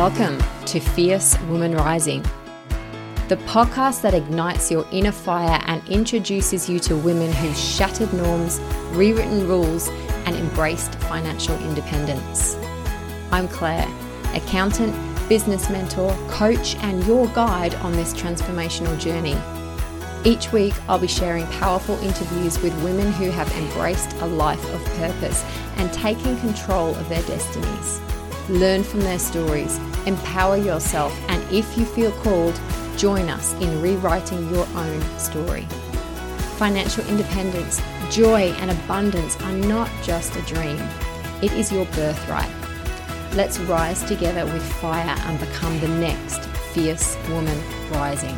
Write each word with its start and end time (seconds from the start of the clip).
Welcome 0.00 0.42
to 0.64 0.80
Fierce 0.80 1.38
Woman 1.42 1.74
Rising, 1.74 2.22
the 3.28 3.36
podcast 3.44 4.00
that 4.00 4.14
ignites 4.14 4.70
your 4.70 4.86
inner 4.92 5.12
fire 5.12 5.60
and 5.66 5.86
introduces 5.90 6.70
you 6.70 6.78
to 6.78 6.96
women 6.96 7.30
who've 7.30 7.54
shattered 7.54 8.10
norms, 8.14 8.60
rewritten 8.92 9.46
rules, 9.46 9.88
and 10.24 10.36
embraced 10.36 10.94
financial 11.00 11.54
independence. 11.68 12.56
I'm 13.30 13.46
Claire, 13.46 13.86
accountant, 14.32 14.96
business 15.28 15.68
mentor, 15.68 16.16
coach, 16.30 16.76
and 16.76 17.04
your 17.06 17.26
guide 17.34 17.74
on 17.74 17.92
this 17.92 18.14
transformational 18.14 18.98
journey. 18.98 19.36
Each 20.24 20.50
week, 20.50 20.72
I'll 20.88 20.98
be 20.98 21.08
sharing 21.08 21.46
powerful 21.58 21.98
interviews 21.98 22.58
with 22.62 22.72
women 22.82 23.12
who 23.12 23.28
have 23.28 23.52
embraced 23.52 24.14
a 24.22 24.26
life 24.26 24.64
of 24.72 24.82
purpose 24.96 25.44
and 25.76 25.92
taken 25.92 26.40
control 26.40 26.94
of 26.94 27.06
their 27.10 27.22
destinies. 27.24 28.00
Learn 28.48 28.82
from 28.82 29.00
their 29.00 29.18
stories, 29.18 29.78
empower 30.06 30.56
yourself, 30.56 31.18
and 31.28 31.42
if 31.52 31.76
you 31.76 31.84
feel 31.84 32.12
called, 32.22 32.58
join 32.96 33.28
us 33.28 33.52
in 33.54 33.80
rewriting 33.80 34.48
your 34.52 34.66
own 34.74 35.02
story. 35.18 35.66
Financial 36.56 37.06
independence, 37.06 37.80
joy, 38.10 38.52
and 38.58 38.70
abundance 38.70 39.40
are 39.42 39.52
not 39.52 39.90
just 40.02 40.36
a 40.36 40.42
dream, 40.42 40.78
it 41.42 41.52
is 41.52 41.72
your 41.72 41.86
birthright. 41.86 42.50
Let's 43.34 43.58
rise 43.60 44.02
together 44.04 44.44
with 44.44 44.62
fire 44.74 45.16
and 45.18 45.38
become 45.38 45.78
the 45.80 45.88
next 45.88 46.44
fierce 46.74 47.16
woman 47.28 47.58
rising. 47.90 48.36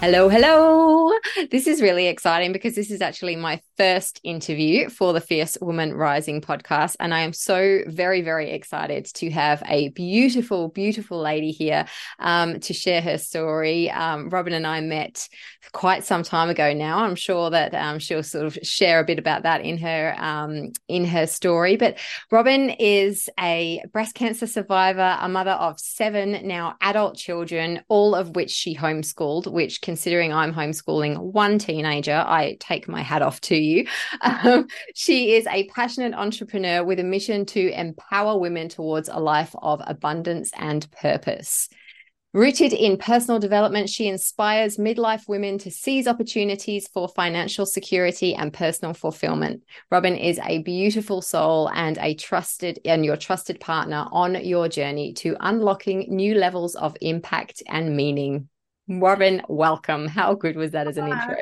Hello, 0.00 0.28
hello. 0.28 1.12
This 1.50 1.66
is 1.66 1.82
really 1.82 2.06
exciting 2.06 2.52
because 2.52 2.74
this 2.74 2.90
is 2.90 3.02
actually 3.02 3.36
my 3.36 3.60
first 3.76 4.20
interview 4.24 4.88
for 4.88 5.12
the 5.12 5.20
Fierce 5.20 5.58
Woman 5.60 5.92
Rising 5.92 6.40
podcast. 6.40 6.96
And 6.98 7.12
I 7.12 7.20
am 7.20 7.34
so 7.34 7.80
very, 7.86 8.22
very 8.22 8.52
excited 8.52 9.04
to 9.16 9.30
have 9.30 9.62
a 9.66 9.90
beautiful, 9.90 10.68
beautiful 10.68 11.20
lady 11.20 11.50
here 11.50 11.84
um, 12.18 12.58
to 12.60 12.72
share 12.72 13.02
her 13.02 13.18
story. 13.18 13.90
Um, 13.90 14.30
Robyn 14.30 14.54
and 14.54 14.66
I 14.66 14.80
met 14.80 15.28
quite 15.72 16.04
some 16.04 16.22
time 16.22 16.48
ago 16.48 16.72
now. 16.72 16.98
I'm 16.98 17.14
sure 17.14 17.50
that 17.50 17.74
um, 17.74 17.98
she'll 17.98 18.22
sort 18.22 18.46
of 18.46 18.58
share 18.62 19.00
a 19.00 19.04
bit 19.04 19.18
about 19.18 19.42
that 19.42 19.62
in 19.62 19.78
her 19.78 20.14
um, 20.18 20.72
in 20.88 21.04
her 21.04 21.26
story. 21.26 21.76
But 21.76 21.98
Robyn 22.30 22.70
is 22.70 23.28
a 23.38 23.82
breast 23.92 24.14
cancer 24.14 24.46
survivor, 24.46 25.16
a 25.20 25.28
mother 25.28 25.52
of 25.52 25.78
seven 25.78 26.46
now 26.46 26.76
adult 26.80 27.16
children, 27.16 27.82
all 27.88 28.14
of 28.14 28.36
which 28.36 28.50
she 28.50 28.74
homeschooled, 28.76 29.50
which 29.52 29.80
considering 29.80 30.32
I'm 30.32 30.52
homeschooling 30.52 31.18
one 31.18 31.58
teenager, 31.58 32.24
I 32.26 32.56
take 32.60 32.88
my 32.88 33.02
hat 33.02 33.22
off 33.22 33.40
to 33.42 33.56
you. 33.56 33.86
Um, 34.22 34.66
she 34.94 35.34
is 35.34 35.46
a 35.46 35.68
passionate 35.68 36.14
entrepreneur 36.14 36.84
with 36.84 36.98
a 36.98 37.04
mission 37.04 37.46
to 37.46 37.70
empower 37.78 38.38
women 38.38 38.68
towards 38.68 39.08
a 39.08 39.18
life 39.18 39.54
of 39.62 39.80
abundance 39.86 40.50
and 40.56 40.90
purpose. 40.90 41.68
Rooted 42.36 42.74
in 42.74 42.98
personal 42.98 43.40
development, 43.40 43.88
she 43.88 44.08
inspires 44.08 44.76
midlife 44.76 45.26
women 45.26 45.56
to 45.56 45.70
seize 45.70 46.06
opportunities 46.06 46.86
for 46.86 47.08
financial 47.08 47.64
security 47.64 48.34
and 48.34 48.52
personal 48.52 48.92
fulfillment. 48.92 49.62
Robyn 49.90 50.22
is 50.22 50.38
a 50.44 50.58
beautiful 50.58 51.22
soul 51.22 51.70
and 51.70 51.96
a 51.96 52.14
trusted 52.14 52.78
and 52.84 53.06
your 53.06 53.16
trusted 53.16 53.58
partner 53.58 54.06
on 54.12 54.34
your 54.44 54.68
journey 54.68 55.14
to 55.14 55.34
unlocking 55.40 56.14
new 56.14 56.34
levels 56.34 56.74
of 56.74 56.94
impact 57.00 57.62
and 57.68 57.96
meaning. 57.96 58.50
Robyn, 58.86 59.40
welcome. 59.48 60.06
How 60.06 60.34
good 60.34 60.56
was 60.56 60.72
that 60.72 60.88
as 60.88 60.98
an 60.98 61.08
intro? 61.08 61.36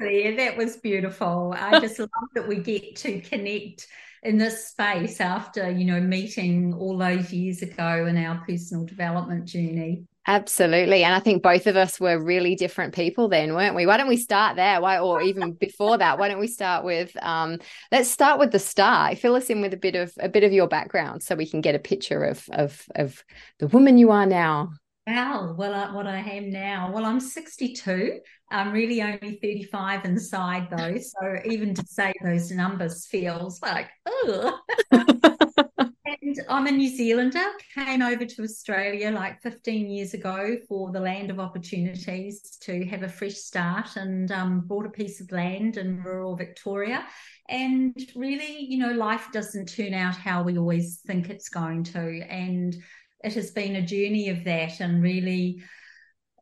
that 0.00 0.56
was 0.56 0.76
beautiful. 0.78 1.54
I 1.56 1.78
just 1.78 1.98
love 2.00 2.08
that 2.34 2.48
we 2.48 2.56
get 2.56 2.96
to 2.96 3.20
connect 3.20 3.86
in 4.26 4.38
this 4.38 4.68
space 4.68 5.20
after, 5.20 5.70
you 5.70 5.84
know, 5.84 6.00
meeting 6.00 6.74
all 6.74 6.98
those 6.98 7.32
years 7.32 7.62
ago 7.62 8.06
in 8.06 8.16
our 8.16 8.42
personal 8.46 8.84
development 8.84 9.46
journey. 9.46 10.04
Absolutely. 10.28 11.04
And 11.04 11.14
I 11.14 11.20
think 11.20 11.42
both 11.42 11.68
of 11.68 11.76
us 11.76 12.00
were 12.00 12.20
really 12.20 12.56
different 12.56 12.92
people 12.92 13.28
then, 13.28 13.54
weren't 13.54 13.76
we? 13.76 13.86
Why 13.86 13.96
don't 13.96 14.08
we 14.08 14.16
start 14.16 14.56
there? 14.56 14.80
Why 14.80 14.98
or 14.98 15.22
even 15.22 15.52
before 15.60 15.98
that, 15.98 16.18
why 16.18 16.28
don't 16.28 16.40
we 16.40 16.48
start 16.48 16.84
with 16.84 17.16
um 17.22 17.58
let's 17.92 18.10
start 18.10 18.40
with 18.40 18.50
the 18.50 18.58
start. 18.58 19.18
Fill 19.18 19.36
us 19.36 19.48
in 19.50 19.60
with 19.60 19.72
a 19.72 19.76
bit 19.78 19.94
of 19.94 20.12
a 20.18 20.28
bit 20.28 20.42
of 20.42 20.52
your 20.52 20.66
background 20.66 21.22
so 21.22 21.36
we 21.36 21.48
can 21.48 21.60
get 21.60 21.76
a 21.76 21.78
picture 21.80 22.24
of 22.24 22.44
of 22.50 22.84
of 22.96 23.24
the 23.60 23.68
woman 23.68 23.98
you 23.98 24.10
are 24.10 24.26
now. 24.26 24.70
Wow, 25.06 25.54
well, 25.56 25.94
what 25.94 26.08
I 26.08 26.18
am 26.18 26.50
now. 26.50 26.90
Well, 26.92 27.04
I'm 27.04 27.20
62. 27.20 28.18
I'm 28.50 28.72
really 28.72 29.02
only 29.02 29.38
35 29.40 30.04
inside, 30.04 30.68
though. 30.70 30.96
So 31.00 31.36
even 31.44 31.74
to 31.74 31.84
say 31.86 32.12
those 32.24 32.50
numbers 32.50 33.06
feels 33.06 33.62
like, 33.62 33.88
oh. 34.04 34.58
and 34.90 36.40
I'm 36.48 36.66
a 36.66 36.72
New 36.72 36.88
Zealander. 36.88 37.44
Came 37.72 38.02
over 38.02 38.24
to 38.24 38.42
Australia 38.42 39.12
like 39.12 39.40
15 39.42 39.88
years 39.88 40.12
ago 40.12 40.56
for 40.68 40.90
the 40.90 41.00
land 41.00 41.30
of 41.30 41.38
opportunities 41.38 42.56
to 42.62 42.84
have 42.86 43.04
a 43.04 43.08
fresh 43.08 43.34
start 43.34 43.94
and 43.94 44.32
um, 44.32 44.62
bought 44.66 44.86
a 44.86 44.90
piece 44.90 45.20
of 45.20 45.30
land 45.30 45.76
in 45.76 46.02
rural 46.02 46.34
Victoria. 46.34 47.06
And 47.48 47.94
really, 48.16 48.58
you 48.64 48.78
know, 48.78 48.90
life 48.92 49.28
doesn't 49.32 49.66
turn 49.66 49.94
out 49.94 50.16
how 50.16 50.42
we 50.42 50.58
always 50.58 51.00
think 51.06 51.30
it's 51.30 51.48
going 51.48 51.84
to. 51.84 52.22
And 52.28 52.76
it 53.24 53.34
has 53.34 53.50
been 53.50 53.76
a 53.76 53.82
journey 53.82 54.28
of 54.28 54.44
that 54.44 54.80
and 54.80 55.02
really 55.02 55.62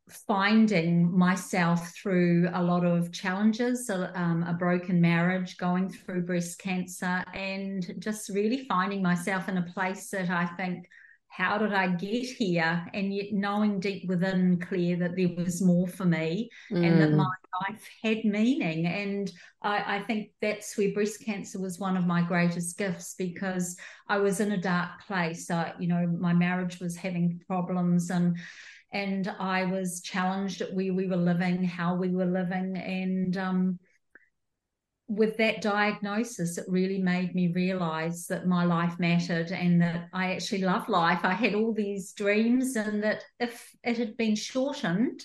finding 0.09 1.17
myself 1.17 1.95
through 1.95 2.49
a 2.53 2.63
lot 2.63 2.85
of 2.85 3.11
challenges 3.11 3.89
um, 3.89 4.45
a, 4.47 4.53
broken 4.53 5.01
marriage 5.01 5.57
going 5.57 5.89
through 5.89 6.27
breast 6.27 6.59
cancer 6.59 7.25
and 7.33 7.95
just 7.99 8.29
really 8.29 8.67
finding 8.67 9.03
myself 9.03 9.49
in 9.49 9.57
a 9.57 9.63
place 9.73 10.11
that 10.11 10.29
i 10.29 10.45
think 10.57 10.87
how 11.37 11.59
did 11.59 11.73
i 11.73 11.89
get 11.89 12.25
here 12.25 12.87
and 12.95 13.15
yet 13.15 13.33
knowing 13.33 13.81
deep 13.81 14.09
within 14.09 14.59
Claire 14.61 14.97
that 14.97 15.17
there 15.17 15.31
was 15.37 15.61
more 15.61 15.89
for 15.89 16.05
me 16.05 16.49
mm. 16.71 16.85
and 16.85 17.01
that 17.01 17.11
mm. 17.11 17.17
my 17.17 17.31
life 17.69 17.89
had 18.03 18.25
meaning. 18.25 18.87
And 18.87 19.31
I, 19.63 19.97
I, 19.97 20.03
think 20.03 20.31
that's 20.41 20.77
where 20.77 20.93
breast 20.93 21.25
cancer 21.25 21.61
was 21.61 21.79
one 21.79 21.97
of 21.97 22.07
my 22.07 22.23
greatest 22.23 22.77
gifts 22.79 23.15
because 23.17 23.77
I 24.09 24.19
was 24.19 24.41
in 24.41 24.53
a 24.53 24.61
dark 24.61 24.91
place. 25.07 25.51
I, 25.51 25.73
you 25.79 25.89
know, 25.89 26.07
my 26.07 26.33
marriage 26.33 26.81
was 26.81 26.97
having 26.97 27.41
problems 27.47 28.11
and 28.11 28.37
and 28.93 29.35
I 29.41 29.65
was 29.65 30.01
challenged 30.03 30.61
at 30.61 30.73
where 30.73 30.95
we 30.95 31.09
were 31.09 31.17
living, 31.17 31.65
how 31.65 31.97
we 31.97 32.11
were 32.11 32.27
living, 32.27 32.77
and 32.77 33.37
um, 33.37 33.79
with 35.17 35.37
that 35.39 35.63
diagnosis, 35.63 36.59
it 36.59 36.65
really 36.69 36.99
made 36.99 37.35
me 37.35 37.53
realize 37.53 38.27
that 38.27 38.47
my 38.47 38.65
life 38.65 38.99
mattered 38.99 39.51
and 39.51 39.81
that 39.83 40.09
I 40.13 40.35
actually 40.35 40.63
love 40.63 40.89
life. 40.89 41.21
I 41.23 41.33
had 41.33 41.55
all 41.55 41.73
these 41.73 42.13
dreams, 42.13 42.77
and 42.77 43.03
that 43.03 43.25
if 43.39 43.71
it 43.83 43.99
had 43.99 44.17
been 44.17 44.37
shortened, 44.37 45.25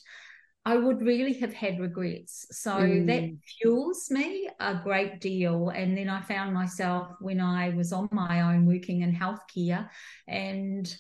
I 0.66 0.76
would 0.76 1.02
really 1.02 1.34
have 1.40 1.54
had 1.54 1.80
regrets. 1.80 2.46
So 2.52 2.72
mm. 2.72 3.08
that 3.08 3.38
fuels 3.58 4.12
me 4.12 4.50
a 4.60 4.76
great 4.84 5.20
deal. 5.22 5.70
And 5.70 5.98
then 5.98 6.10
I 6.10 6.22
found 6.22 6.54
myself 6.54 7.16
when 7.22 7.40
I 7.40 7.70
was 7.70 7.94
on 7.94 8.10
my 8.12 8.42
own 8.42 8.66
working 8.66 9.02
in 9.02 9.16
healthcare 9.16 9.90
and 10.28 10.94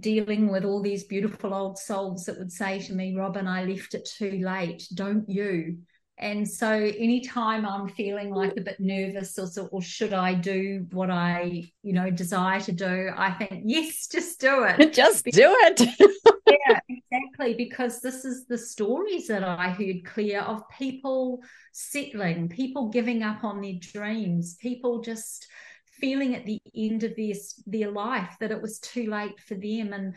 dealing 0.00 0.48
with 0.48 0.64
all 0.64 0.82
these 0.82 1.04
beautiful 1.04 1.54
old 1.54 1.78
souls 1.78 2.26
that 2.26 2.38
would 2.38 2.52
say 2.52 2.78
to 2.82 2.92
me, 2.92 3.16
Robyn, 3.16 3.48
I 3.48 3.64
left 3.64 3.94
it 3.94 4.08
too 4.16 4.38
late. 4.44 4.86
Don't 4.94 5.28
you? 5.28 5.78
And 6.20 6.48
so 6.48 6.68
anytime 6.68 7.64
I'm 7.64 7.88
feeling 7.88 8.30
like 8.30 8.56
a 8.56 8.60
bit 8.60 8.80
nervous 8.80 9.38
or, 9.38 9.46
so, 9.46 9.66
or 9.66 9.80
should 9.80 10.12
I 10.12 10.34
do 10.34 10.84
what 10.90 11.10
I, 11.10 11.70
you 11.84 11.92
know, 11.92 12.10
desire 12.10 12.60
to 12.62 12.72
do, 12.72 13.10
I 13.16 13.30
think, 13.32 13.62
yes, 13.64 14.08
just 14.08 14.40
do 14.40 14.64
it. 14.64 14.92
Just 14.98 15.24
do 15.26 15.56
it. 15.60 15.80
yeah, 16.68 16.80
exactly. 16.88 17.54
Because 17.54 18.00
this 18.00 18.24
is 18.24 18.46
the 18.46 18.58
stories 18.58 19.28
that 19.28 19.44
I 19.44 19.70
heard 19.70 20.04
Claire 20.04 20.42
of 20.42 20.68
people 20.76 21.40
settling, 21.72 22.48
people 22.48 22.88
giving 22.88 23.22
up 23.22 23.44
on 23.44 23.60
their 23.60 23.78
dreams, 23.80 24.56
people 24.56 25.00
just 25.00 25.46
feeling 25.86 26.34
at 26.34 26.46
the 26.46 26.60
end 26.76 27.04
of 27.04 27.14
their 27.16 27.34
their 27.66 27.90
life 27.90 28.36
that 28.40 28.50
it 28.50 28.60
was 28.60 28.80
too 28.80 29.08
late 29.08 29.38
for 29.38 29.54
them. 29.54 29.92
And, 29.92 30.16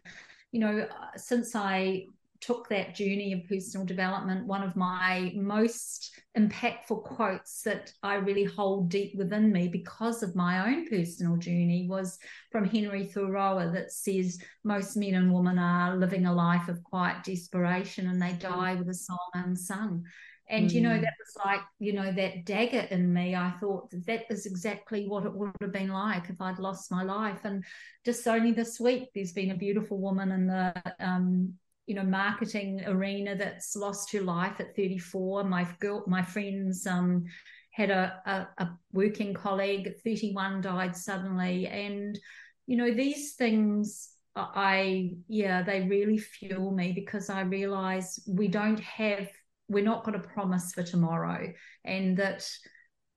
you 0.51 0.62
know, 0.62 0.80
uh, 0.80 1.18
since 1.18 1.56
I 1.56 2.06
took 2.41 2.67
that 2.69 2.95
journey 2.95 3.33
of 3.33 3.47
personal 3.47 3.85
development, 3.85 4.47
one 4.47 4.63
of 4.63 4.75
my 4.75 5.31
most 5.35 6.19
impactful 6.35 7.03
quotes 7.03 7.61
that 7.61 7.93
I 8.01 8.15
really 8.15 8.43
hold 8.43 8.89
deep 8.89 9.15
within 9.15 9.51
me 9.51 9.67
because 9.67 10.23
of 10.23 10.35
my 10.35 10.67
own 10.67 10.89
personal 10.89 11.38
journey 11.38 11.88
was 11.88 12.17
from 12.51 12.65
Henry 12.65 13.05
Thoreau 13.05 13.71
that 13.71 13.91
says 13.91 14.39
most 14.63 14.97
men 14.97 15.13
and 15.13 15.31
women 15.31 15.59
are 15.59 15.95
living 15.95 16.25
a 16.25 16.33
life 16.33 16.67
of 16.67 16.83
quiet 16.83 17.23
desperation 17.23 18.07
and 18.07 18.21
they 18.21 18.33
die 18.33 18.75
with 18.75 18.89
a 18.89 18.94
song 18.94 19.29
unsung. 19.35 20.03
And 20.49 20.69
mm. 20.69 20.73
you 20.73 20.81
know, 20.81 20.97
mm. 20.97 21.01
that 21.01 21.13
was 21.19 21.45
like, 21.45 21.61
you 21.79 21.94
know, 21.94 22.11
that 22.11 22.45
dagger 22.45 22.87
in 22.91 23.13
me. 23.13 23.35
I 23.35 23.51
thought 23.51 23.89
that, 23.91 24.05
that 24.07 24.25
is 24.29 24.45
exactly 24.45 25.07
what 25.07 25.25
it 25.25 25.33
would 25.33 25.51
have 25.61 25.71
been 25.71 25.89
like 25.89 26.29
if 26.29 26.41
I'd 26.41 26.59
lost 26.59 26.91
my 26.91 27.03
life. 27.03 27.45
And 27.45 27.63
just 28.03 28.27
only 28.27 28.51
this 28.51 28.79
week, 28.79 29.09
there's 29.13 29.31
been 29.31 29.51
a 29.51 29.55
beautiful 29.55 29.99
woman 29.99 30.31
in 30.31 30.47
the 30.47 30.73
um, 30.99 31.53
you 31.88 31.95
know 31.95 32.04
marketing 32.04 32.81
arena 32.86 33.36
that's 33.36 33.75
lost 33.75 34.12
her 34.12 34.22
life 34.22 34.60
at 34.60 34.75
34 34.75 35.44
my 35.44 35.68
girl 35.80 36.04
my 36.07 36.22
friends 36.22 36.86
um 36.86 37.25
had 37.72 37.89
a, 37.89 38.22
a, 38.25 38.63
a 38.63 38.69
working 38.92 39.33
colleague, 39.33 39.88
at 39.88 40.01
31 40.01 40.62
died 40.62 40.95
suddenly. 40.95 41.68
And, 41.68 42.19
you 42.68 42.78
know, 42.78 42.94
these 42.94 43.33
things 43.33 44.10
I, 44.36 45.12
yeah, 45.28 45.63
they 45.63 45.81
really 45.81 46.18
fuel 46.18 46.72
me 46.72 46.92
because 46.94 47.30
I 47.30 47.42
realize 47.42 48.19
we 48.28 48.48
don't 48.48 48.80
have, 48.80 49.28
we're 49.68 49.83
not 49.83 50.04
going 50.04 50.22
to 50.22 50.28
promise 50.28 50.74
for 50.74 50.83
tomorrow 50.83 51.51
and 51.86 52.16
that 52.18 52.48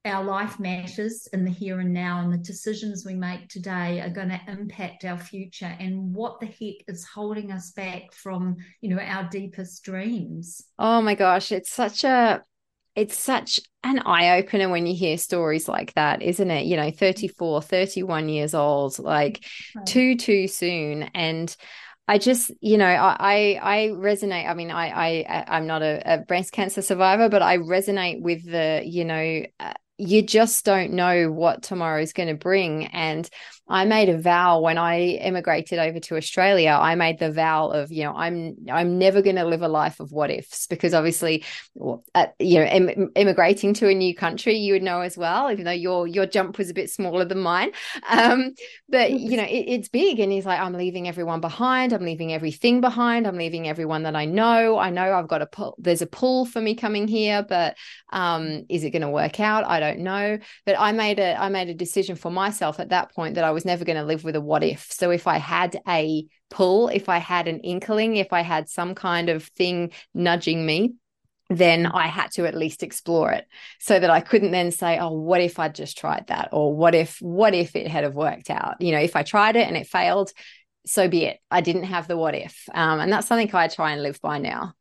our 0.05 0.23
life 0.23 0.61
matters 0.61 1.27
in 1.33 1.45
the 1.45 1.51
here 1.51 1.81
and 1.81 1.93
now 1.93 2.21
and 2.21 2.33
the 2.33 2.39
decisions 2.39 3.05
we 3.07 3.15
make 3.15 3.49
today 3.49 4.01
are 4.01 4.11
going 4.11 4.29
to 4.29 4.41
impact 4.49 5.05
our 5.05 5.19
future 5.19 5.75
and 5.79 6.15
what 6.15 6.41
the 6.41 6.47
heck 6.47 6.85
is 6.89 7.05
holding 7.05 7.51
us 7.51 7.71
back 7.73 8.13
from 8.13 8.57
you 8.81 8.95
know 8.95 9.01
our 9.03 9.29
deepest 9.31 9.83
dreams 9.83 10.63
oh 10.79 11.01
my 11.01 11.15
gosh 11.15 11.53
it's 11.53 11.73
such 11.73 12.05
a 12.05 12.43
it's 12.95 13.19
such 13.19 13.61
an 13.83 13.99
eye 14.01 14.39
opener 14.39 14.69
when 14.69 14.87
you 14.87 14.95
hear 14.95 15.19
stories 15.19 15.69
like 15.69 15.93
that, 15.95 16.23
isn't 16.23 16.51
it? 16.51 16.67
You 16.67 16.77
know, 16.77 16.91
34, 16.91 17.63
31 17.63 18.29
years 18.29 18.55
old, 18.55 18.99
like 18.99 19.45
right. 19.75 19.85
too, 19.85 20.17
too 20.17 20.47
soon. 20.47 21.03
And 21.15 21.55
I 22.07 22.19
just, 22.19 22.53
you 22.61 22.79
know, 22.79 22.87
I 22.87 23.59
I 23.61 23.89
resonate. 23.95 24.49
I 24.49 24.55
mean, 24.55 24.71
I 24.71 25.23
I 25.25 25.45
I'm 25.49 25.67
not 25.67 25.83
a, 25.83 26.15
a 26.15 26.19
breast 26.19 26.53
cancer 26.53 26.83
survivor, 26.83 27.29
but 27.29 27.43
I 27.43 27.59
resonate 27.59 28.21
with 28.21 28.45
the, 28.45 28.83
you 28.85 29.05
know, 29.05 29.43
uh, 29.59 29.73
you 29.99 30.23
just 30.23 30.65
don't 30.65 30.93
know 30.93 31.31
what 31.31 31.63
tomorrow 31.63 32.01
is 32.01 32.13
going 32.13 32.29
to 32.29 32.35
bring. 32.35 32.87
And 32.87 33.29
I 33.67 33.87
made 33.87 34.11
a 34.11 34.19
vow 34.19 34.61
when 34.61 34.77
I 34.77 35.01
immigrated 35.01 35.79
over 35.79 35.99
to 36.01 36.17
Australia. 36.17 36.79
I 36.79 36.95
made 36.97 37.19
the 37.19 37.33
vow 37.33 37.69
of, 37.69 37.91
you 37.91 38.05
know, 38.05 38.15
I'm 38.15 38.57
I'm 38.71 38.99
never 38.99 39.23
going 39.23 39.37
to 39.37 39.45
live 39.45 39.63
a 39.63 39.69
life 39.69 40.01
of 40.01 40.13
what 40.13 40.31
ifs 40.31 40.67
because 40.67 40.93
obviously, 40.93 41.45
uh, 42.15 42.27
you 42.39 42.59
know, 42.61 42.67
Im- 42.67 43.11
immigrating 43.15 43.73
to 43.75 43.89
a 43.89 43.95
new 43.95 44.15
country, 44.15 44.57
you 44.57 44.75
would 44.75 44.83
know 44.83 45.01
as 45.01 45.17
well, 45.17 45.51
even 45.51 45.65
though 45.65 45.71
your 45.71 46.07
your 46.07 46.27
jump 46.27 46.59
was 46.59 46.69
a 46.69 46.75
bit 46.75 46.91
smaller 46.91 47.25
than 47.25 47.39
mine. 47.39 47.73
Um, 48.09 48.55
but 48.89 49.13
you 49.13 49.37
know, 49.37 49.45
it, 49.45 49.65
it's 49.69 49.89
big, 49.89 50.21
and 50.21 50.31
he's 50.31 50.45
like, 50.45 50.61
I'm 50.61 50.75
leaving 50.75 51.09
everyone 51.09 51.41
behind. 51.41 51.95
I'm 51.95 52.05
leaving 52.05 52.33
everything 52.35 52.83
behind. 52.83 53.27
I'm 53.27 53.37
leaving 53.37 53.67
everyone 53.67 54.03
that 54.03 54.15
I 54.15 54.27
know. 54.27 54.79
I 54.79 54.91
know 54.91 55.15
I've 55.15 55.29
got 55.29 55.41
a 55.41 55.47
pull. 55.47 55.75
There's 55.79 56.03
a 56.03 56.07
pull 56.07 56.45
for 56.45 56.61
me 56.61 56.75
coming 56.75 57.09
here, 57.09 57.43
but 57.49 57.77
um, 58.13 58.67
is 58.69 58.85
it 58.85 58.91
going 58.91 59.03
to 59.03 59.09
work 59.11 59.41
out? 59.41 59.65
I 59.65 59.81
don't 59.81 60.01
know. 60.01 60.39
But 60.67 60.79
I 60.79 60.93
made 60.93 61.19
a 61.19 61.35
I 61.41 61.49
made 61.49 61.71
a 61.71 61.75
decision 61.75 62.17
for 62.17 62.31
myself 62.31 62.79
at 62.79 62.91
that 62.91 63.15
point 63.15 63.37
that 63.37 63.45
I 63.45 63.54
was 63.55 63.65
never 63.65 63.85
going 63.85 63.97
to 63.97 64.05
live 64.05 64.25
with 64.25 64.37
a 64.37 64.41
what 64.41 64.63
if. 64.63 64.91
So 64.93 65.11
if 65.11 65.27
I 65.27 65.39
had 65.39 65.81
a 65.89 66.27
pull, 66.51 66.89
if 66.89 67.09
I 67.09 67.19
had 67.19 67.49
an 67.49 67.61
inkling, 67.61 68.17
if 68.17 68.33
I 68.33 68.43
had 68.43 68.69
some 68.69 68.95
kind 68.95 69.29
of 69.29 69.45
thing 69.45 69.93
nudging 70.13 70.67
me, 70.67 70.95
then 71.51 71.87
I 71.87 72.07
had 72.07 72.31
to 72.33 72.47
at 72.47 72.55
least 72.55 72.83
explore 72.83 73.33
it 73.33 73.47
so 73.79 73.99
that 73.99 74.11
I 74.11 74.21
couldn't 74.21 74.51
then 74.51 74.71
say, 74.71 74.99
oh, 74.99 75.13
what 75.13 75.41
if 75.41 75.59
I 75.59 75.69
just 75.69 75.99
tried 75.99 76.27
that? 76.29 76.49
Or 76.53 76.75
what 76.75 76.95
if, 76.95 77.19
what 77.21 77.55
if 77.55 77.77
it 77.77 77.87
had 77.87 78.05
have 78.05 78.15
worked 78.15 78.51
out? 78.51 78.81
You 78.81 78.93
know, 78.93 79.01
if 79.01 79.15
I 79.15 79.23
tried 79.23 79.57
it 79.57 79.69
and 79.69 79.77
it 79.77 79.87
failed, 79.87 80.33
so 80.87 81.09
be 81.09 81.25
it. 81.25 81.39
I 81.51 81.61
didn't 81.61 81.85
have 81.85 82.09
the 82.09 82.17
what 82.17 82.35
if. 82.35 82.69
Um, 82.75 83.01
and 83.01 83.13
that's 83.13 83.27
something 83.27 83.55
I 83.55 83.69
try 83.69 83.93
and 83.93 84.03
live 84.03 84.21
by 84.21 84.39
now. 84.39 84.75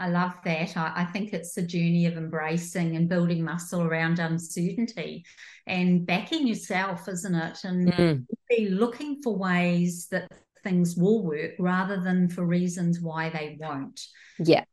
I 0.00 0.08
love 0.08 0.32
that. 0.44 0.76
I, 0.78 0.92
I, 0.96 1.04
think 1.04 1.34
it's 1.34 1.56
a 1.58 1.62
journey 1.62 2.06
of 2.06 2.16
embracing 2.16 2.96
and 2.96 3.06
building 3.06 3.44
muscle 3.44 3.82
around 3.82 4.18
uncertainty 4.18 5.26
and 5.66 6.06
backing 6.06 6.46
yourself, 6.46 7.06
isn't 7.06 7.34
it? 7.34 7.58
And 7.64 7.92
mm. 7.92 8.26
be 8.48 8.70
looking 8.70 9.20
for 9.22 9.36
ways 9.36 10.08
that 10.10 10.32
things 10.64 10.96
will 10.96 11.22
work 11.22 11.52
rather 11.58 12.00
than 12.00 12.30
for 12.30 12.46
reasons 12.46 13.00
why 13.00 13.28
they 13.28 13.58
won't. 13.60 14.00
Yeah. 14.38 14.64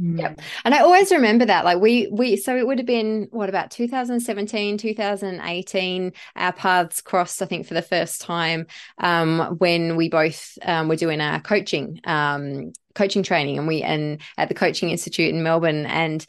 Mm. 0.00 0.18
Yep. 0.18 0.40
And 0.64 0.74
I 0.74 0.80
always 0.80 1.12
remember 1.12 1.44
that. 1.44 1.64
Like 1.64 1.80
we 1.80 2.08
we 2.10 2.36
so 2.36 2.56
it 2.56 2.66
would 2.66 2.78
have 2.78 2.86
been 2.86 3.28
what 3.30 3.48
about 3.48 3.70
2017, 3.70 4.78
2018, 4.78 6.12
our 6.36 6.52
paths 6.52 7.00
crossed, 7.00 7.40
I 7.42 7.46
think, 7.46 7.66
for 7.66 7.74
the 7.74 7.82
first 7.82 8.20
time 8.20 8.66
um, 8.98 9.56
when 9.58 9.96
we 9.96 10.08
both 10.08 10.58
um, 10.62 10.88
were 10.88 10.96
doing 10.96 11.20
our 11.20 11.40
coaching 11.40 12.00
um, 12.04 12.72
coaching 12.94 13.22
training 13.22 13.58
and 13.58 13.66
we 13.66 13.82
and 13.82 14.20
at 14.36 14.48
the 14.48 14.54
coaching 14.54 14.90
institute 14.90 15.32
in 15.32 15.42
Melbourne 15.42 15.86
and 15.86 16.24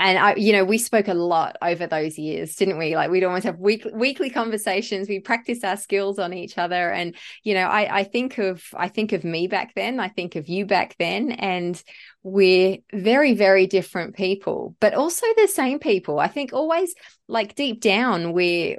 and 0.00 0.18
I, 0.18 0.34
you 0.36 0.52
know, 0.52 0.64
we 0.64 0.78
spoke 0.78 1.08
a 1.08 1.14
lot 1.14 1.56
over 1.60 1.86
those 1.86 2.18
years, 2.18 2.54
didn't 2.54 2.78
we? 2.78 2.94
Like 2.94 3.10
we'd 3.10 3.24
almost 3.24 3.44
have 3.44 3.58
week, 3.58 3.86
weekly 3.92 4.30
conversations. 4.30 5.08
We 5.08 5.20
practiced 5.20 5.64
our 5.64 5.76
skills 5.76 6.18
on 6.18 6.32
each 6.32 6.56
other, 6.56 6.90
and 6.90 7.16
you 7.42 7.54
know, 7.54 7.66
I, 7.66 7.98
I 7.98 8.04
think 8.04 8.38
of 8.38 8.62
I 8.74 8.88
think 8.88 9.12
of 9.12 9.24
me 9.24 9.48
back 9.48 9.74
then. 9.74 9.98
I 9.98 10.08
think 10.08 10.36
of 10.36 10.48
you 10.48 10.66
back 10.66 10.96
then, 10.98 11.32
and 11.32 11.82
we're 12.22 12.78
very, 12.92 13.34
very 13.34 13.66
different 13.66 14.14
people, 14.14 14.76
but 14.80 14.94
also 14.94 15.26
the 15.36 15.48
same 15.48 15.78
people. 15.78 16.18
I 16.18 16.28
think 16.28 16.52
always, 16.52 16.94
like 17.26 17.54
deep 17.54 17.80
down, 17.80 18.32
we're 18.32 18.76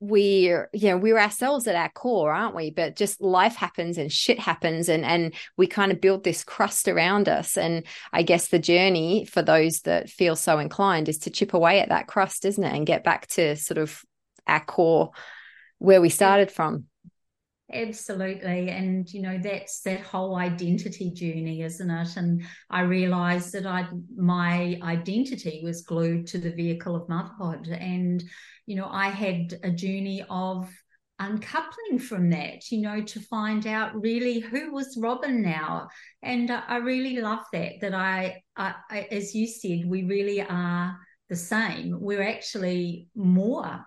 we're 0.00 0.70
you 0.72 0.88
know 0.88 0.96
we're 0.96 1.18
ourselves 1.18 1.66
at 1.66 1.74
our 1.74 1.88
core 1.88 2.32
aren't 2.32 2.54
we? 2.54 2.70
But 2.70 2.96
just 2.96 3.20
life 3.20 3.56
happens 3.56 3.98
and 3.98 4.12
shit 4.12 4.38
happens 4.38 4.88
and 4.88 5.04
and 5.04 5.34
we 5.56 5.66
kind 5.66 5.90
of 5.90 6.00
build 6.00 6.24
this 6.24 6.44
crust 6.44 6.88
around 6.88 7.28
us. 7.28 7.56
And 7.56 7.84
i 8.12 8.22
guess 8.22 8.48
the 8.48 8.58
journey 8.58 9.24
for 9.24 9.42
those 9.42 9.80
that 9.80 10.08
feel 10.08 10.36
so 10.36 10.58
inclined 10.58 11.08
is 11.08 11.18
to 11.18 11.30
chip 11.30 11.54
away 11.54 11.80
at 11.80 11.88
that 11.88 12.06
crust 12.06 12.44
isn't 12.44 12.62
it? 12.62 12.74
And 12.74 12.86
get 12.86 13.04
back 13.04 13.26
to 13.28 13.56
sort 13.56 13.78
of 13.78 14.02
our 14.46 14.64
core 14.64 15.10
where 15.78 16.00
we 16.00 16.08
started 16.08 16.50
from 16.50 16.84
Absolutely. 17.72 18.70
And, 18.70 19.12
you 19.12 19.20
know, 19.20 19.38
that's 19.42 19.82
that 19.82 20.00
whole 20.00 20.36
identity 20.36 21.10
journey, 21.10 21.60
isn't 21.60 21.90
it? 21.90 22.16
And 22.16 22.42
I 22.70 22.80
realized 22.80 23.52
that 23.52 23.66
I 23.66 23.86
my 24.16 24.80
identity 24.82 25.60
was 25.62 25.82
glued 25.82 26.26
to 26.28 26.38
the 26.38 26.52
vehicle 26.52 26.96
of 26.96 27.08
motherhood. 27.10 27.68
And, 27.68 28.24
you 28.64 28.76
know, 28.76 28.88
I 28.90 29.10
had 29.10 29.58
a 29.62 29.70
journey 29.70 30.24
of 30.30 30.70
uncoupling 31.18 31.98
from 31.98 32.30
that, 32.30 32.70
you 32.70 32.80
know, 32.80 33.02
to 33.02 33.20
find 33.20 33.66
out 33.66 34.00
really 34.00 34.38
who 34.40 34.72
was 34.72 34.96
Robyn 34.98 35.42
now. 35.42 35.88
And 36.22 36.50
I 36.50 36.76
really 36.76 37.20
love 37.20 37.44
that, 37.52 37.80
that 37.82 37.92
I, 37.92 38.42
I, 38.56 38.74
I 38.90 39.00
as 39.10 39.34
you 39.34 39.46
said, 39.46 39.82
we 39.84 40.04
really 40.04 40.40
are 40.40 40.96
the 41.28 41.36
same. 41.36 41.98
We're 42.00 42.22
actually 42.22 43.08
more 43.14 43.84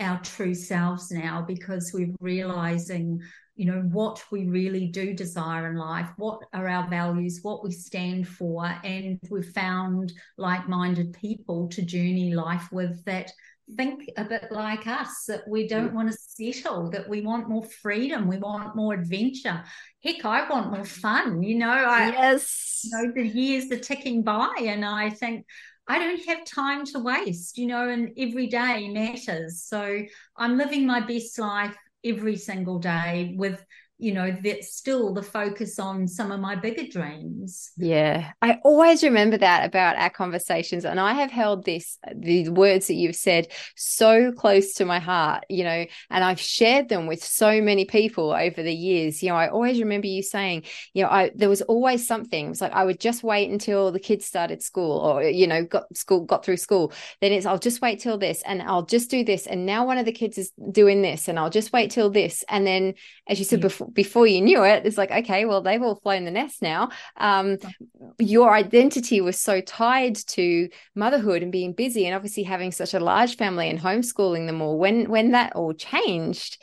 our 0.00 0.20
true 0.20 0.54
selves 0.54 1.10
now 1.10 1.44
because 1.46 1.90
we're 1.92 2.14
realizing 2.20 3.20
you 3.56 3.66
know 3.66 3.80
what 3.90 4.22
we 4.30 4.46
really 4.46 4.86
do 4.86 5.12
desire 5.12 5.68
in 5.68 5.76
life 5.76 6.08
what 6.16 6.40
are 6.52 6.68
our 6.68 6.88
values 6.88 7.40
what 7.42 7.64
we 7.64 7.72
stand 7.72 8.26
for 8.26 8.64
and 8.84 9.18
we've 9.30 9.50
found 9.52 10.12
like-minded 10.36 11.12
people 11.12 11.68
to 11.68 11.82
journey 11.82 12.32
life 12.32 12.68
with 12.70 13.04
that 13.04 13.32
think 13.76 14.08
a 14.16 14.24
bit 14.24 14.50
like 14.50 14.86
us 14.86 15.24
that 15.26 15.46
we 15.46 15.68
don't 15.68 15.92
want 15.92 16.10
to 16.10 16.16
settle 16.16 16.88
that 16.90 17.08
we 17.08 17.20
want 17.20 17.48
more 17.48 17.64
freedom 17.64 18.26
we 18.26 18.38
want 18.38 18.74
more 18.74 18.94
adventure. 18.94 19.62
Heck 20.02 20.24
i 20.24 20.48
want 20.48 20.70
more 20.70 20.84
fun 20.84 21.42
you 21.42 21.56
know 21.56 21.68
i 21.70 22.08
yes. 22.08 22.80
you 22.84 22.90
know 22.92 23.12
the 23.12 23.26
years 23.26 23.70
are 23.72 23.78
ticking 23.78 24.22
by 24.22 24.54
and 24.60 24.84
i 24.84 25.10
think 25.10 25.44
I 25.88 25.98
don't 25.98 26.24
have 26.26 26.44
time 26.44 26.84
to 26.86 26.98
waste, 26.98 27.56
you 27.56 27.66
know, 27.66 27.88
and 27.88 28.10
every 28.18 28.46
day 28.46 28.88
matters. 28.88 29.62
So 29.62 30.02
I'm 30.36 30.58
living 30.58 30.86
my 30.86 31.00
best 31.00 31.38
life 31.38 31.76
every 32.04 32.36
single 32.36 32.78
day 32.78 33.34
with 33.38 33.64
you 33.98 34.12
know 34.12 34.36
that's 34.44 34.76
still 34.76 35.12
the 35.12 35.22
focus 35.22 35.78
on 35.80 36.06
some 36.06 36.30
of 36.30 36.38
my 36.38 36.54
bigger 36.54 36.86
dreams. 36.86 37.72
Yeah. 37.76 38.30
I 38.40 38.58
always 38.64 39.02
remember 39.02 39.36
that 39.38 39.66
about 39.66 39.96
our 39.96 40.10
conversations 40.10 40.84
and 40.84 41.00
i 41.00 41.12
have 41.12 41.30
held 41.30 41.64
this 41.64 41.98
the 42.14 42.48
words 42.48 42.86
that 42.86 42.94
you've 42.94 43.16
said 43.16 43.48
so 43.74 44.30
close 44.32 44.74
to 44.74 44.84
my 44.84 45.00
heart 45.00 45.44
you 45.48 45.64
know 45.64 45.84
and 46.10 46.24
i've 46.24 46.40
shared 46.40 46.88
them 46.88 47.06
with 47.06 47.24
so 47.24 47.60
many 47.60 47.84
people 47.84 48.32
over 48.32 48.62
the 48.62 48.72
years. 48.72 49.22
You 49.22 49.30
know 49.30 49.34
i 49.36 49.48
always 49.48 49.80
remember 49.80 50.06
you 50.06 50.22
saying 50.22 50.62
you 50.94 51.02
know 51.02 51.08
i 51.08 51.30
there 51.34 51.48
was 51.48 51.62
always 51.62 52.06
something. 52.06 52.46
It 52.46 52.50
was 52.50 52.60
like 52.60 52.72
i 52.72 52.84
would 52.84 53.00
just 53.00 53.24
wait 53.24 53.50
until 53.50 53.90
the 53.90 54.00
kids 54.00 54.24
started 54.24 54.62
school 54.62 54.98
or 54.98 55.22
you 55.24 55.46
know 55.46 55.64
got 55.64 55.94
school 55.96 56.24
got 56.24 56.44
through 56.44 56.58
school. 56.58 56.92
Then 57.20 57.32
it's 57.32 57.46
i'll 57.46 57.58
just 57.58 57.80
wait 57.80 57.98
till 57.98 58.18
this 58.18 58.42
and 58.46 58.62
i'll 58.62 58.86
just 58.86 59.10
do 59.10 59.24
this. 59.24 59.46
And 59.46 59.66
now 59.66 59.84
one 59.84 59.98
of 59.98 60.06
the 60.06 60.12
kids 60.12 60.38
is 60.38 60.52
doing 60.70 61.02
this 61.02 61.28
and 61.28 61.38
i'll 61.38 61.50
just 61.50 61.72
wait 61.72 61.90
till 61.90 62.10
this. 62.10 62.44
And 62.48 62.64
then 62.66 62.94
as 63.26 63.40
you 63.40 63.44
said 63.44 63.58
yeah. 63.58 63.62
before 63.62 63.87
before 63.92 64.26
you 64.26 64.40
knew 64.40 64.64
it, 64.64 64.86
it's 64.86 64.98
like, 64.98 65.10
okay, 65.10 65.44
well, 65.44 65.60
they've 65.60 65.82
all 65.82 65.96
flown 65.96 66.24
the 66.24 66.30
nest 66.30 66.62
now. 66.62 66.90
Um, 67.16 67.58
your 68.18 68.52
identity 68.52 69.20
was 69.20 69.40
so 69.40 69.60
tied 69.60 70.16
to 70.28 70.68
motherhood 70.94 71.42
and 71.42 71.52
being 71.52 71.72
busy, 71.72 72.06
and 72.06 72.14
obviously 72.14 72.42
having 72.42 72.72
such 72.72 72.94
a 72.94 73.00
large 73.00 73.36
family 73.36 73.68
and 73.68 73.78
homeschooling 73.78 74.46
them 74.46 74.62
all. 74.62 74.78
When 74.78 75.08
when 75.08 75.32
that 75.32 75.54
all 75.54 75.74
changed, 75.74 76.62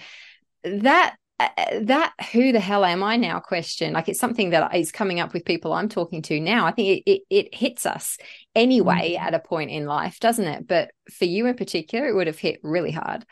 that 0.64 1.16
uh, 1.38 1.50
that 1.82 2.14
who 2.32 2.54
the 2.54 2.62
hell 2.62 2.86
am 2.86 3.04
I 3.04 3.18
now 3.18 3.42
question 3.42 3.92
like 3.92 4.08
it's 4.08 4.22
something 4.22 4.52
that 4.52 4.74
is 4.74 4.94
coming 4.94 5.20
up 5.20 5.34
with 5.34 5.44
people 5.44 5.74
I'm 5.74 5.90
talking 5.90 6.22
to 6.22 6.40
now 6.40 6.66
I 6.66 6.72
think 6.72 6.88
it 7.06 7.12
it, 7.12 7.22
it 7.30 7.54
hits 7.54 7.86
us 7.86 8.18
anyway 8.56 9.16
mm-hmm. 9.16 9.28
at 9.28 9.34
a 9.34 9.40
point 9.40 9.70
in 9.70 9.86
life 9.86 10.18
doesn't 10.22 10.48
it 10.48 10.66
but 10.66 10.92
for 11.12 11.26
you 11.26 11.46
in 11.48 11.58
particular 11.58 12.08
it 12.08 12.16
would 12.16 12.28
have 12.28 12.40
hit 12.40 12.62
really 12.64 12.92
hard 12.92 13.26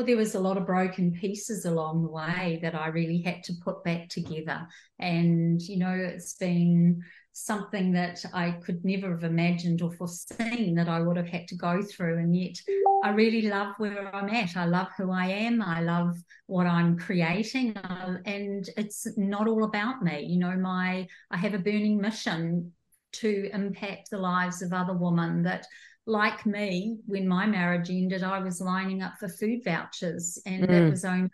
well, 0.00 0.06
there 0.06 0.16
was 0.16 0.34
a 0.34 0.40
lot 0.40 0.56
of 0.56 0.64
broken 0.64 1.12
pieces 1.12 1.66
along 1.66 2.02
the 2.02 2.08
way 2.08 2.58
that 2.62 2.74
I 2.74 2.86
really 2.86 3.20
had 3.20 3.42
to 3.44 3.52
put 3.62 3.84
back 3.84 4.08
together. 4.08 4.66
And, 4.98 5.60
you 5.60 5.76
know, 5.76 5.92
it's 5.92 6.36
been 6.36 7.02
something 7.34 7.92
that 7.92 8.24
I 8.32 8.52
could 8.64 8.82
never 8.82 9.10
have 9.10 9.24
imagined 9.24 9.82
or 9.82 9.92
foreseen 9.92 10.74
that 10.76 10.88
I 10.88 11.02
would 11.02 11.18
have 11.18 11.28
had 11.28 11.46
to 11.48 11.54
go 11.54 11.82
through. 11.82 12.16
And 12.16 12.34
yet 12.34 12.56
I 13.04 13.10
really 13.10 13.42
love 13.42 13.74
where 13.76 14.16
I'm 14.16 14.30
at. 14.30 14.56
I 14.56 14.64
love 14.64 14.88
who 14.96 15.12
I 15.12 15.26
am. 15.26 15.60
I 15.60 15.82
love 15.82 16.16
what 16.46 16.66
I'm 16.66 16.96
creating. 16.96 17.76
Uh, 17.76 18.16
and 18.24 18.66
it's 18.78 19.06
not 19.18 19.48
all 19.48 19.64
about 19.64 20.02
me. 20.02 20.22
You 20.22 20.38
know, 20.38 20.56
my 20.56 21.06
I 21.30 21.36
have 21.36 21.52
a 21.52 21.58
burning 21.58 22.00
mission 22.00 22.72
to 23.12 23.50
impact 23.52 24.08
the 24.10 24.18
lives 24.18 24.62
of 24.62 24.72
other 24.72 24.94
women 24.94 25.42
that 25.42 25.66
like 26.10 26.44
me, 26.44 26.98
when 27.06 27.26
my 27.28 27.46
marriage 27.46 27.88
ended, 27.88 28.22
I 28.22 28.40
was 28.40 28.60
lining 28.60 29.00
up 29.00 29.14
for 29.18 29.28
food 29.28 29.62
vouchers, 29.64 30.42
and 30.44 30.64
mm. 30.64 30.68
that 30.68 30.90
was 30.90 31.04
only, 31.04 31.30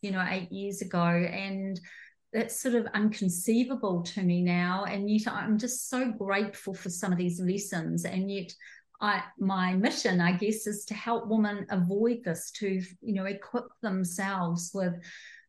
you 0.00 0.10
know, 0.10 0.26
eight 0.28 0.50
years 0.50 0.80
ago. 0.80 1.04
And 1.04 1.78
that's 2.32 2.60
sort 2.60 2.74
of 2.74 2.86
unconceivable 2.94 4.02
to 4.02 4.22
me 4.22 4.42
now. 4.42 4.84
And 4.84 5.08
yet 5.08 5.28
I'm 5.28 5.58
just 5.58 5.88
so 5.88 6.10
grateful 6.10 6.74
for 6.74 6.90
some 6.90 7.12
of 7.12 7.18
these 7.18 7.38
lessons. 7.38 8.04
And 8.04 8.30
yet 8.30 8.52
I, 9.00 9.22
my 9.38 9.74
mission, 9.74 10.20
I 10.20 10.32
guess, 10.32 10.66
is 10.66 10.84
to 10.86 10.94
help 10.94 11.28
women 11.28 11.66
avoid 11.70 12.24
this, 12.24 12.50
to, 12.52 12.80
you 13.02 13.14
know, 13.14 13.26
equip 13.26 13.66
themselves 13.82 14.72
with 14.74 14.94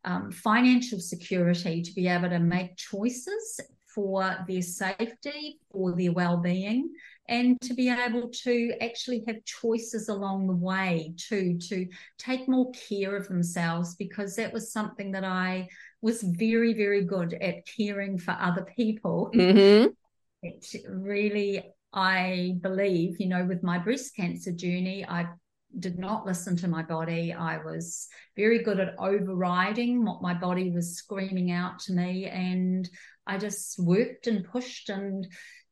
um, 0.04 0.32
financial 0.32 1.00
security 1.00 1.82
to 1.82 1.94
be 1.94 2.08
able 2.08 2.30
to 2.30 2.40
make 2.40 2.78
choices 2.78 3.60
for 3.88 4.36
their 4.48 4.62
safety, 4.62 5.60
for 5.72 5.96
their 5.96 6.12
well-being, 6.12 6.94
and 7.28 7.60
to 7.62 7.74
be 7.74 7.90
able 7.90 8.30
to 8.30 8.74
actually 8.82 9.24
have 9.28 9.44
choices 9.46 10.10
along 10.10 10.48
the 10.48 10.56
way 10.56 11.14
too, 11.18 11.58
to 11.70 11.88
take 12.18 12.48
more 12.48 12.72
care 12.72 13.16
of 13.16 13.28
themselves, 13.28 13.96
because 13.96 14.36
that 14.36 14.54
was 14.54 14.72
something 14.72 15.12
that 15.12 15.24
I 15.24 15.68
was 16.02 16.22
very, 16.22 16.74
very 16.74 17.04
good 17.04 17.34
at 17.34 17.66
caring 17.66 18.18
for 18.18 18.38
other 18.40 18.66
people. 18.76 19.32
Mm-hmm. 19.46 19.88
It 20.44 20.86
really, 20.88 21.64
I 21.92 22.58
believe, 22.62 23.20
you 23.20 23.28
know, 23.28 23.46
with 23.46 23.64
my 23.64 23.80
breast 23.80 24.16
cancer 24.16 24.52
journey, 24.52 25.04
I 25.04 25.28
did 25.80 25.98
not 25.98 26.26
listen 26.26 26.56
to 26.58 26.68
my 26.68 26.84
body. 26.84 27.34
I 27.34 27.58
was 27.58 28.08
very 28.36 28.62
good 28.64 28.80
at 28.80 28.96
overriding 29.00 30.06
what 30.06 30.22
my 30.22 30.34
body 30.36 30.70
was 30.70 30.96
screaming 30.96 31.52
out 31.52 31.80
to 31.80 31.94
me. 31.94 32.26
And 32.26 32.88
I 33.26 33.40
just 33.40 33.80
worked 33.80 34.28
and 34.28 34.46
pushed 34.46 34.90
and, 34.90 35.28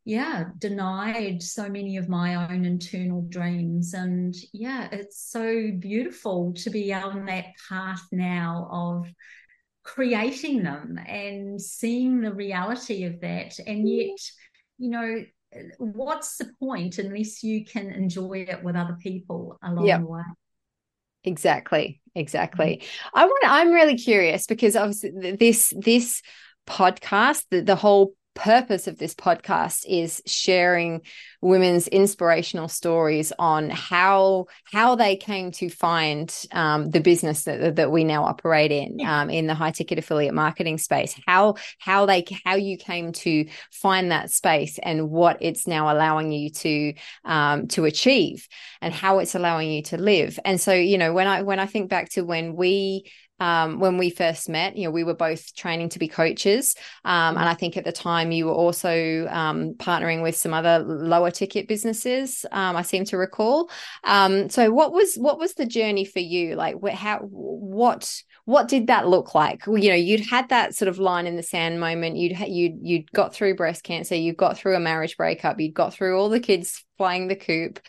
yeah, 0.06 0.46
denied 0.58 1.42
so 1.42 1.70
many 1.70 1.98
of 1.98 2.10
my 2.10 2.36
own 2.36 2.66
internal 2.66 3.22
dreams. 3.22 3.94
And 3.94 4.36
yeah, 4.52 4.90
it's 4.92 5.30
so 5.32 5.72
beautiful 5.80 6.54
to 6.58 6.70
be 6.70 6.94
on 6.94 7.26
that 7.26 7.46
path 7.70 8.02
now 8.12 8.68
of 8.70 9.08
creating 9.84 10.64
them 10.64 11.00
and 11.08 11.62
seeing 11.62 12.22
the 12.22 12.34
reality 12.34 13.06
of 13.06 13.22
that. 13.22 13.58
And 13.66 13.88
yet, 13.88 14.20
you 14.78 14.90
know, 14.90 15.24
what's 15.78 16.38
the 16.38 16.52
point 16.60 16.98
unless 16.98 17.42
you 17.42 17.64
can 17.64 17.90
enjoy 17.90 18.46
it 18.50 18.62
with 18.64 18.76
other 18.76 18.98
people 19.02 19.58
along 19.64 19.86
yep. 19.86 20.02
the 20.02 20.08
way? 20.08 20.24
Exactly, 21.24 22.02
exactly. 22.14 22.82
Mm-hmm. 22.82 23.20
I 23.20 23.26
want. 23.26 23.44
I'm 23.48 23.72
really 23.72 23.98
curious 23.98 24.46
because 24.48 24.76
obviously 24.76 25.38
this 25.40 25.74
this 25.78 26.22
podcast, 26.68 27.46
the, 27.50 27.62
the 27.62 27.78
whole 27.78 28.14
purpose 28.36 28.88
of 28.88 28.98
this 28.98 29.14
podcast 29.14 29.86
is 29.88 30.22
sharing 30.26 31.02
women's 31.42 31.88
inspirational 31.88 32.68
stories 32.68 33.34
on 33.38 33.70
how 33.70 34.46
how 34.64 34.96
they 34.96 35.16
came 35.16 35.52
to 35.52 35.70
find 35.70 36.34
um, 36.52 36.90
the 36.90 37.02
business 37.02 37.44
that, 37.44 37.76
that 37.76 37.92
we 37.92 38.04
now 38.04 38.24
operate 38.24 38.72
in 38.72 39.00
um, 39.06 39.30
in 39.30 39.48
the 39.48 39.54
high 39.54 39.72
ticket 39.72 40.00
affiliate 40.00 40.34
marketing 40.34 40.78
space. 40.78 41.20
How 41.28 41.56
how 41.80 42.06
they 42.06 42.26
how 42.46 42.56
you 42.56 42.78
came 42.78 43.12
to 43.14 43.46
find 43.72 44.12
that 44.12 44.32
space 44.32 44.80
and 44.80 45.10
what 45.10 45.38
it's 45.42 45.68
now 45.68 45.94
allowing 45.94 46.32
you 46.32 46.50
to 46.50 46.94
um, 47.26 47.68
to 47.70 47.86
achieve 47.86 48.48
and 48.82 48.94
how 48.94 49.20
it's 49.20 49.36
allowing 49.36 49.72
you 49.72 49.84
to 49.84 49.98
live. 49.98 50.40
And 50.46 50.60
so 50.60 50.74
you 50.74 50.98
know 50.98 51.14
when 51.14 51.28
i 51.28 51.42
when 51.42 51.60
i 51.60 51.66
think 51.66 51.90
back 51.90 52.10
to 52.10 52.22
when 52.22 52.56
we 52.56 53.06
um, 53.44 53.80
when 53.80 53.98
we 53.98 54.10
first 54.10 54.48
met. 54.48 54.78
You 54.78 54.86
know, 54.86 54.92
we 54.92 55.04
were 55.04 55.14
both 55.14 55.54
training 55.56 55.90
to 55.90 56.00
be 56.00 56.08
coaches, 56.08 56.76
um, 57.04 57.38
and 57.38 57.50
I 57.50 57.54
think 57.54 57.76
at 57.76 57.84
the 57.84 57.92
time 57.92 58.32
you 58.32 58.46
were 58.46 58.54
also 58.54 59.28
um, 59.30 59.74
partnering 59.74 60.24
with 60.24 60.38
some 60.38 60.54
other 60.54 60.80
lower 60.80 61.30
ticket 61.30 61.68
businesses. 61.68 62.46
Um, 62.52 62.78
I 62.78 62.84
seem 62.84 63.04
to 63.06 63.18
recall. 63.18 63.70
Um, 64.06 64.50
so, 64.50 64.72
what 64.72 64.94
was 64.94 65.16
what 65.16 65.40
was 65.40 65.56
the 65.56 65.66
journey 65.66 66.06
for 66.06 66.20
you? 66.20 66.56
Like, 66.56 66.76
how 66.90 67.20
what 67.20 68.10
what 68.46 68.68
did 68.68 68.88
that 68.88 69.08
look 69.08 69.36
like? 69.36 69.66
You 69.68 69.90
know, 69.90 69.96
you'd 69.96 70.26
had 70.30 70.50
that 70.50 70.76
sort 70.76 70.90
of 70.90 71.00
line 71.00 71.28
in 71.28 71.36
the 71.36 71.44
sand 71.44 71.80
moment. 71.80 72.16
You'd 72.16 72.40
you 72.48 72.78
you'd 72.82 73.12
got 73.12 73.34
through 73.34 73.56
breast 73.56 73.84
cancer. 73.84 74.16
You'd 74.16 74.38
got 74.38 74.58
through 74.58 74.76
a 74.76 74.80
marriage 74.80 75.18
breakup. 75.18 75.60
You'd 75.60 75.74
got 75.74 75.94
through 75.94 76.18
all 76.18 76.30
the 76.30 76.40
kids 76.40 76.84
flying 76.98 77.28
the 77.28 77.36
coop 77.36 77.80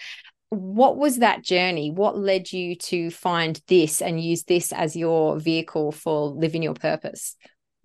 what 0.55 0.97
was 0.97 1.19
that 1.19 1.43
journey? 1.43 1.91
What 1.91 2.19
led 2.19 2.53
you 2.53 2.77
to 2.77 3.11
find 3.11 3.61
this 3.69 4.01
and 4.01 4.21
use 4.21 4.45
this 4.45 4.73
as 4.73 4.97
your 4.97 5.39
vehicle 5.39 5.93
for 5.93 6.29
living 6.29 6.63
your 6.63 6.75
purpose? 6.75 7.37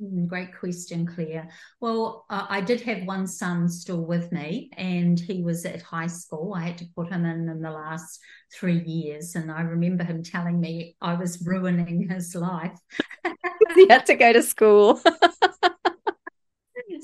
Mm, 0.01 0.27
great 0.27 0.57
question, 0.57 1.05
Claire. 1.05 1.49
Well, 1.81 2.25
uh, 2.29 2.45
I 2.47 2.61
did 2.61 2.81
have 2.81 3.03
one 3.03 3.27
son 3.27 3.67
still 3.67 4.05
with 4.05 4.31
me, 4.31 4.69
and 4.77 5.19
he 5.19 5.43
was 5.43 5.65
at 5.65 5.81
high 5.81 6.07
school. 6.07 6.53
I 6.55 6.61
had 6.61 6.77
to 6.77 6.85
put 6.95 7.11
him 7.11 7.25
in 7.25 7.49
in 7.49 7.61
the 7.61 7.71
last 7.71 8.19
three 8.53 8.81
years, 8.83 9.35
and 9.35 9.51
I 9.51 9.61
remember 9.61 10.03
him 10.03 10.23
telling 10.23 10.59
me 10.59 10.95
I 11.01 11.15
was 11.15 11.45
ruining 11.45 12.07
his 12.09 12.33
life. 12.33 12.77
he 13.75 13.88
had 13.89 14.05
to 14.05 14.15
go 14.15 14.31
to 14.31 14.41
school. 14.41 15.01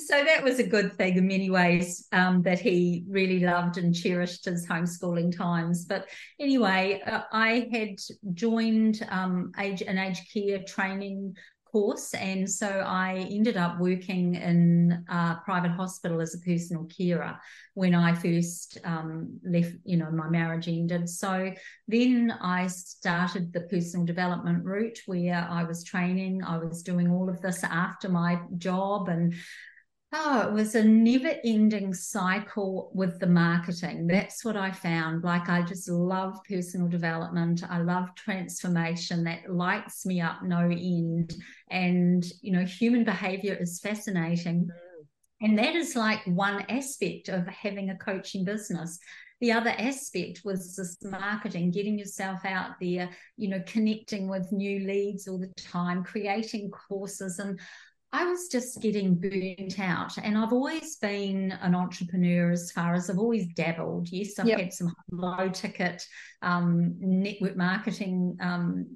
so 0.06 0.24
that 0.24 0.44
was 0.44 0.60
a 0.60 0.68
good 0.68 0.94
thing 0.94 1.18
in 1.18 1.28
many 1.28 1.50
ways 1.50 2.08
um, 2.12 2.42
that 2.44 2.60
he 2.60 3.04
really 3.08 3.40
loved 3.40 3.78
and 3.78 3.96
cherished 3.96 4.46
his 4.46 4.68
homeschooling 4.68 5.36
times. 5.36 5.86
But 5.86 6.08
anyway, 6.40 7.02
uh, 7.06 7.22
I 7.32 7.68
had 7.72 7.96
joined 8.34 9.06
um, 9.10 9.52
age 9.60 9.82
an 9.82 9.98
aged 9.98 10.32
care 10.32 10.60
training 10.64 11.36
course, 11.72 12.14
and 12.14 12.50
so 12.50 12.68
I 12.68 13.28
ended 13.30 13.58
up 13.58 13.80
working 13.80 14.36
in 14.36 15.04
a 15.10 15.38
private 15.44 15.72
hospital 15.72 16.22
as 16.22 16.36
a 16.36 16.40
personal 16.40 16.86
carer 16.86 17.38
when 17.74 17.96
I 17.96 18.14
first 18.14 18.78
um, 18.84 19.40
left. 19.44 19.74
You 19.84 19.98
know, 19.98 20.12
my 20.12 20.30
marriage 20.30 20.68
ended. 20.68 21.10
So 21.10 21.52
then 21.88 22.32
I 22.42 22.68
started 22.68 23.52
the 23.52 23.62
personal 23.62 24.06
development 24.06 24.64
route 24.64 25.00
where 25.06 25.48
I 25.50 25.64
was 25.64 25.84
training. 25.84 26.44
I 26.44 26.58
was 26.58 26.84
doing 26.84 27.10
all 27.10 27.28
of 27.28 27.42
this 27.42 27.64
after 27.64 28.08
my 28.08 28.40
job 28.58 29.10
and 29.10 29.34
Oh, 30.18 30.48
it 30.48 30.54
was 30.54 30.76
a 30.76 30.84
never 30.84 31.34
ending 31.44 31.94
cycle 31.94 32.90
with 32.94 33.20
the 33.20 33.28
marketing. 33.28 34.08
That's 34.08 34.46
what 34.46 34.56
I 34.56 34.72
found. 34.72 35.26
Like, 35.26 35.50
I 35.50 35.62
just 35.62 35.90
love 35.90 36.40
personal 36.48 36.88
development. 36.88 37.64
I 37.70 37.80
love 37.80 38.16
transformation. 38.16 39.26
That 39.26 39.54
lights 39.54 40.06
me 40.06 40.22
up 40.22 40.42
no 40.42 40.70
end. 40.70 41.36
And, 41.70 42.26
you 42.42 42.54
know, 42.54 42.64
human 42.64 43.04
behavior 43.04 43.58
is 43.60 43.82
fascinating. 43.82 44.70
And 45.42 45.60
that 45.60 45.76
is 45.76 45.98
like 45.98 46.22
one 46.28 46.66
aspect 46.70 47.28
of 47.28 47.46
having 47.48 47.90
a 47.90 47.98
coaching 47.98 48.46
business. 48.46 48.98
The 49.42 49.52
other 49.52 49.72
aspect 49.78 50.44
was 50.46 50.78
this 50.78 50.96
marketing, 51.04 51.72
getting 51.72 52.00
yourself 52.00 52.46
out 52.46 52.76
there, 52.80 53.10
you 53.36 53.50
know, 53.50 53.62
connecting 53.66 54.30
with 54.30 54.50
new 54.54 54.88
leads 54.88 55.28
all 55.28 55.40
the 55.40 55.52
time, 55.58 56.06
creating 56.06 56.72
courses. 56.72 57.38
And 57.40 57.60
I 58.16 58.24
was 58.24 58.48
just 58.48 58.82
getting 58.82 59.16
burnt 59.16 59.78
out. 59.78 60.18
And 60.18 60.38
I've 60.38 60.54
always 60.54 60.96
been 60.96 61.52
an 61.62 61.76
entrepreneur 61.76 62.50
as 62.50 62.72
far 62.72 62.94
as 62.96 63.10
I've 63.10 63.20
always 63.20 63.46
dabbled. 63.56 64.08
Yes, 64.10 64.40
I've 64.40 64.48
yep. 64.48 64.60
had 64.60 64.74
some 64.74 64.96
low 65.12 65.50
ticket 65.50 66.02
um, 66.42 66.96
network 66.98 67.58
marketing 67.58 68.38
um, 68.40 68.88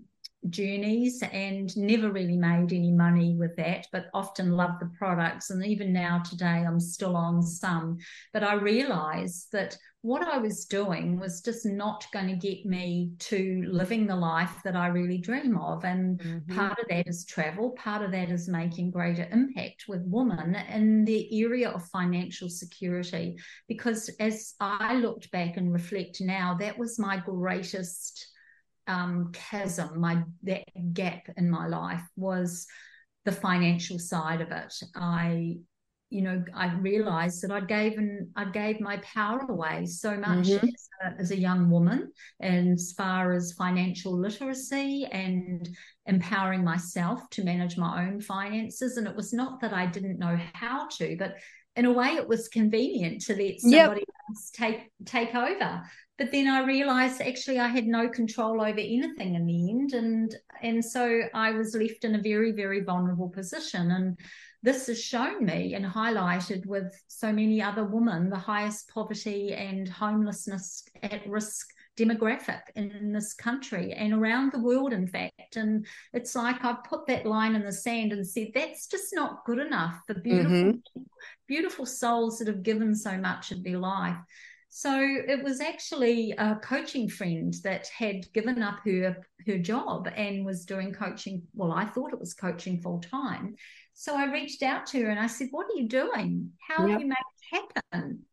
journeys 0.47 1.21
and 1.33 1.75
never 1.75 2.11
really 2.11 2.37
made 2.37 2.71
any 2.71 2.91
money 2.91 3.35
with 3.35 3.55
that, 3.57 3.87
but 3.91 4.05
often 4.13 4.51
loved 4.51 4.79
the 4.81 4.89
products. 4.97 5.49
And 5.49 5.65
even 5.65 5.91
now, 5.91 6.19
today, 6.19 6.45
I'm 6.45 6.79
still 6.79 7.17
on 7.17 7.41
some. 7.41 7.97
But 8.31 8.43
I 8.43 8.53
realized 8.53 9.51
that 9.51 9.77
what 10.01 10.25
I 10.25 10.37
was 10.37 10.63
doing 10.63 11.19
was 11.19 11.41
just 11.41 11.65
not 11.65 12.05
going 12.13 12.27
to 12.27 12.35
get 12.35 12.65
me 12.65 13.11
to 13.19 13.65
living 13.69 14.07
the 14.07 14.15
life 14.15 14.55
that 14.63 14.77
I 14.77 14.87
really 14.87 15.17
dream 15.17 15.57
of. 15.57 15.83
And 15.83 16.19
mm-hmm. 16.19 16.55
part 16.55 16.79
of 16.79 16.85
that 16.89 17.07
is 17.07 17.25
travel, 17.25 17.71
part 17.71 18.01
of 18.01 18.11
that 18.11 18.29
is 18.29 18.47
making 18.47 18.91
greater 18.91 19.27
impact 19.29 19.85
with 19.89 20.01
women 20.05 20.55
in 20.55 21.03
the 21.03 21.43
area 21.43 21.69
of 21.69 21.85
financial 21.87 22.47
security. 22.47 23.35
Because 23.67 24.09
as 24.21 24.53
I 24.61 24.95
looked 24.95 25.31
back 25.31 25.57
and 25.57 25.73
reflect 25.73 26.21
now, 26.21 26.55
that 26.61 26.77
was 26.77 26.97
my 26.97 27.17
greatest 27.17 28.25
um, 28.89 29.31
chasm, 29.33 29.99
my 29.99 30.23
that 30.43 30.63
gap 30.93 31.29
in 31.37 31.49
my 31.49 31.67
life 31.67 32.03
was 32.15 32.65
the 33.25 33.31
financial 33.31 33.99
side 33.99 34.41
of 34.41 34.51
it. 34.51 34.73
I 34.95 35.57
you 36.11 36.23
know, 36.23 36.43
I 36.55 36.73
realized 36.73 37.43
that 37.43 37.51
I 37.51 37.59
gave 37.59 37.99
and 37.99 38.29
I 38.35 38.45
gave 38.45 38.81
my 38.81 38.97
power 38.97 39.45
away 39.47 39.85
so 39.85 40.17
much 40.17 40.47
mm-hmm. 40.47 40.65
as, 40.65 40.89
a, 41.03 41.21
as, 41.21 41.29
a, 41.29 41.37
young 41.37 41.69
woman, 41.69 42.11
and 42.39 42.73
as 42.73 42.93
far 42.97 43.31
as 43.33 43.53
financial 43.53 44.17
literacy 44.17 45.07
and 45.11 45.69
empowering 46.07 46.63
myself 46.63 47.29
to 47.29 47.43
manage 47.43 47.77
my 47.77 48.07
own 48.07 48.21
finances. 48.21 48.97
And 48.97 49.05
it 49.05 49.15
was 49.15 49.33
not 49.33 49.61
that 49.61 49.71
I 49.71 49.85
didn't 49.85 50.17
know 50.17 50.35
how 50.53 50.87
to, 50.97 51.15
but 51.19 51.35
in 51.75 51.85
a 51.85 51.93
way 51.93 52.07
it 52.15 52.27
was 52.27 52.47
convenient 52.47 53.21
to 53.25 53.35
let 53.35 53.59
somebody 53.59 53.99
yep. 53.99 54.15
else 54.29 54.49
take 54.51 54.91
take 55.05 55.35
over 55.35 55.83
but 56.19 56.31
then 56.31 56.47
I 56.47 56.63
realized 56.63 57.21
actually 57.21 57.57
I 57.59 57.67
had 57.67 57.87
no 57.87 58.09
control 58.09 58.61
over 58.61 58.79
anything 58.79 59.35
in 59.35 59.47
the 59.47 59.69
end 59.69 59.93
and 59.93 60.35
and 60.61 60.83
so 60.83 61.21
I 61.33 61.51
was 61.51 61.73
left 61.73 62.03
in 62.03 62.15
a 62.15 62.21
very 62.21 62.51
very 62.51 62.81
vulnerable 62.81 63.29
position 63.29 63.91
and 63.91 64.19
this 64.61 64.87
has 64.87 65.01
shown 65.01 65.45
me 65.45 65.73
and 65.73 65.85
highlighted 65.85 66.65
with 66.65 66.93
so 67.07 67.31
many 67.31 67.61
other 67.61 67.85
women 67.85 68.29
the 68.29 68.37
highest 68.37 68.89
poverty 68.89 69.53
and 69.53 69.87
homelessness 69.87 70.83
at 71.01 71.25
risk 71.27 71.69
demographic 71.99 72.61
in 72.75 73.11
this 73.11 73.33
country 73.33 73.91
and 73.91 74.13
around 74.13 74.51
the 74.51 74.59
world, 74.59 74.93
in 74.93 75.05
fact. 75.05 75.57
And 75.57 75.85
it's 76.13 76.35
like 76.35 76.63
I've 76.63 76.83
put 76.85 77.05
that 77.07 77.25
line 77.25 77.55
in 77.55 77.65
the 77.65 77.73
sand 77.73 78.13
and 78.13 78.25
said, 78.25 78.51
that's 78.53 78.87
just 78.87 79.13
not 79.13 79.43
good 79.45 79.59
enough 79.59 79.99
for 80.07 80.13
beautiful, 80.13 80.51
mm-hmm. 80.51 81.01
beautiful 81.47 81.85
souls 81.85 82.39
that 82.39 82.47
have 82.47 82.63
given 82.63 82.95
so 82.95 83.17
much 83.17 83.51
of 83.51 83.63
their 83.63 83.79
life. 83.79 84.17
So 84.69 84.95
it 85.01 85.43
was 85.43 85.61
actually 85.61 86.31
a 86.37 86.55
coaching 86.57 87.09
friend 87.09 87.53
that 87.63 87.87
had 87.87 88.31
given 88.33 88.61
up 88.61 88.79
her 88.85 89.17
her 89.47 89.57
job 89.57 90.07
and 90.15 90.45
was 90.45 90.65
doing 90.65 90.93
coaching. 90.93 91.41
Well, 91.55 91.71
I 91.71 91.85
thought 91.85 92.13
it 92.13 92.19
was 92.19 92.35
coaching 92.35 92.79
full 92.79 92.99
time. 92.99 93.55
So 93.95 94.15
I 94.15 94.31
reached 94.31 94.61
out 94.61 94.85
to 94.87 95.01
her 95.01 95.09
and 95.09 95.19
I 95.19 95.25
said, 95.25 95.47
"What 95.51 95.65
are 95.65 95.75
you 95.75 95.87
doing? 95.87 96.51
How 96.67 96.83
yep. 96.83 96.91
have 96.91 97.01
you 97.01 97.07
made 97.07 97.15
it 97.17 97.73
happen?" 97.91 98.25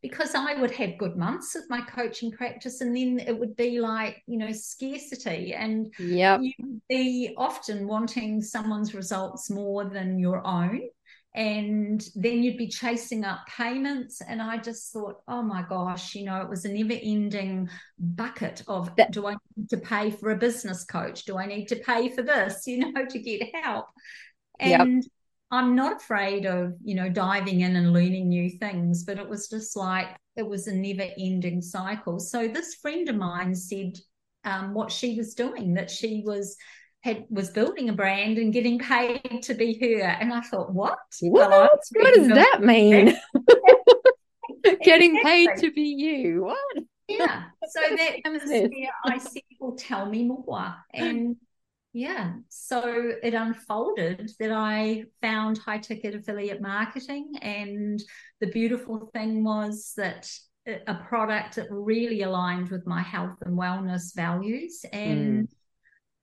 Because 0.00 0.34
I 0.34 0.54
would 0.54 0.72
have 0.72 0.98
good 0.98 1.16
months 1.16 1.54
of 1.54 1.68
my 1.68 1.82
coaching 1.82 2.32
practice, 2.32 2.80
and 2.80 2.96
then 2.96 3.20
it 3.20 3.38
would 3.38 3.54
be 3.54 3.78
like 3.78 4.22
you 4.26 4.38
know 4.38 4.52
scarcity, 4.52 5.52
and 5.52 5.92
yep. 5.98 6.40
you'd 6.42 6.80
be 6.88 7.34
often 7.36 7.86
wanting 7.86 8.40
someone's 8.40 8.94
results 8.94 9.50
more 9.50 9.84
than 9.84 10.18
your 10.18 10.44
own 10.46 10.88
and 11.34 12.08
then 12.14 12.42
you'd 12.42 12.58
be 12.58 12.68
chasing 12.68 13.24
up 13.24 13.40
payments 13.46 14.20
and 14.28 14.42
i 14.42 14.58
just 14.58 14.92
thought 14.92 15.22
oh 15.28 15.42
my 15.42 15.62
gosh 15.62 16.14
you 16.14 16.24
know 16.24 16.42
it 16.42 16.48
was 16.48 16.66
a 16.66 16.68
never 16.68 16.98
ending 17.02 17.66
bucket 17.98 18.62
of 18.68 18.94
that, 18.96 19.12
do 19.12 19.26
i 19.26 19.34
need 19.56 19.68
to 19.70 19.78
pay 19.78 20.10
for 20.10 20.30
a 20.30 20.36
business 20.36 20.84
coach? 20.84 21.24
Do 21.24 21.38
i 21.38 21.46
need 21.46 21.66
to 21.68 21.76
pay 21.76 22.10
for 22.10 22.22
this 22.22 22.62
you 22.66 22.92
know 22.92 23.06
to 23.06 23.18
get 23.18 23.54
help? 23.54 23.86
And 24.60 25.02
yep. 25.02 25.12
i'm 25.50 25.74
not 25.74 25.96
afraid 25.96 26.44
of 26.44 26.74
you 26.84 26.94
know 26.94 27.08
diving 27.08 27.60
in 27.60 27.76
and 27.76 27.92
learning 27.92 28.28
new 28.28 28.50
things 28.50 29.04
but 29.04 29.18
it 29.18 29.28
was 29.28 29.48
just 29.48 29.74
like 29.74 30.08
it 30.36 30.46
was 30.46 30.66
a 30.66 30.74
never 30.74 31.08
ending 31.18 31.60
cycle. 31.60 32.18
So 32.18 32.48
this 32.48 32.76
friend 32.76 33.08
of 33.08 33.16
mine 33.16 33.54
said 33.54 33.98
um, 34.44 34.74
what 34.74 34.90
she 34.90 35.16
was 35.16 35.34
doing 35.34 35.74
that 35.74 35.90
she 35.90 36.22
was 36.24 36.56
had 37.02 37.26
was 37.30 37.50
building 37.50 37.88
a 37.88 37.92
brand 37.92 38.38
and 38.38 38.52
getting 38.52 38.78
paid 38.78 39.42
to 39.42 39.54
be 39.54 39.78
her. 39.80 40.06
And 40.06 40.32
I 40.32 40.40
thought, 40.40 40.72
what? 40.72 40.98
What? 41.20 41.50
Well, 41.50 41.68
what 41.92 42.14
does 42.14 42.28
that 42.28 42.62
mean? 42.62 43.16
getting 44.82 45.20
paid 45.22 45.50
to 45.58 45.72
be 45.72 45.82
you. 45.82 46.44
What? 46.44 46.84
Yeah. 47.08 47.44
So 47.68 47.80
that 47.96 48.32
was 48.32 48.42
where 48.44 48.68
I 49.04 49.18
said, 49.18 49.42
well, 49.58 49.72
tell 49.76 50.06
me 50.06 50.24
more. 50.24 50.74
And 50.94 51.36
yeah, 51.92 52.34
so 52.48 53.12
it 53.22 53.34
unfolded 53.34 54.30
that 54.38 54.52
I 54.52 55.04
found 55.20 55.58
high 55.58 55.78
ticket 55.78 56.14
affiliate 56.14 56.62
marketing. 56.62 57.32
And 57.42 58.02
the 58.40 58.46
beautiful 58.46 59.10
thing 59.12 59.44
was 59.44 59.92
that 59.96 60.30
a 60.86 60.94
product 60.94 61.56
that 61.56 61.66
really 61.70 62.22
aligned 62.22 62.70
with 62.70 62.86
my 62.86 63.02
health 63.02 63.36
and 63.44 63.58
wellness 63.58 64.14
values. 64.14 64.84
And 64.92 65.48
mm 65.48 65.52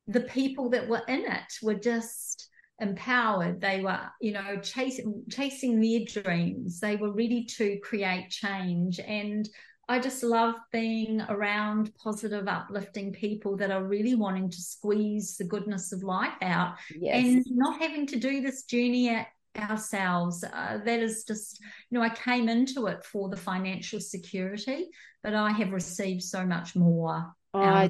the 0.10 0.22
people 0.22 0.70
that 0.72 0.88
were 0.88 1.04
in 1.08 1.22
it 1.22 1.54
were 1.62 1.75
just 1.75 2.50
empowered. 2.80 3.62
They 3.62 3.82
were 3.82 4.01
you 4.20 4.34
know 4.34 4.60
chasing 4.62 5.24
chasing 5.30 5.80
their 5.80 6.24
dreams. 6.24 6.80
They 6.80 6.96
were 6.96 7.13
ready 7.13 7.46
to 7.58 7.80
create 7.80 8.30
change. 8.30 9.00
And 9.00 9.48
i 9.89 10.00
just 10.00 10.24
love 10.24 10.54
being 10.72 11.20
around 11.30 11.91
positive 11.95 12.48
uplifting 12.48 13.12
people 13.12 13.58
that 13.58 13.72
are 13.72 13.84
really 13.84 14.13
wanting 14.13 14.48
to 14.48 14.62
squeeze 14.62 15.36
the 15.36 15.43
goodness 15.43 15.91
of 15.91 16.04
life 16.04 16.38
out 16.43 16.76
yes. 16.95 17.26
and 17.26 17.43
not 17.50 17.82
having 17.82 18.06
to 18.06 18.19
do 18.19 18.39
this 18.39 18.65
journey 18.65 19.10
at 19.10 19.28
ourselves. 19.58 20.43
Uh, 20.43 20.78
that 20.86 21.00
is 21.00 21.24
just 21.24 21.60
you 21.89 21.98
know 21.98 22.06
i 22.06 22.10
came 22.10 22.48
into 22.48 22.86
it 22.86 23.04
for 23.04 23.30
the 23.30 23.36
financial 23.36 24.00
security 24.00 24.86
but 25.24 25.34
i 25.34 25.52
have 25.52 25.72
received 25.72 26.22
so 26.22 26.45
much 26.45 26.76
more 26.76 27.34
Oh, 27.53 27.59
I 27.59 27.89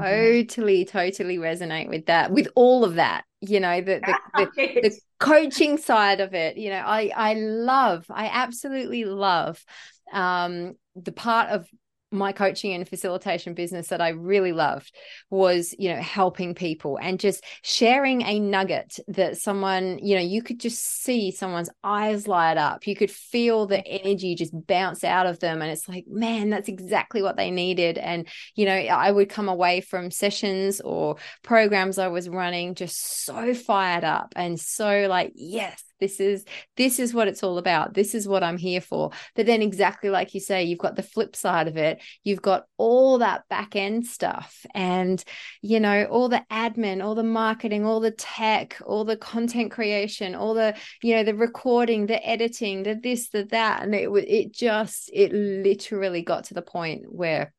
totally, 0.00 0.84
totally 0.84 1.38
resonate 1.38 1.88
with 1.88 2.06
that, 2.06 2.30
with 2.30 2.48
all 2.54 2.84
of 2.84 2.94
that. 2.96 3.24
You 3.40 3.60
know, 3.60 3.80
the 3.80 4.00
the, 4.00 4.18
the, 4.34 4.50
the 4.82 5.00
coaching 5.20 5.78
side 5.78 6.20
of 6.20 6.34
it. 6.34 6.56
You 6.56 6.70
know, 6.70 6.82
I 6.84 7.10
I 7.14 7.34
love, 7.34 8.06
I 8.10 8.26
absolutely 8.26 9.04
love 9.04 9.64
um 10.12 10.74
the 10.96 11.12
part 11.12 11.50
of 11.50 11.68
my 12.10 12.32
coaching 12.32 12.72
and 12.72 12.88
facilitation 12.88 13.54
business 13.54 13.88
that 13.88 14.00
I 14.00 14.10
really 14.10 14.52
loved 14.52 14.94
was, 15.30 15.74
you 15.78 15.92
know, 15.92 16.00
helping 16.00 16.54
people 16.54 16.98
and 17.00 17.20
just 17.20 17.44
sharing 17.62 18.22
a 18.22 18.40
nugget 18.40 18.98
that 19.08 19.36
someone, 19.36 19.98
you 20.02 20.16
know, 20.16 20.22
you 20.22 20.42
could 20.42 20.60
just 20.60 20.84
see 21.02 21.30
someone's 21.30 21.70
eyes 21.84 22.26
light 22.26 22.56
up. 22.56 22.86
You 22.86 22.96
could 22.96 23.10
feel 23.10 23.66
the 23.66 23.76
mm-hmm. 23.76 24.06
energy 24.06 24.34
just 24.34 24.54
bounce 24.66 25.04
out 25.04 25.26
of 25.26 25.38
them. 25.40 25.60
And 25.60 25.70
it's 25.70 25.88
like, 25.88 26.06
man, 26.08 26.50
that's 26.50 26.68
exactly 26.68 27.22
what 27.22 27.36
they 27.36 27.50
needed. 27.50 27.98
And, 27.98 28.26
you 28.54 28.64
know, 28.64 28.72
I 28.72 29.10
would 29.10 29.28
come 29.28 29.48
away 29.48 29.80
from 29.80 30.10
sessions 30.10 30.80
or 30.80 31.16
programs 31.42 31.98
I 31.98 32.08
was 32.08 32.28
running 32.28 32.74
just 32.74 33.24
so 33.24 33.54
fired 33.54 34.04
up 34.04 34.32
and 34.36 34.58
so 34.58 35.06
like, 35.08 35.32
yes, 35.34 35.82
this 36.00 36.20
is 36.20 36.44
this 36.76 36.98
is 36.98 37.12
what 37.12 37.28
it's 37.28 37.42
all 37.42 37.58
about. 37.58 37.94
This 37.94 38.14
is 38.14 38.28
what 38.28 38.42
i'm 38.42 38.58
here 38.58 38.80
for. 38.80 39.10
But 39.34 39.46
then 39.46 39.62
exactly 39.62 40.10
like 40.10 40.34
you 40.34 40.40
say 40.40 40.64
you've 40.64 40.78
got 40.78 40.96
the 40.96 41.02
flip 41.02 41.34
side 41.34 41.68
of 41.68 41.76
it. 41.76 42.02
You've 42.24 42.42
got 42.42 42.64
all 42.76 43.18
that 43.18 43.48
back 43.48 43.76
end 43.76 44.06
stuff 44.06 44.64
and 44.74 45.22
you 45.62 45.80
know 45.80 46.04
all 46.04 46.28
the 46.28 46.44
admin 46.50 47.04
all 47.04 47.14
the 47.14 47.22
marketing 47.22 47.84
all 47.84 48.00
the 48.00 48.10
tech 48.10 48.80
all 48.86 49.04
the 49.04 49.16
content 49.16 49.70
creation 49.72 50.34
all 50.34 50.54
the 50.54 50.76
you 51.02 51.14
know 51.14 51.24
the 51.24 51.34
recording 51.34 52.06
the 52.06 52.24
editing 52.26 52.82
the 52.82 52.94
this 52.94 53.30
the 53.30 53.44
that. 53.44 53.82
And 53.82 53.94
it 53.94 54.08
it 54.10 54.52
just 54.52 55.10
it 55.12 55.32
literally 55.32 56.22
got 56.22 56.44
to 56.44 56.54
the 56.54 56.62
point 56.62 57.04
where 57.08 57.52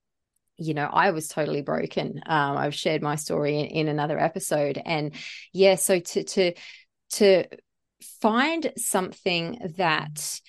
you 0.62 0.74
know 0.74 0.90
i 0.92 1.12
was 1.12 1.28
totally 1.28 1.62
broken. 1.62 2.22
Um, 2.26 2.58
i've 2.58 2.76
shared 2.76 3.02
my 3.02 3.16
story 3.16 3.60
in, 3.60 3.66
in 3.66 3.88
another 3.88 4.20
episode. 4.20 4.82
And 4.84 5.14
yeah 5.54 5.76
so 5.76 6.00
to 6.00 6.24
to 6.24 6.54
to 7.12 7.46
find 8.22 8.72
something 8.78 9.74
that 9.78 10.42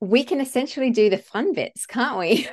we 0.00 0.24
can 0.24 0.40
essentially 0.40 0.90
do 0.90 1.10
the 1.10 1.18
fun 1.18 1.52
bits, 1.52 1.86
can't 1.86 2.18
we? 2.18 2.48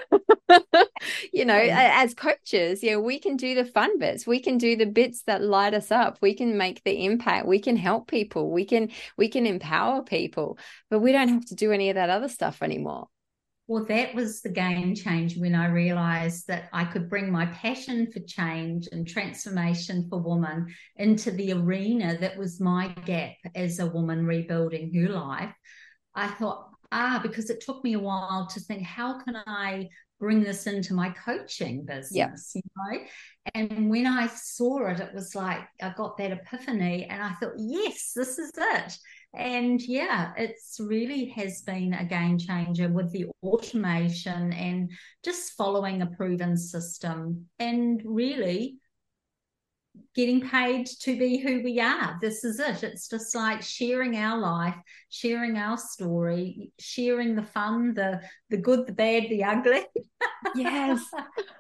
you 1.34 1.46
know, 1.46 1.56
as 1.56 2.14
coaches, 2.14 2.84
yeah, 2.84 2.98
we 2.98 3.20
can 3.20 3.38
do 3.38 3.56
the 3.56 3.66
fun 3.66 3.98
bits. 3.98 4.28
We 4.28 4.40
can 4.40 4.60
do 4.60 4.76
the 4.76 4.86
bits 4.86 5.24
that 5.24 5.42
light 5.42 5.74
us 5.74 5.90
up. 5.90 6.20
We 6.22 6.36
can 6.36 6.58
make 6.58 6.84
the 6.84 7.06
impact. 7.06 7.48
We 7.48 7.60
can 7.60 7.76
help 7.76 8.08
people. 8.08 8.52
We 8.52 8.66
can 8.66 8.92
we 9.18 9.30
can 9.30 9.48
empower 9.48 10.04
people, 10.04 10.60
but 10.92 11.00
we 11.00 11.12
don't 11.12 11.30
have 11.30 11.46
to 11.46 11.56
do 11.56 11.72
any 11.72 11.90
of 11.90 11.96
that 11.96 12.12
other 12.12 12.30
stuff 12.30 12.62
anymore. 12.62 13.08
Well, 13.70 13.86
that 13.86 14.16
was 14.16 14.42
the 14.42 14.50
game 14.50 14.96
change 14.96 15.38
when 15.38 15.54
I 15.54 15.68
realized 15.68 16.48
that 16.48 16.70
I 16.74 16.86
could 16.86 17.08
bring 17.08 17.32
my 17.32 17.46
passion 17.46 18.12
for 18.12 18.20
change 18.22 18.90
and 18.92 19.08
transformation 19.08 20.08
for 20.10 20.18
women 20.18 20.74
into 20.96 21.30
the 21.30 21.52
arena 21.54 22.18
that 22.20 22.36
was 22.36 22.60
my 22.60 22.88
gap 23.06 23.36
as 23.54 23.78
a 23.78 23.86
woman 23.86 24.26
rebuilding 24.26 24.92
her 24.96 25.10
life. 25.10 25.54
I 26.16 26.30
thought, 26.30 26.72
ah, 26.92 27.20
because 27.22 27.52
it 27.52 27.62
took 27.62 27.84
me 27.84 27.94
a 27.94 28.00
while 28.00 28.48
to 28.48 28.60
think, 28.60 28.82
how 28.82 29.22
can 29.22 29.36
I 29.36 29.90
bring 30.20 30.42
this 30.42 30.66
into 30.66 30.96
my 30.96 31.12
coaching 31.12 31.86
business? 31.86 32.12
Yep. 32.12 32.32
You 32.56 32.62
know? 32.76 33.00
And 33.54 33.88
when 33.92 34.08
I 34.08 34.26
saw 34.26 34.88
it, 34.88 35.00
it 35.00 35.14
was 35.14 35.36
like 35.36 35.62
I 35.80 35.94
got 35.96 36.18
that 36.18 36.32
epiphany 36.32 37.06
and 37.06 37.22
I 37.22 37.34
thought, 37.36 37.54
yes, 37.56 38.14
this 38.16 38.40
is 38.40 38.52
it 38.58 38.98
and 39.36 39.82
yeah 39.82 40.32
it's 40.38 40.78
really 40.80 41.26
has 41.30 41.62
been 41.62 41.94
a 41.94 42.04
game 42.04 42.38
changer 42.38 42.90
with 42.90 43.12
the 43.12 43.26
automation 43.44 44.52
and 44.54 44.92
just 45.24 45.54
following 45.54 46.02
a 46.02 46.08
proven 46.08 46.58
system 46.58 47.46
and 47.60 48.02
really 48.06 48.80
getting 50.16 50.42
paid 50.42 50.86
to 50.86 51.18
be 51.18 51.38
who 51.38 51.62
we 51.64 51.80
are. 51.80 52.18
This 52.22 52.44
is 52.44 52.60
it. 52.60 52.84
It's 52.84 53.10
just 53.10 53.36
like 53.36 53.62
sharing 53.62 54.18
our 54.18 54.40
life 54.40 54.76
sharing 55.10 55.58
our 55.58 55.78
story 55.78 56.72
sharing 56.80 57.36
the 57.36 57.44
fun 57.44 57.94
the 57.94 58.22
the 58.50 58.58
good 58.58 58.86
the 58.88 58.94
bad 58.94 59.24
the 59.30 59.44
ugly. 59.44 59.86
Yes 60.56 61.02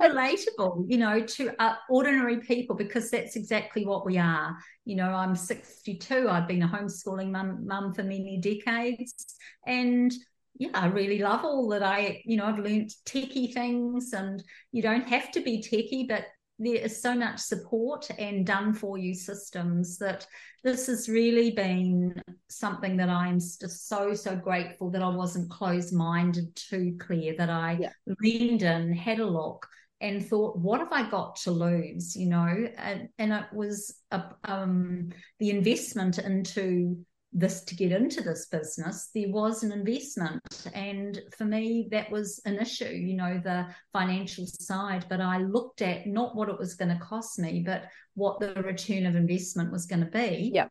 relatable, 0.00 0.86
you 0.88 0.98
know, 0.98 1.20
to 1.20 1.50
uh, 1.62 1.74
ordinary 1.88 2.38
people 2.40 2.76
because 2.76 3.10
that's 3.10 3.36
exactly 3.36 3.86
what 3.86 4.04
we 4.04 4.18
are. 4.18 4.56
You 4.84 4.96
know, 4.96 5.10
I'm 5.10 5.34
62. 5.36 6.28
I've 6.28 6.48
been 6.48 6.62
a 6.62 6.68
homeschooling 6.68 7.30
mum, 7.30 7.66
mum 7.66 7.94
for 7.94 8.02
many 8.02 8.38
decades, 8.40 9.36
and 9.66 10.12
yeah, 10.58 10.70
I 10.74 10.86
really 10.86 11.18
love 11.18 11.44
all 11.44 11.68
that 11.70 11.82
I, 11.82 12.22
you 12.24 12.36
know, 12.36 12.44
I've 12.46 12.58
learned 12.58 12.90
techie 13.06 13.52
things, 13.52 14.12
and 14.12 14.42
you 14.72 14.82
don't 14.82 15.08
have 15.08 15.30
to 15.32 15.40
be 15.40 15.58
techie, 15.62 16.08
but 16.08 16.26
there 16.58 16.76
is 16.76 17.00
so 17.00 17.14
much 17.14 17.40
support 17.40 18.08
and 18.18 18.46
done 18.46 18.72
for 18.72 18.96
you 18.96 19.14
systems 19.14 19.98
that 19.98 20.26
this 20.62 20.86
has 20.86 21.08
really 21.08 21.50
been 21.50 22.14
something 22.48 22.96
that 22.96 23.08
I'm 23.08 23.38
just 23.38 23.88
so, 23.88 24.14
so 24.14 24.36
grateful 24.36 24.90
that 24.90 25.02
I 25.02 25.08
wasn't 25.08 25.50
closed 25.50 25.92
minded 25.92 26.54
too 26.54 26.96
Claire, 26.98 27.36
that 27.36 27.50
I 27.50 27.78
yeah. 27.80 27.90
leaned 28.20 28.62
in, 28.62 28.92
had 28.92 29.18
a 29.18 29.26
look, 29.26 29.66
and 30.00 30.24
thought, 30.24 30.58
what 30.58 30.80
have 30.80 30.92
I 30.92 31.08
got 31.08 31.36
to 31.36 31.50
lose? 31.50 32.14
You 32.14 32.28
know, 32.28 32.68
and, 32.76 33.08
and 33.18 33.32
it 33.32 33.46
was 33.52 33.96
a, 34.10 34.22
um, 34.44 35.10
the 35.40 35.50
investment 35.50 36.18
into 36.18 37.04
this 37.36 37.62
to 37.64 37.74
get 37.74 37.90
into 37.90 38.22
this 38.22 38.46
business, 38.46 39.10
there 39.12 39.28
was 39.28 39.64
an 39.64 39.72
investment. 39.72 40.40
And 40.72 41.20
for 41.36 41.44
me, 41.44 41.88
that 41.90 42.10
was 42.10 42.40
an 42.44 42.58
issue, 42.58 42.88
you 42.88 43.16
know, 43.16 43.40
the 43.42 43.66
financial 43.92 44.46
side. 44.46 45.06
But 45.08 45.20
I 45.20 45.38
looked 45.38 45.82
at 45.82 46.06
not 46.06 46.36
what 46.36 46.48
it 46.48 46.58
was 46.58 46.74
going 46.74 46.96
to 46.96 47.04
cost 47.04 47.40
me, 47.40 47.64
but 47.66 47.84
what 48.14 48.38
the 48.38 48.54
return 48.62 49.04
of 49.04 49.16
investment 49.16 49.72
was 49.72 49.86
going 49.86 50.04
to 50.04 50.10
be. 50.10 50.52
Yeah. 50.54 50.68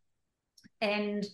And 0.79 1.25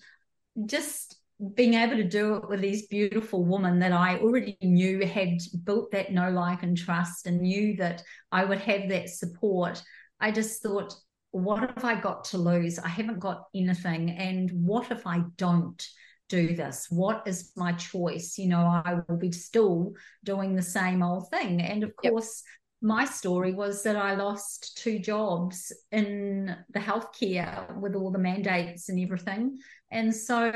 just 0.65 1.15
being 1.53 1.75
able 1.75 1.95
to 1.95 2.03
do 2.03 2.35
it 2.35 2.49
with 2.49 2.59
these 2.59 2.87
beautiful 2.87 3.45
women 3.45 3.79
that 3.79 3.93
I 3.93 4.17
already 4.17 4.57
knew 4.61 5.05
had 5.05 5.37
built 5.63 5.91
that 5.91 6.11
know, 6.11 6.31
like, 6.31 6.63
and 6.63 6.75
trust 6.75 7.27
and 7.27 7.41
knew 7.41 7.77
that 7.77 8.03
I 8.31 8.43
would 8.43 8.59
have 8.59 8.89
that 8.89 9.09
support. 9.09 9.81
I 10.19 10.31
just 10.31 10.61
thought, 10.61 10.93
what 11.31 11.59
have 11.59 11.83
I 11.83 11.99
got 11.99 12.25
to 12.25 12.37
lose? 12.37 12.79
I 12.79 12.87
haven't 12.87 13.19
got 13.19 13.45
anything. 13.53 14.11
And 14.11 14.49
what 14.51 14.91
if 14.91 15.05
I 15.05 15.23
don't 15.37 15.85
do 16.27 16.55
this? 16.55 16.87
What 16.89 17.23
is 17.27 17.51
my 17.55 17.73
choice? 17.73 18.37
You 18.37 18.49
know, 18.49 18.59
I 18.59 18.99
will 19.07 19.17
be 19.17 19.31
still 19.31 19.93
doing 20.23 20.55
the 20.55 20.61
same 20.61 21.03
old 21.03 21.29
thing. 21.29 21.61
And 21.61 21.83
of 21.83 21.91
yep. 22.03 22.13
course, 22.13 22.43
my 22.81 23.03
story 23.03 23.53
was 23.53 23.83
that 23.83 23.97
I 23.97 24.15
lost 24.15 24.77
two 24.77 24.99
jobs 24.99 25.73
in 25.91 26.55
the 26.69 26.79
healthcare 26.79 27.75
with 27.77 27.93
all 27.93 28.09
the 28.09 28.19
mandates 28.19 28.87
and 28.87 28.99
everything. 28.99 29.57
And 29.91 30.15
so 30.15 30.51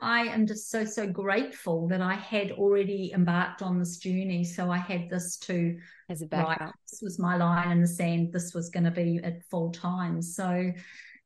I 0.00 0.20
am 0.26 0.46
just 0.46 0.70
so, 0.70 0.84
so 0.84 1.06
grateful 1.06 1.88
that 1.88 2.00
I 2.00 2.14
had 2.14 2.52
already 2.52 3.12
embarked 3.12 3.62
on 3.62 3.78
this 3.78 3.96
journey. 3.96 4.44
So 4.44 4.70
I 4.70 4.78
had 4.78 5.10
this 5.10 5.36
to 5.38 5.76
as 6.08 6.22
a 6.22 6.26
backup. 6.26 6.60
Right, 6.60 6.72
this 6.90 7.00
was 7.02 7.18
my 7.18 7.36
line 7.36 7.72
in 7.72 7.80
the 7.80 7.88
sand. 7.88 8.32
This 8.32 8.54
was 8.54 8.70
going 8.70 8.84
to 8.84 8.90
be 8.90 9.20
at 9.24 9.42
full 9.50 9.72
time. 9.72 10.22
So 10.22 10.72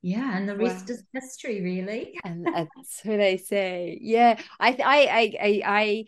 yeah, 0.00 0.36
and 0.36 0.48
the 0.48 0.56
rest 0.56 0.88
wow. 0.88 0.94
is 0.94 1.04
history, 1.12 1.60
really. 1.60 2.18
and 2.24 2.46
that's 2.46 3.00
who 3.00 3.16
they 3.16 3.36
say. 3.36 3.98
Yeah, 4.00 4.40
I, 4.60 4.68
I, 4.68 5.36
I, 5.40 5.62
I, 5.66 6.04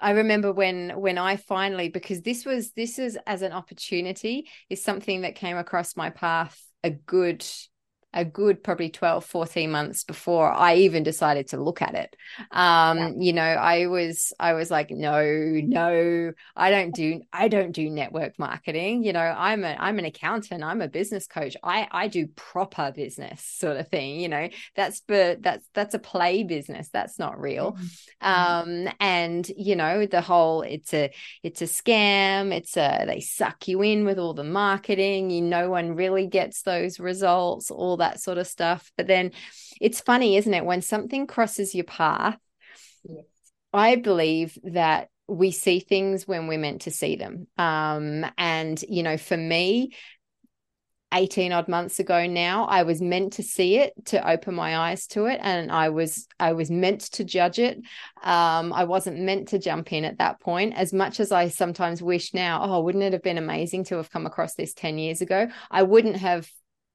I 0.00 0.12
remember 0.12 0.52
when 0.52 0.90
when 1.00 1.18
I 1.18 1.36
finally 1.36 1.88
because 1.88 2.22
this 2.22 2.44
was 2.44 2.72
this 2.72 2.98
is 2.98 3.18
as 3.26 3.42
an 3.42 3.52
opportunity 3.52 4.48
is 4.68 4.82
something 4.82 5.22
that 5.22 5.34
came 5.34 5.56
across 5.56 5.96
my 5.96 6.10
path 6.10 6.58
a 6.82 6.90
good 6.90 7.46
a 8.12 8.24
good 8.24 8.62
probably 8.62 8.90
12 8.90 9.24
14 9.24 9.70
months 9.70 10.04
before 10.04 10.50
i 10.50 10.74
even 10.74 11.02
decided 11.02 11.46
to 11.48 11.62
look 11.62 11.80
at 11.80 11.94
it. 11.94 12.16
Um 12.50 12.98
yeah. 12.98 13.10
you 13.18 13.32
know 13.32 13.42
i 13.42 13.86
was 13.86 14.32
i 14.40 14.52
was 14.54 14.70
like 14.70 14.90
no 14.90 15.22
no 15.24 16.32
i 16.56 16.70
don't 16.70 16.94
do 16.94 17.22
i 17.32 17.48
don't 17.48 17.72
do 17.72 17.88
network 17.88 18.38
marketing. 18.38 19.04
You 19.04 19.12
know 19.12 19.20
i'm 19.20 19.64
a 19.64 19.76
i'm 19.78 19.98
an 19.98 20.04
accountant 20.04 20.64
i'm 20.64 20.82
a 20.82 20.88
business 20.88 21.26
coach 21.26 21.56
i 21.62 21.86
i 21.90 22.08
do 22.08 22.26
proper 22.34 22.92
business 22.94 23.44
sort 23.44 23.76
of 23.76 23.88
thing 23.88 24.20
you 24.20 24.28
know? 24.28 24.48
That's 24.74 25.00
but 25.06 25.42
that's 25.42 25.66
that's 25.74 25.94
a 25.94 25.98
play 25.98 26.42
business 26.42 26.88
that's 26.88 27.18
not 27.18 27.40
real. 27.40 27.72
Mm-hmm. 28.22 28.86
um 28.88 28.92
and 28.98 29.48
you 29.56 29.76
know 29.76 30.06
the 30.06 30.20
whole 30.20 30.62
it's 30.62 30.92
a 30.92 31.12
it's 31.42 31.62
a 31.62 31.66
scam 31.66 32.52
it's 32.52 32.76
a 32.76 33.04
they 33.06 33.20
suck 33.20 33.68
you 33.68 33.82
in 33.82 34.04
with 34.04 34.18
all 34.18 34.34
the 34.34 34.44
marketing 34.44 35.30
you 35.30 35.42
no 35.42 35.70
one 35.70 35.94
really 35.94 36.26
gets 36.26 36.62
those 36.62 36.98
results 36.98 37.70
all 37.70 37.99
that 38.00 38.20
sort 38.20 38.38
of 38.38 38.46
stuff. 38.46 38.92
But 38.96 39.06
then 39.06 39.32
it's 39.80 40.00
funny, 40.00 40.36
isn't 40.36 40.52
it? 40.52 40.64
When 40.64 40.82
something 40.82 41.26
crosses 41.26 41.74
your 41.74 41.84
path, 41.84 42.38
yes. 43.04 43.24
I 43.72 43.96
believe 43.96 44.58
that 44.64 45.08
we 45.28 45.52
see 45.52 45.80
things 45.80 46.26
when 46.26 46.48
we're 46.48 46.58
meant 46.58 46.82
to 46.82 46.90
see 46.90 47.16
them. 47.16 47.46
Um, 47.56 48.26
and, 48.36 48.82
you 48.88 49.02
know, 49.02 49.16
for 49.16 49.36
me, 49.36 49.92
18 51.12 51.52
odd 51.52 51.66
months 51.68 51.98
ago 51.98 52.26
now 52.26 52.66
i 52.66 52.84
was 52.84 53.02
meant 53.02 53.32
to 53.32 53.42
see 53.42 53.78
it 53.78 53.92
to 54.04 54.30
open 54.30 54.54
my 54.54 54.76
eyes 54.76 55.06
to 55.08 55.26
it 55.26 55.40
and 55.42 55.72
i 55.72 55.88
was 55.88 56.28
i 56.38 56.52
was 56.52 56.70
meant 56.70 57.00
to 57.00 57.24
judge 57.24 57.58
it 57.58 57.78
um, 58.22 58.72
i 58.72 58.84
wasn't 58.84 59.18
meant 59.18 59.48
to 59.48 59.58
jump 59.58 59.92
in 59.92 60.04
at 60.04 60.18
that 60.18 60.38
point 60.40 60.72
as 60.74 60.92
much 60.92 61.18
as 61.18 61.32
i 61.32 61.48
sometimes 61.48 62.00
wish 62.00 62.32
now 62.32 62.60
oh 62.62 62.80
wouldn't 62.80 63.02
it 63.02 63.12
have 63.12 63.22
been 63.22 63.38
amazing 63.38 63.82
to 63.82 63.96
have 63.96 64.10
come 64.10 64.26
across 64.26 64.54
this 64.54 64.72
10 64.72 64.98
years 64.98 65.20
ago 65.20 65.48
i 65.70 65.82
wouldn't 65.82 66.16
have 66.16 66.48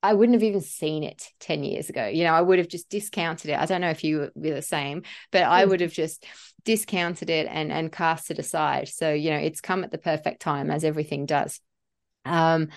I 0.06 0.14
wouldn't 0.14 0.36
have 0.36 0.44
even 0.44 0.62
seen 0.62 1.04
it 1.04 1.30
10 1.40 1.64
years 1.64 1.90
ago. 1.90 2.06
You 2.08 2.24
know, 2.24 2.34
I 2.34 2.42
would 2.42 2.60
have 2.60 2.68
just 2.68 2.90
discounted 2.90 3.50
it. 3.50 3.60
I 3.60 3.66
don't 3.66 3.82
know 3.82 3.90
if 3.90 4.04
you 4.04 4.30
were 4.36 4.54
the 4.54 4.62
same, 4.62 5.04
but 5.32 5.44
I 5.44 5.66
would 5.66 5.82
have 5.82 5.94
just 5.94 6.26
discounted 6.64 7.30
it 7.30 7.48
and 7.50 7.72
and 7.72 7.92
cast 7.92 8.32
it 8.32 8.40
aside. 8.40 8.88
So, 8.88 9.12
you 9.12 9.32
know, 9.32 9.38
it's 9.38 9.62
come 9.62 9.84
at 9.84 9.92
the 9.92 9.98
perfect 9.98 10.42
time 10.42 10.70
as 10.70 10.84
everything 10.84 11.26
does. 11.26 11.60
Um 12.26 12.70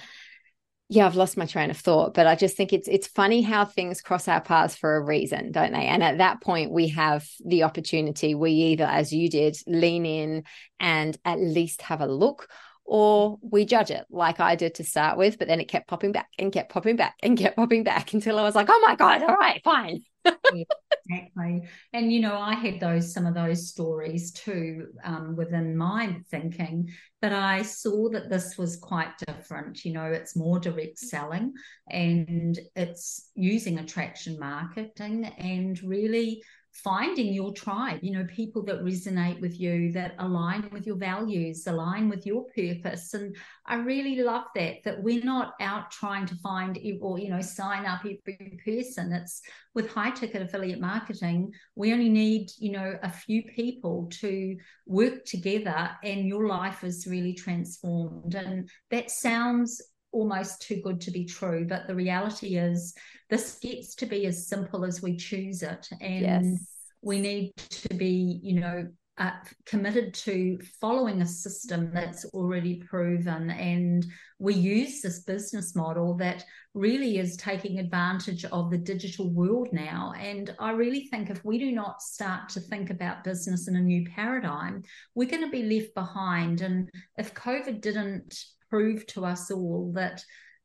yeah, 0.91 1.05
I've 1.05 1.17
lost 1.17 1.37
my 1.37 1.45
train 1.45 1.69
of 1.71 1.77
thought, 1.77 2.15
but 2.15 2.27
I 2.27 2.35
just 2.35 2.57
think 2.57 2.73
it's 2.73 2.89
it's 2.89 3.07
funny 3.07 3.43
how 3.43 3.67
things 3.67 4.01
cross 4.01 4.27
our 4.27 4.41
paths 4.41 4.75
for 4.75 4.97
a 4.97 5.05
reason, 5.05 5.53
don't 5.53 5.73
they? 5.73 5.87
And 5.87 6.03
at 6.03 6.19
that 6.19 6.41
point, 6.41 6.73
we 6.73 6.89
have 6.89 7.29
the 7.45 7.65
opportunity. 7.65 8.35
We 8.35 8.53
either, 8.53 8.87
as 8.87 9.13
you 9.13 9.29
did, 9.29 9.59
lean 9.67 10.07
in 10.07 10.45
and 10.81 11.15
at 11.27 11.41
least 11.41 11.83
have 11.83 12.01
a 12.01 12.07
look, 12.07 12.49
or 12.89 13.39
we 13.43 13.67
judge 13.67 13.91
it 13.91 14.07
like 14.09 14.41
I 14.41 14.57
did 14.57 14.77
to 14.77 14.85
start 14.85 15.19
with, 15.19 15.39
but 15.39 15.47
then 15.47 15.61
it 15.61 15.69
kept 15.69 15.89
popping 15.89 16.11
back 16.11 16.31
and 16.39 16.51
kept 16.51 16.73
popping 16.73 16.97
back 16.97 17.17
and 17.23 17.37
kept 17.37 17.57
popping 17.57 17.85
back 17.85 18.13
until 18.15 18.39
I 18.39 18.43
was 18.43 18.55
like, 18.55 18.69
oh 18.71 18.83
my 18.87 18.97
God, 18.97 19.23
all 19.23 19.37
right, 19.37 19.61
fine. 19.63 20.01
exactly. 20.25 21.69
And, 21.93 22.11
you 22.11 22.21
know, 22.21 22.39
I 22.39 22.55
had 22.55 22.81
those, 22.81 23.13
some 23.13 23.27
of 23.27 23.35
those 23.35 23.69
stories 23.69 24.33
too 24.33 24.87
um, 25.05 25.37
within 25.37 25.77
my 25.77 26.17
thinking, 26.31 26.89
but 27.21 27.33
I 27.35 27.61
saw 27.61 28.09
that 28.11 28.31
this 28.31 28.57
was 28.57 28.77
quite 28.77 29.19
different. 29.27 29.85
You 29.85 29.93
know, 29.93 30.07
it's 30.07 30.35
more 30.35 30.59
direct 30.59 30.99
selling 30.99 31.53
and 31.91 32.59
it's 32.75 33.31
using 33.35 33.79
attraction 33.79 34.39
marketing 34.39 35.27
and 35.27 35.79
really 35.83 36.43
finding 36.85 37.33
your 37.33 37.53
tribe, 37.53 37.99
you 38.03 38.13
know, 38.13 38.25
people 38.27 38.63
that 38.63 38.83
resonate 38.83 39.41
with 39.41 39.59
you, 39.59 39.91
that 39.93 40.15
align 40.19 40.69
with 40.71 40.87
your 40.87 40.97
values, 40.97 41.67
align 41.67 42.09
with 42.09 42.25
your 42.25 42.45
purpose. 42.57 43.15
And 43.15 43.35
I 43.67 43.77
really 43.77 44.23
love 44.23 44.45
that, 44.55 44.85
that 44.85 45.03
we're 45.03 45.25
not 45.25 45.55
out 45.61 45.91
trying 45.91 46.27
to 46.27 46.37
find 46.37 46.79
or, 47.03 47.19
you 47.19 47.31
know, 47.31 47.41
sign 47.41 47.85
up 47.85 48.01
every 48.01 48.61
person. 48.65 49.13
It's 49.13 49.43
with 49.75 49.91
high 49.91 50.11
ticket 50.11 50.43
affiliate 50.43 50.81
marketing, 50.81 51.53
we 51.75 51.93
only 51.93 52.09
need, 52.09 52.51
you 52.59 52.73
know, 52.73 52.99
a 53.03 53.11
few 53.11 53.43
people 53.43 54.09
to 54.21 54.57
work 54.87 55.25
together 55.25 55.91
and 56.05 56.27
your 56.27 56.47
life 56.47 56.85
is 56.85 57.07
really 57.07 57.35
transformed. 57.35 58.35
And 58.35 58.69
that 58.91 59.11
sounds 59.11 59.83
almost 60.13 60.63
too 60.63 60.81
good 60.83 61.01
to 61.03 61.11
be 61.11 61.25
true. 61.25 61.67
But 61.69 61.87
the 61.87 61.95
reality 61.95 62.57
is, 62.57 62.95
this 63.31 63.59
gets 63.61 63.95
to 63.97 64.07
be 64.07 64.27
as 64.27 64.47
simple 64.49 64.85
as 64.85 65.03
we 65.03 65.17
choose 65.17 65.63
it. 65.63 65.89
And 66.01 66.53
yes. 66.53 66.67
we 67.03 67.21
need 67.21 67.53
to 67.57 67.95
be, 67.95 68.41
you 68.43 68.61
know, 68.61 68.89
uh, 69.19 69.33
committed 69.67 70.15
to 70.15 70.59
following 70.81 71.21
a 71.23 71.27
system 71.27 71.91
that's 71.93 72.25
already 72.27 72.77
proven. 72.89 73.51
And 73.51 74.07
we 74.39 74.55
use 74.55 75.03
this 75.03 75.25
business 75.25 75.75
model 75.75 76.17
that 76.19 76.45
really 76.75 77.19
is 77.19 77.37
taking 77.37 77.81
advantage 77.81 78.45
of 78.45 78.71
the 78.71 78.79
digital 78.79 79.31
world 79.31 79.69
now. 79.73 80.13
And 80.17 80.55
I 80.61 80.71
really 80.71 81.09
think 81.11 81.31
if 81.31 81.45
we 81.45 81.59
do 81.59 81.73
not 81.73 82.01
start 82.01 82.49
to 82.51 82.61
think 82.61 82.91
about 82.91 83.25
business 83.25 83.67
in 83.67 83.75
a 83.75 83.81
new 83.81 84.07
paradigm, 84.07 84.85
we're 85.17 85.29
going 85.29 85.45
to 85.45 85.51
be 85.51 85.81
left 85.81 85.95
behind. 85.95 86.61
And 86.61 86.89
if 87.17 87.35
COVID 87.35 87.81
didn't 87.81 88.41
prove 88.71 89.07
to 89.09 89.25
us 89.25 89.51
all 89.51 89.93
that 89.95 90.23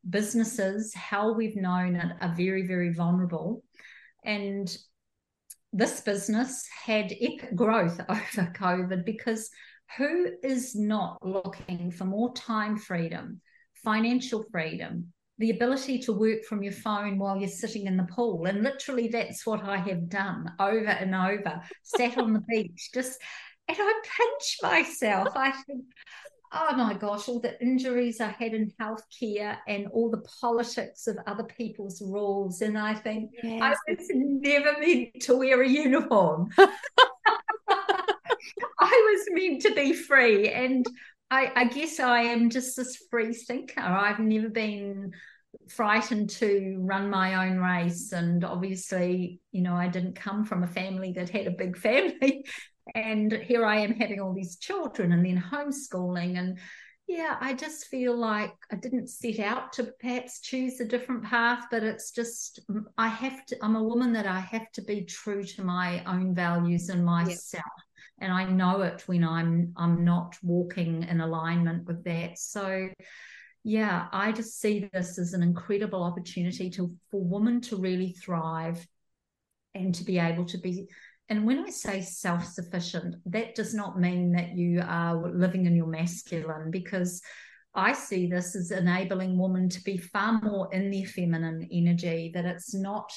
businesses, 0.09 0.93
how 0.93 1.33
we've 1.33 1.55
known 1.55 1.95
it, 1.95 2.15
are 2.21 2.35
very, 2.35 2.67
very 2.67 2.93
vulnerable. 2.93 3.63
And 4.23 4.75
this 5.71 6.01
business 6.01 6.67
had 6.85 7.11
epic 7.19 7.55
growth 7.55 7.99
over 8.09 8.53
COVID 8.55 9.05
because 9.05 9.49
who 9.97 10.27
is 10.43 10.75
not 10.75 11.17
looking 11.25 11.91
for 11.91 12.05
more 12.05 12.33
time 12.33 12.77
freedom, 12.77 13.41
financial 13.83 14.43
freedom, 14.51 15.13
the 15.39 15.49
ability 15.49 15.99
to 15.99 16.13
work 16.13 16.43
from 16.43 16.63
your 16.63 16.73
phone 16.73 17.17
while 17.17 17.37
you're 17.37 17.47
sitting 17.47 17.87
in 17.87 17.97
the 17.97 18.03
pool? 18.03 18.45
And 18.45 18.63
literally, 18.63 19.07
that's 19.07 19.45
what 19.45 19.63
I 19.63 19.77
have 19.77 20.09
done 20.09 20.51
over 20.59 20.89
and 20.89 21.15
over, 21.15 21.61
sat 21.83 22.17
on 22.17 22.33
the 22.33 22.41
beach, 22.47 22.89
just 22.93 23.19
and 23.67 23.77
I 23.79 24.01
pinch 24.03 24.57
myself. 24.61 25.29
I 25.35 25.51
think, 25.51 25.85
oh 26.53 26.75
my 26.75 26.93
gosh, 26.93 27.27
all 27.27 27.39
the 27.39 27.59
injuries 27.61 28.21
I 28.21 28.29
had 28.29 28.53
in 28.53 28.71
healthcare 28.79 29.57
and 29.67 29.87
all 29.87 30.09
the 30.09 30.23
politics 30.41 31.07
of 31.07 31.17
other 31.25 31.43
people's 31.43 32.01
rules. 32.01 32.61
And 32.61 32.77
I 32.77 32.93
think 32.93 33.31
yes. 33.41 33.61
I 33.87 33.91
was 33.91 34.07
never 34.13 34.79
meant 34.79 35.21
to 35.21 35.35
wear 35.35 35.61
a 35.61 35.67
uniform. 35.67 36.49
I 36.57 36.69
was 38.79 39.27
meant 39.31 39.61
to 39.63 39.73
be 39.73 39.93
free. 39.93 40.49
And 40.49 40.85
I, 41.31 41.51
I 41.55 41.65
guess 41.65 41.99
I 41.99 42.21
am 42.21 42.49
just 42.49 42.75
this 42.75 42.97
free 43.09 43.33
thinker. 43.33 43.81
I've 43.81 44.19
never 44.19 44.49
been 44.49 45.13
frightened 45.69 46.29
to 46.31 46.77
run 46.79 47.09
my 47.09 47.47
own 47.47 47.57
race. 47.57 48.11
And 48.11 48.43
obviously, 48.43 49.39
you 49.51 49.61
know, 49.61 49.75
I 49.75 49.87
didn't 49.87 50.15
come 50.15 50.45
from 50.45 50.63
a 50.63 50.67
family 50.67 51.13
that 51.13 51.29
had 51.29 51.47
a 51.47 51.51
big 51.51 51.77
family. 51.77 52.45
And 52.95 53.31
here 53.31 53.65
I 53.65 53.77
am 53.77 53.93
having 53.93 54.19
all 54.19 54.33
these 54.33 54.57
children 54.57 55.11
and 55.11 55.25
then 55.25 55.41
homeschooling. 55.41 56.37
And 56.37 56.59
yeah, 57.07 57.37
I 57.39 57.53
just 57.53 57.87
feel 57.87 58.15
like 58.15 58.53
I 58.71 58.75
didn't 58.75 59.07
set 59.07 59.39
out 59.39 59.73
to 59.73 59.91
perhaps 59.99 60.41
choose 60.41 60.79
a 60.79 60.85
different 60.85 61.23
path, 61.23 61.65
but 61.69 61.83
it's 61.83 62.11
just, 62.11 62.59
I 62.97 63.07
have 63.07 63.45
to, 63.47 63.57
I'm 63.61 63.75
a 63.75 63.83
woman 63.83 64.13
that 64.13 64.25
I 64.25 64.39
have 64.39 64.71
to 64.73 64.81
be 64.81 65.03
true 65.03 65.43
to 65.43 65.63
my 65.63 66.03
own 66.05 66.33
values 66.33 66.89
and 66.89 67.05
myself. 67.05 67.63
And 68.19 68.31
I 68.31 68.45
know 68.45 68.81
it 68.81 69.03
when 69.05 69.23
I'm 69.23 69.73
I'm 69.75 70.05
not 70.05 70.37
walking 70.41 71.03
in 71.03 71.19
alignment 71.19 71.85
with 71.87 72.03
that. 72.05 72.37
So 72.37 72.89
yeah, 73.63 74.07
I 74.11 74.31
just 74.31 74.61
see 74.61 74.89
this 74.93 75.17
as 75.17 75.33
an 75.33 75.43
incredible 75.43 76.03
opportunity 76.03 76.69
to 76.71 76.95
for 77.11 77.21
women 77.21 77.59
to 77.61 77.75
really 77.75 78.11
thrive 78.11 78.85
and 79.73 79.93
to 79.95 80.03
be 80.03 80.19
able 80.19 80.45
to 80.45 80.57
be 80.57 80.87
and 81.29 81.45
when 81.45 81.59
I 81.59 81.69
say 81.69 82.01
self 82.01 82.45
sufficient, 82.45 83.15
that 83.27 83.55
does 83.55 83.73
not 83.73 83.99
mean 83.99 84.33
that 84.33 84.55
you 84.55 84.81
are 84.86 85.15
living 85.15 85.65
in 85.65 85.75
your 85.75 85.88
masculine 85.88 86.69
because 86.69 87.21
I 87.73 87.93
see 87.93 88.27
this 88.27 88.55
as 88.55 88.71
enabling 88.71 89.38
women 89.38 89.69
to 89.69 89.83
be 89.83 89.97
far 89.97 90.39
more 90.41 90.69
in 90.71 90.91
their 90.91 91.05
feminine 91.05 91.67
energy, 91.71 92.31
that 92.33 92.45
it's 92.45 92.73
not 92.73 93.12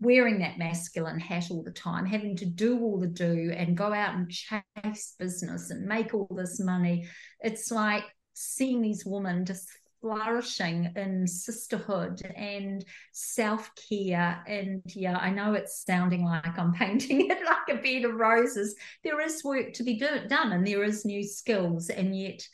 wearing 0.00 0.40
that 0.40 0.58
masculine 0.58 1.20
hat 1.20 1.50
all 1.50 1.62
the 1.62 1.70
time, 1.70 2.04
having 2.04 2.36
to 2.36 2.46
do 2.46 2.80
all 2.80 2.98
the 2.98 3.06
do 3.06 3.52
and 3.56 3.76
go 3.76 3.92
out 3.92 4.14
and 4.14 4.30
chase 4.30 5.14
business 5.18 5.70
and 5.70 5.86
make 5.86 6.14
all 6.14 6.28
this 6.34 6.60
money. 6.60 7.06
It's 7.40 7.70
like 7.70 8.04
seeing 8.34 8.82
these 8.82 9.04
women 9.06 9.44
just 9.44 9.68
flourishing 10.00 10.92
in 10.96 11.26
sisterhood 11.26 12.20
and 12.36 12.84
self-care. 13.12 14.42
And 14.46 14.82
yeah 14.86 15.18
i 15.18 15.30
know 15.30 15.54
it's 15.54 15.84
sounding 15.84 16.24
like 16.24 16.58
i'm 16.58 16.72
painting 16.82 17.30
it 17.30 17.38
like 17.44 17.78
a 17.78 17.82
bed 17.82 18.04
of 18.04 18.14
roses. 18.14 18.74
There 19.04 19.20
is 19.20 19.44
work 19.44 19.72
to 19.74 19.82
be 19.82 19.98
do- 19.98 20.28
done 20.28 20.52
and 20.52 20.66
there 20.66 20.82
is 20.82 21.04
new 21.04 21.24
skills 21.24 21.90
and 21.90 22.18
yet 22.18 22.46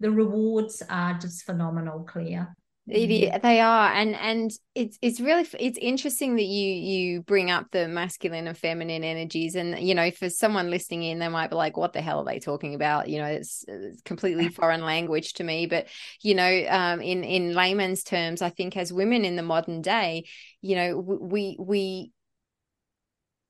the 0.00 0.10
rewards 0.10 0.82
are 0.88 1.14
just 1.14 1.44
phenomenal 1.44 2.00
claire 2.00 2.56
it, 2.88 3.08
mm-hmm. 3.08 3.40
they 3.42 3.60
are, 3.60 3.92
and 3.92 4.16
and 4.16 4.50
it's 4.74 4.98
it's 5.00 5.20
really 5.20 5.46
it's 5.60 5.78
interesting 5.78 6.34
that 6.34 6.44
you 6.44 6.72
you 6.72 7.22
bring 7.22 7.48
up 7.48 7.66
the 7.70 7.86
masculine 7.86 8.48
and 8.48 8.58
feminine 8.58 9.04
energies, 9.04 9.54
and 9.54 9.78
you 9.78 9.94
know, 9.94 10.10
for 10.10 10.28
someone 10.28 10.68
listening 10.68 11.04
in, 11.04 11.20
they 11.20 11.28
might 11.28 11.50
be 11.50 11.54
like, 11.54 11.76
"What 11.76 11.92
the 11.92 12.00
hell 12.00 12.18
are 12.18 12.24
they 12.24 12.40
talking 12.40 12.74
about?" 12.74 13.08
You 13.08 13.18
know, 13.18 13.26
it's, 13.26 13.64
it's 13.68 14.02
completely 14.02 14.48
foreign 14.50 14.84
language 14.84 15.34
to 15.34 15.44
me. 15.44 15.66
But 15.66 15.86
you 16.22 16.34
know, 16.34 16.64
um, 16.68 17.00
in 17.00 17.22
in 17.22 17.54
layman's 17.54 18.02
terms, 18.02 18.42
I 18.42 18.50
think 18.50 18.76
as 18.76 18.92
women 18.92 19.24
in 19.24 19.36
the 19.36 19.44
modern 19.44 19.80
day, 19.80 20.24
you 20.60 20.74
know, 20.74 20.98
we 20.98 21.56
we 21.60 22.10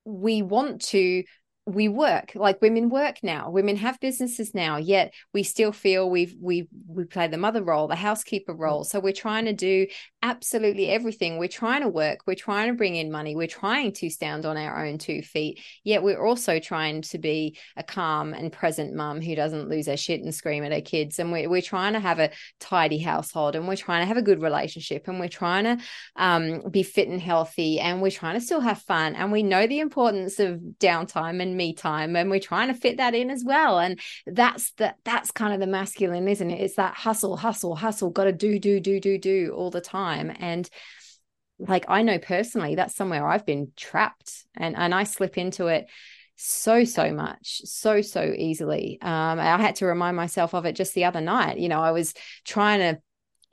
we 0.04 0.42
want 0.42 0.82
to 0.82 1.22
we 1.66 1.86
work 1.88 2.32
like 2.34 2.60
women 2.60 2.88
work 2.88 3.18
now 3.22 3.48
women 3.48 3.76
have 3.76 4.00
businesses 4.00 4.52
now 4.52 4.78
yet 4.78 5.14
we 5.32 5.44
still 5.44 5.70
feel 5.70 6.10
we've 6.10 6.34
we 6.40 6.66
we 6.88 7.04
play 7.04 7.28
the 7.28 7.38
mother 7.38 7.62
role 7.62 7.86
the 7.86 7.96
housekeeper 7.96 8.54
role. 8.54 8.84
So 8.84 9.00
we're 9.00 9.12
trying 9.12 9.44
to 9.46 9.52
do 9.52 9.86
absolutely 10.22 10.88
everything. 10.88 11.38
We're 11.38 11.48
trying 11.48 11.82
to 11.82 11.88
work 11.88 12.20
we're 12.26 12.34
trying 12.34 12.68
to 12.68 12.74
bring 12.74 12.96
in 12.96 13.10
money 13.10 13.36
we're 13.36 13.46
trying 13.46 13.92
to 13.92 14.10
stand 14.10 14.44
on 14.44 14.56
our 14.56 14.84
own 14.84 14.98
two 14.98 15.22
feet 15.22 15.60
yet 15.84 16.02
we're 16.02 16.24
also 16.24 16.58
trying 16.58 17.02
to 17.02 17.18
be 17.18 17.56
a 17.76 17.82
calm 17.82 18.34
and 18.34 18.52
present 18.52 18.94
mum 18.94 19.20
who 19.20 19.34
doesn't 19.34 19.68
lose 19.68 19.86
her 19.86 19.96
shit 19.96 20.20
and 20.20 20.34
scream 20.34 20.64
at 20.64 20.72
her 20.72 20.80
kids. 20.80 21.18
And 21.18 21.30
we're, 21.30 21.48
we're 21.48 21.62
trying 21.62 21.92
to 21.92 22.00
have 22.00 22.18
a 22.18 22.30
tidy 22.60 22.98
household 22.98 23.56
and 23.56 23.68
we're 23.68 23.76
trying 23.76 24.02
to 24.02 24.06
have 24.06 24.16
a 24.16 24.22
good 24.22 24.42
relationship 24.42 25.06
and 25.08 25.20
we're 25.20 25.28
trying 25.28 25.64
to 25.64 25.78
um, 26.16 26.62
be 26.70 26.82
fit 26.82 27.08
and 27.08 27.20
healthy 27.20 27.80
and 27.80 28.02
we're 28.02 28.10
trying 28.10 28.34
to 28.34 28.44
still 28.44 28.60
have 28.60 28.80
fun. 28.82 29.14
And 29.14 29.30
we 29.30 29.42
know 29.42 29.66
the 29.66 29.80
importance 29.80 30.38
of 30.38 30.60
downtime 30.78 31.40
and 31.42 31.51
me 31.56 31.74
time 31.74 32.16
and 32.16 32.30
we're 32.30 32.40
trying 32.40 32.68
to 32.68 32.74
fit 32.74 32.98
that 32.98 33.14
in 33.14 33.30
as 33.30 33.44
well. 33.44 33.78
And 33.78 34.00
that's 34.26 34.72
the 34.72 34.94
that's 35.04 35.30
kind 35.30 35.52
of 35.52 35.60
the 35.60 35.66
masculine 35.66 36.28
isn't 36.28 36.50
it? 36.50 36.60
It's 36.60 36.76
that 36.76 36.94
hustle 36.94 37.36
hustle 37.36 37.74
hustle 37.74 38.10
got 38.10 38.24
to 38.24 38.32
do 38.32 38.58
do 38.58 38.80
do 38.80 39.00
do 39.00 39.18
do 39.18 39.54
all 39.56 39.70
the 39.70 39.80
time. 39.80 40.34
And 40.38 40.68
like 41.58 41.86
I 41.88 42.02
know 42.02 42.18
personally 42.18 42.74
that's 42.74 42.96
somewhere 42.96 43.26
I've 43.26 43.46
been 43.46 43.72
trapped 43.76 44.44
and 44.56 44.76
and 44.76 44.94
I 44.94 45.04
slip 45.04 45.38
into 45.38 45.66
it 45.66 45.86
so 46.36 46.84
so 46.84 47.12
much 47.12 47.60
so 47.64 48.00
so 48.00 48.32
easily. 48.36 48.98
Um 49.00 49.38
i 49.38 49.56
had 49.60 49.76
to 49.76 49.86
remind 49.86 50.16
myself 50.16 50.54
of 50.54 50.66
it 50.66 50.76
just 50.76 50.94
the 50.94 51.04
other 51.04 51.20
night. 51.20 51.58
You 51.58 51.68
know 51.68 51.80
i 51.80 51.92
was 51.92 52.14
trying 52.44 52.80
to 52.80 53.00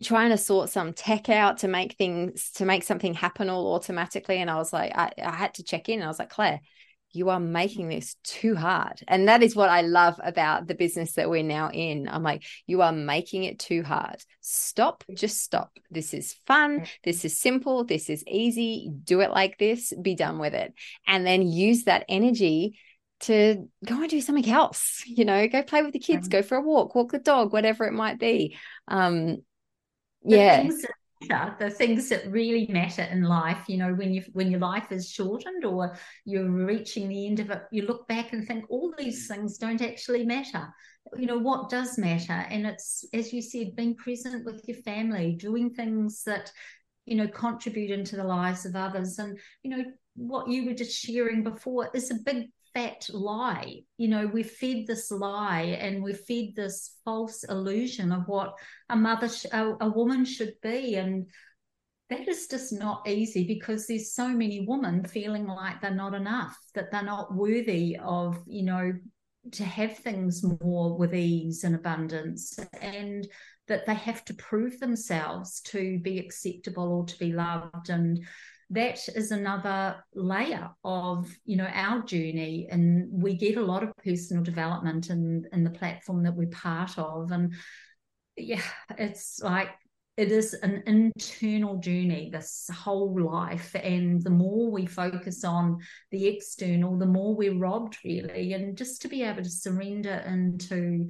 trying 0.02 0.30
to 0.30 0.38
sort 0.38 0.70
some 0.70 0.94
tech 0.94 1.30
out 1.30 1.60
to 1.60 1.68
make 1.68 1.94
things 1.94 2.52
to 2.52 2.66
make 2.66 2.84
something 2.84 3.14
happen 3.14 3.50
all 3.50 3.74
automatically 3.74 4.38
and 4.38 4.50
i 4.50 4.56
was 4.56 4.72
like 4.72 4.96
i, 4.96 5.12
I 5.22 5.32
had 5.32 5.56
to 5.56 5.64
check 5.64 5.90
in 5.90 5.96
and 5.96 6.06
i 6.06 6.08
was 6.08 6.20
like 6.20 6.30
claire 6.30 6.62
you 7.12 7.30
are 7.30 7.40
making 7.40 7.90
this 7.90 8.16
too 8.24 8.56
hard. 8.56 9.02
And 9.08 9.28
that 9.28 9.42
is 9.42 9.56
what 9.56 9.70
I 9.70 9.82
love 9.82 10.20
about 10.24 10.68
the 10.68 10.76
business 10.76 11.14
that 11.14 11.30
we're 11.30 11.44
now 11.44 11.70
in. 11.72 12.08
I'm 12.08 12.24
like, 12.24 12.44
you 12.68 12.82
are 12.82 12.92
making 12.92 13.44
it 13.44 13.60
too 13.60 13.84
hard. 13.84 14.24
Stop, 14.42 15.04
just 15.14 15.42
stop. 15.42 15.72
This 15.90 16.14
is 16.14 16.36
fun. 16.46 16.86
This 17.04 17.26
is 17.26 17.40
simple. 17.40 17.84
This 17.84 18.10
is 18.10 18.24
easy. 18.28 18.90
Do 19.04 19.22
it 19.22 19.32
like 19.32 19.58
this, 19.58 19.94
be 20.00 20.16
done 20.16 20.40
with 20.40 20.54
it. 20.54 20.74
And 21.08 21.26
then 21.26 21.48
use 21.48 21.86
that 21.86 22.06
energy 22.08 22.80
to 23.22 23.68
go 23.86 24.02
and 24.02 24.10
do 24.10 24.22
something 24.22 24.50
else, 24.50 25.04
you 25.06 25.26
know, 25.26 25.46
go 25.50 25.62
play 25.62 25.82
with 25.82 25.92
the 25.92 26.00
kids, 26.00 26.30
go 26.30 26.42
for 26.42 26.58
a 26.58 26.62
walk, 26.62 26.96
walk 26.96 27.12
the 27.12 27.20
dog, 27.20 27.52
whatever 27.52 27.86
it 27.86 27.92
might 27.92 28.18
be. 28.18 28.56
Um, 28.88 29.40
yeah 30.24 30.70
the 31.28 31.70
things 31.70 32.08
that 32.10 32.32
really 32.32 32.66
matter 32.68 33.02
in 33.02 33.24
life 33.24 33.66
you 33.68 33.78
know 33.78 33.94
when 33.94 34.14
you 34.14 34.24
when 34.32 34.50
your 34.50 34.62
life 34.62 34.90
is 34.92 35.10
shortened 35.10 35.66
or 35.66 35.98
you're 36.24 36.50
reaching 36.50 37.10
the 37.10 37.28
end 37.28 37.42
of 37.42 37.50
it 37.50 37.64
you 37.72 37.82
look 37.84 38.08
back 38.08 38.32
and 38.32 38.48
think 38.48 38.66
all 38.70 38.94
these 38.98 39.28
things 39.28 39.58
don't 39.58 39.82
actually 39.82 40.26
matter. 40.26 40.68
You 41.18 41.26
know 41.26 41.38
what 41.38 41.70
does 41.70 41.98
matter? 41.98 42.34
And 42.34 42.66
it's 42.66 43.06
as 43.14 43.34
you 43.34 43.42
said 43.42 43.76
being 43.76 43.96
present 43.96 44.46
with 44.46 44.68
your 44.68 44.78
family 44.78 45.36
doing 45.36 45.72
things 45.72 46.24
that 46.24 46.52
you 47.06 47.16
know 47.16 47.28
contribute 47.28 47.92
into 47.92 48.16
the 48.16 48.24
lives 48.24 48.66
of 48.66 48.76
others. 48.76 49.18
And 49.20 49.38
you 49.64 49.72
know 49.72 49.84
what 50.16 50.50
you 50.50 50.66
were 50.66 50.74
just 50.74 50.98
sharing 50.98 51.44
before 51.44 51.90
is 51.94 52.12
a 52.12 52.16
big 52.16 52.50
fat 52.80 53.10
lie. 53.12 53.82
You 53.98 54.08
know, 54.08 54.28
we're 54.28 54.44
fed 54.44 54.86
this 54.88 55.12
lie 55.12 55.78
and 55.80 56.02
we're 56.02 56.14
fed 56.14 56.56
this 56.56 56.96
false 57.04 57.44
illusion 57.44 58.12
of 58.12 58.24
what 58.28 58.54
a 58.90 58.96
mother, 58.96 59.28
sh- 59.28 59.46
a, 59.52 59.76
a 59.82 59.90
woman 59.90 60.26
should 60.26 60.54
be. 60.62 60.96
And 60.96 61.28
that 62.10 62.28
is 62.28 62.48
just 62.48 62.72
not 62.72 63.08
easy 63.08 63.46
because 63.46 63.86
there's 63.86 64.14
so 64.14 64.30
many 64.30 64.66
women 64.68 65.04
feeling 65.04 65.46
like 65.46 65.82
they're 65.82 65.92
not 65.92 66.14
enough, 66.14 66.58
that 66.74 66.92
they're 66.92 67.04
not 67.04 67.36
worthy 67.36 67.98
of, 68.02 68.38
you 68.48 68.64
know, 68.64 68.94
to 69.52 69.64
have 69.64 69.98
things 69.98 70.44
more 70.62 70.98
with 70.98 71.14
ease 71.14 71.64
and 71.64 71.76
abundance. 71.76 72.58
And 72.82 73.28
that 73.68 73.86
they 73.86 73.94
have 73.94 74.26
to 74.26 74.34
prove 74.34 74.80
themselves 74.80 75.62
to 75.62 76.00
be 76.00 76.18
acceptable 76.18 76.92
or 76.92 77.06
to 77.06 77.20
be 77.20 77.34
loved. 77.34 77.90
And 77.90 78.26
that 78.72 79.08
is 79.16 79.32
another 79.32 80.04
layer 80.14 80.70
of 80.84 81.28
you 81.46 81.58
know 81.58 81.70
our 81.74 82.02
journey 82.04 82.68
and 82.70 83.08
we 83.12 83.36
get 83.36 83.58
a 83.58 83.66
lot 83.66 83.84
of 83.84 83.92
personal 84.04 84.44
development 84.44 85.10
in 85.10 85.48
in 85.52 85.64
the 85.64 85.70
platform 85.70 86.24
that 86.24 86.36
we're 86.36 86.48
part 86.48 86.98
of 86.98 87.32
and 87.32 87.54
yeah 88.38 88.62
it's 88.98 89.40
like 89.42 89.70
it 90.18 90.32
is 90.32 90.54
an 90.54 90.84
internal 90.86 91.78
journey 91.78 92.30
this 92.32 92.70
whole 92.74 93.20
life 93.20 93.74
and 93.76 94.22
the 94.22 94.30
more 94.30 94.70
we 94.70 94.86
focus 94.86 95.44
on 95.44 95.78
the 96.12 96.28
external 96.28 96.98
the 96.98 97.06
more 97.06 97.36
we're 97.36 97.58
robbed 97.58 97.98
really 98.04 98.54
and 98.54 98.78
just 98.78 99.02
to 99.02 99.08
be 99.08 99.24
able 99.24 99.42
to 99.42 99.50
surrender 99.50 100.24
into 100.28 101.08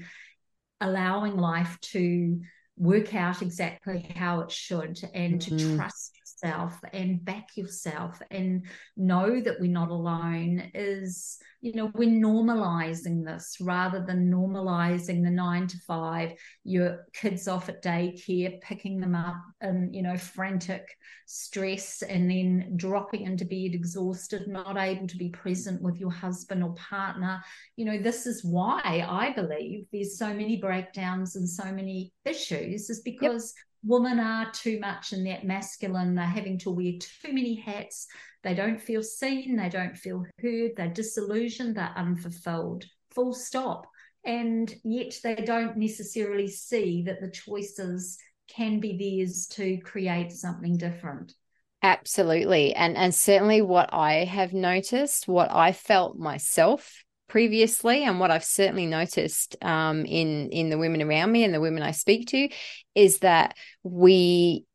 allowing 0.79 1.35
life 1.35 1.77
to 1.81 2.39
work 2.77 3.13
out 3.13 3.41
exactly 3.41 4.09
how 4.15 4.39
it 4.39 4.49
should 4.49 4.97
and 5.13 5.41
mm-hmm. 5.41 5.57
to 5.57 5.75
trust 5.75 6.18
yourself 6.41 6.79
and 6.93 7.23
back 7.23 7.55
yourself 7.55 8.21
and 8.31 8.65
know 8.97 9.41
that 9.41 9.59
we're 9.59 9.71
not 9.71 9.89
alone 9.89 10.71
is 10.73 11.37
you 11.61 11.73
know 11.73 11.91
we're 11.93 12.09
normalizing 12.09 13.25
this 13.25 13.57
rather 13.59 14.03
than 14.05 14.31
normalizing 14.31 15.23
the 15.23 15.29
nine 15.29 15.67
to 15.67 15.77
five 15.85 16.31
your 16.63 17.05
kids 17.13 17.47
off 17.47 17.67
at 17.69 17.83
daycare 17.83 18.59
picking 18.61 18.99
them 18.99 19.15
up 19.15 19.35
and 19.61 19.93
you 19.93 20.01
know 20.01 20.15
frantic 20.15 20.87
stress 21.25 22.01
and 22.01 22.29
then 22.29 22.73
dropping 22.75 23.23
into 23.23 23.45
bed 23.45 23.73
exhausted 23.73 24.47
not 24.47 24.77
able 24.77 25.07
to 25.07 25.17
be 25.17 25.29
present 25.29 25.81
with 25.81 25.99
your 25.99 26.11
husband 26.11 26.63
or 26.63 26.73
partner. 26.73 27.43
You 27.75 27.85
know 27.85 28.01
this 28.01 28.25
is 28.25 28.43
why 28.43 29.05
i 29.07 29.31
believe 29.33 29.85
there's 29.91 30.17
so 30.17 30.33
many 30.33 30.57
breakdowns 30.57 31.35
and 31.35 31.47
so 31.47 31.71
many 31.71 32.11
issues 32.25 32.89
is 32.89 33.01
because 33.01 33.53
yep 33.55 33.68
women 33.83 34.19
are 34.19 34.51
too 34.51 34.79
much 34.79 35.13
in 35.13 35.23
that 35.25 35.43
masculine. 35.45 36.15
They're 36.15 36.25
having 36.25 36.57
to 36.59 36.71
wear 36.71 36.93
too 36.99 37.33
many 37.33 37.55
hats. 37.55 38.07
They 38.43 38.53
don't 38.53 38.79
feel 38.81 39.03
seen. 39.03 39.55
They 39.57 39.69
don't 39.69 39.97
feel 39.97 40.25
heard. 40.41 40.71
They're 40.77 40.87
disillusioned. 40.93 41.75
They're 41.75 41.93
unfulfilled. 41.95 42.85
Full 43.11 43.33
stop. 43.33 43.85
and 44.23 44.73
yet 44.83 45.13
they 45.23 45.35
don't 45.35 45.77
necessarily 45.77 46.47
see 46.47 47.03
that 47.03 47.21
the 47.21 47.31
choices 47.31 48.17
can 48.47 48.79
be 48.79 48.97
theirs 48.97 49.47
to 49.47 49.77
create 49.79 50.31
something 50.31 50.77
different. 50.77 51.33
Absolutely. 51.81 52.73
And 52.73 52.97
and 52.97 53.13
certainly 53.15 53.61
what 53.61 53.89
I 53.93 54.25
have 54.25 54.53
noticed, 54.53 55.27
what 55.27 55.49
I 55.51 55.71
felt 55.71 56.17
myself 56.17 57.03
previously 57.29 58.03
and 58.03 58.19
what 58.19 58.31
I've 58.31 58.43
certainly 58.43 58.85
noticed 58.85 59.55
um, 59.61 60.05
in 60.05 60.49
in 60.49 60.69
the 60.69 60.77
women 60.77 61.01
around 61.01 61.31
me 61.31 61.43
and 61.43 61.53
the 61.53 61.61
women 61.61 61.83
I 61.83 61.91
speak 61.91 62.27
to 62.29 62.49
is 62.95 63.19
that 63.19 63.55
we 63.83 64.65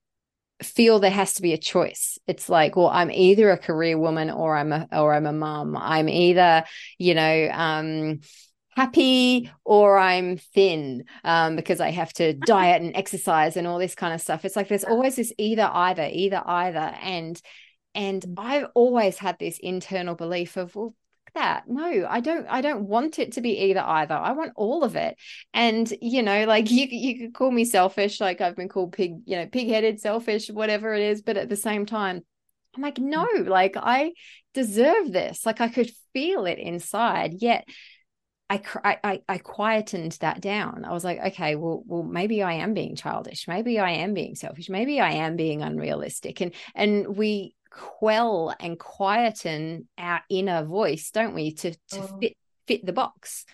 feel 0.63 0.99
there 0.99 1.11
has 1.11 1.35
to 1.35 1.43
be 1.43 1.53
a 1.53 1.59
choice. 1.59 2.19
It's 2.27 2.49
like, 2.49 2.77
well, 2.77 2.89
I'm 2.89 3.11
either 3.11 3.51
a 3.51 3.59
career 3.59 3.99
woman 3.99 4.31
or 4.31 4.57
I'm 4.57 4.73
a 4.73 4.89
or 4.93 5.13
I'm 5.13 5.27
a 5.27 5.33
mom. 5.33 5.77
I'm 5.77 6.09
either, 6.09 6.65
you 6.99 7.15
know, 7.15 7.49
um, 7.53 8.21
happy 8.71 9.51
or 9.65 9.99
I'm 9.99 10.37
thin 10.37 11.05
um, 11.23 11.57
because 11.57 11.81
I 11.81 11.91
have 11.91 12.13
to 12.15 12.33
diet 12.33 12.83
and 12.83 12.97
exercise 12.97 13.57
and 13.57 13.67
all 13.67 13.79
this 13.79 13.95
kind 13.95 14.15
of 14.15 14.21
stuff. 14.21 14.45
It's 14.45 14.57
like 14.57 14.69
there's 14.69 14.85
always 14.85 15.17
this 15.17 15.33
either 15.39 15.69
either, 15.71 16.09
either 16.11 16.43
either, 16.45 16.95
and 17.03 17.41
and. 17.95 18.25
I've 18.37 18.67
always 18.75 19.19
had 19.19 19.39
this 19.39 19.59
internal 19.59 20.15
belief 20.15 20.57
of 20.57 20.75
well 20.75 20.95
that 21.35 21.65
no 21.67 22.07
i 22.09 22.21
don't 22.21 22.47
i 22.49 22.61
don't 22.61 22.87
want 22.87 23.19
it 23.19 23.33
to 23.33 23.41
be 23.41 23.59
either 23.71 23.81
either 23.81 24.15
i 24.15 24.33
want 24.33 24.53
all 24.57 24.85
of 24.85 24.97
it 24.97 25.17
and 25.53 25.93
you 26.01 26.23
know 26.23 26.45
like 26.45 26.71
you 26.71 26.87
you 26.91 27.19
could 27.19 27.35
call 27.35 27.51
me 27.51 27.65
selfish 27.65 28.21
like 28.21 28.41
i've 28.41 28.57
been 28.57 28.69
called 28.69 28.93
pig 28.93 29.17
you 29.27 29.37
know 29.37 29.47
pig-headed 29.47 30.01
selfish 30.01 30.49
whatever 30.49 30.95
it 30.95 31.03
is 31.03 31.23
but 31.23 31.37
at 31.37 31.49
the 31.49 31.57
same 31.57 31.87
time 31.87 32.21
i'm 32.77 32.83
like 32.83 32.99
no 32.99 33.27
mm. 33.27 33.49
like 33.49 33.77
i 33.77 34.13
deserve 34.53 35.13
this 35.13 35.45
like 35.45 35.61
i 35.61 35.69
could 35.69 35.91
feel 36.13 36.47
it 36.47 36.59
inside 36.59 37.35
yet 37.41 37.65
I, 38.51 38.61
I 39.03 39.21
I 39.27 39.39
quietened 39.39 40.19
that 40.21 40.41
down. 40.41 40.85
I 40.85 40.93
was 40.93 41.03
like, 41.03 41.19
okay, 41.19 41.57
well, 41.57 41.83
well, 41.87 42.03
maybe 42.03 42.43
I 42.43 42.55
am 42.55 42.75
being 42.75 42.95
childish. 42.95 43.49
Maybe 43.49 43.79
I 43.79 43.93
am 43.93 44.13
being 44.13 44.35
selfish. 44.35 44.69
Maybe 44.69 45.01
I 45.01 45.13
am 45.13 45.37
being 45.37 45.63
unrealistic. 45.63 46.43
And 46.43 46.53
and 46.75 47.17
we 47.17 47.55
quell 47.75 48.55
and 48.61 48.79
quieten 48.79 49.89
our 49.99 50.23
inner 50.31 50.65
voice, 50.65 51.11
don't 51.11 51.35
we, 51.35 51.53
to 51.55 51.73
to 51.73 52.01
oh. 52.01 52.19
fit 52.21 52.37
fit 52.67 52.87
the 52.87 52.93
box, 52.93 53.45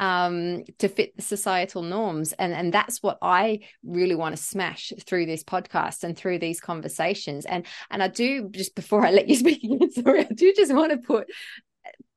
um, 0.00 0.64
to 0.78 0.88
fit 0.88 1.16
the 1.16 1.22
societal 1.22 1.82
norms, 1.82 2.32
and 2.32 2.52
and 2.52 2.72
that's 2.72 3.02
what 3.02 3.18
I 3.22 3.60
really 3.84 4.14
want 4.14 4.36
to 4.36 4.42
smash 4.42 4.92
through 5.06 5.26
this 5.26 5.44
podcast 5.44 6.02
and 6.02 6.16
through 6.16 6.40
these 6.40 6.60
conversations. 6.60 7.46
And 7.46 7.66
and 7.90 8.02
I 8.02 8.08
do 8.08 8.48
just 8.48 8.74
before 8.74 9.06
I 9.06 9.10
let 9.10 9.28
you 9.28 9.36
speak 9.36 9.62
again, 9.62 9.90
sorry, 9.92 10.20
I 10.20 10.32
do 10.34 10.52
just 10.56 10.74
want 10.74 10.92
to 10.92 10.98
put 10.98 11.28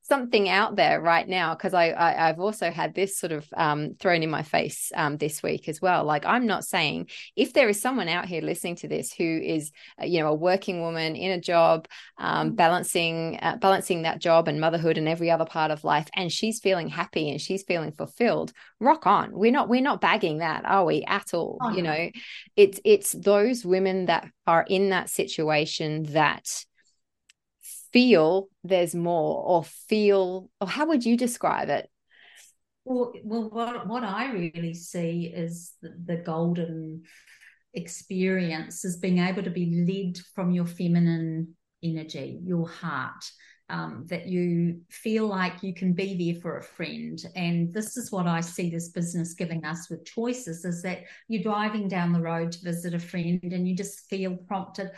something 0.08 0.48
out 0.48 0.76
there 0.76 1.02
right 1.02 1.28
now 1.28 1.56
because 1.56 1.74
I, 1.74 1.94
I 1.94 2.28
have 2.28 2.40
also 2.40 2.70
had 2.70 2.94
this 2.94 3.18
sort 3.18 3.32
of 3.32 3.48
um, 3.58 3.96
thrown 4.00 4.22
in 4.22 4.30
my 4.30 4.44
face 4.44 4.92
um, 4.96 5.18
this 5.18 5.42
week 5.42 5.68
as 5.68 5.82
well. 5.82 6.04
Like 6.04 6.26
I'm 6.26 6.46
not 6.46 6.64
saying 6.64 7.10
if 7.36 7.54
there 7.54 7.70
is 7.70 7.82
someone 7.82 8.08
out 8.08 8.26
here 8.26 8.42
listening 8.42 8.76
to 8.78 8.88
this 8.88 9.12
who 9.12 9.24
is 9.44 9.72
uh, 10.00 10.06
you 10.06 10.20
know 10.20 10.28
a 10.28 10.36
working 10.36 10.82
woman 10.82 11.16
in 11.16 11.32
a 11.32 11.42
job, 11.42 11.88
um, 12.18 12.52
mm. 12.52 12.56
balancing 12.56 13.40
uh, 13.42 13.58
balancing 13.58 14.04
that 14.04 14.20
job 14.20 14.48
and 14.48 14.62
motherhood 14.62 14.98
and 14.98 15.08
every 15.08 15.32
other 15.32 15.46
part 15.46 15.72
of 15.72 15.84
life, 15.84 16.08
and 16.16 16.32
she's 16.32 16.60
feeling 16.60 16.88
happy 16.88 17.30
and 17.30 17.42
she's 17.42 17.64
feeling 17.64 17.92
fulfilled. 17.92 18.54
Rock 18.80 19.08
on. 19.08 19.32
We're 19.32 19.52
not 19.52 19.70
we're 19.70 19.82
not 19.82 20.02
bagging 20.02 20.38
that, 20.40 20.66
are 20.66 20.86
we 20.86 21.04
at 21.06 21.34
all? 21.34 21.58
Oh, 21.62 21.72
you 21.72 21.82
know, 21.82 22.12
it's 22.56 22.80
it's 22.86 23.12
those 23.14 23.66
women 23.66 24.06
that 24.06 24.30
are 24.46 24.66
in 24.68 24.90
that 24.90 25.10
situation 25.10 26.04
that 26.14 26.48
feel 27.92 28.48
there's 28.64 28.96
more 28.96 29.44
or 29.44 29.64
feel 29.64 30.50
or 30.60 30.68
how 30.68 30.88
would 30.88 31.06
you 31.06 31.18
describe 31.18 31.70
it 31.70 31.90
well, 32.84 33.14
well 33.24 33.50
what, 33.50 33.88
what 33.88 34.04
i 34.04 34.32
really 34.32 34.74
see 34.74 35.32
is 35.34 35.74
the, 35.82 35.94
the 36.06 36.18
golden 36.18 37.04
experience 37.74 38.86
is 38.86 38.98
being 38.98 39.20
able 39.20 39.44
to 39.44 39.50
be 39.50 39.86
led 39.88 40.18
from 40.34 40.52
your 40.52 40.66
feminine 40.66 41.56
energy 41.84 42.40
your 42.44 42.68
heart 42.68 43.24
um, 43.70 44.06
that 44.10 44.28
you 44.28 44.82
feel 44.90 45.28
like 45.28 45.64
you 45.64 45.74
can 45.74 45.94
be 45.94 46.32
there 46.32 46.42
for 46.42 46.58
a 46.58 46.64
friend. 46.64 47.24
And 47.36 47.74
this 47.74 47.98
is 47.98 48.12
what 48.12 48.28
I 48.28 48.42
see 48.42 48.70
this 48.70 48.90
business 48.90 49.34
giving 49.34 49.66
us 49.66 49.90
with 49.90 50.06
choices 50.06 50.66
is 50.66 50.82
that 50.84 51.04
you're 51.28 51.44
driving 51.44 51.88
down 51.88 52.14
the 52.14 52.22
road 52.22 52.52
to 52.52 52.64
visit 52.64 52.94
a 52.94 53.00
friend 53.00 53.42
and 53.44 53.68
you 53.68 53.76
just 53.76 54.08
feel 54.08 54.36
prompted, 54.36 54.92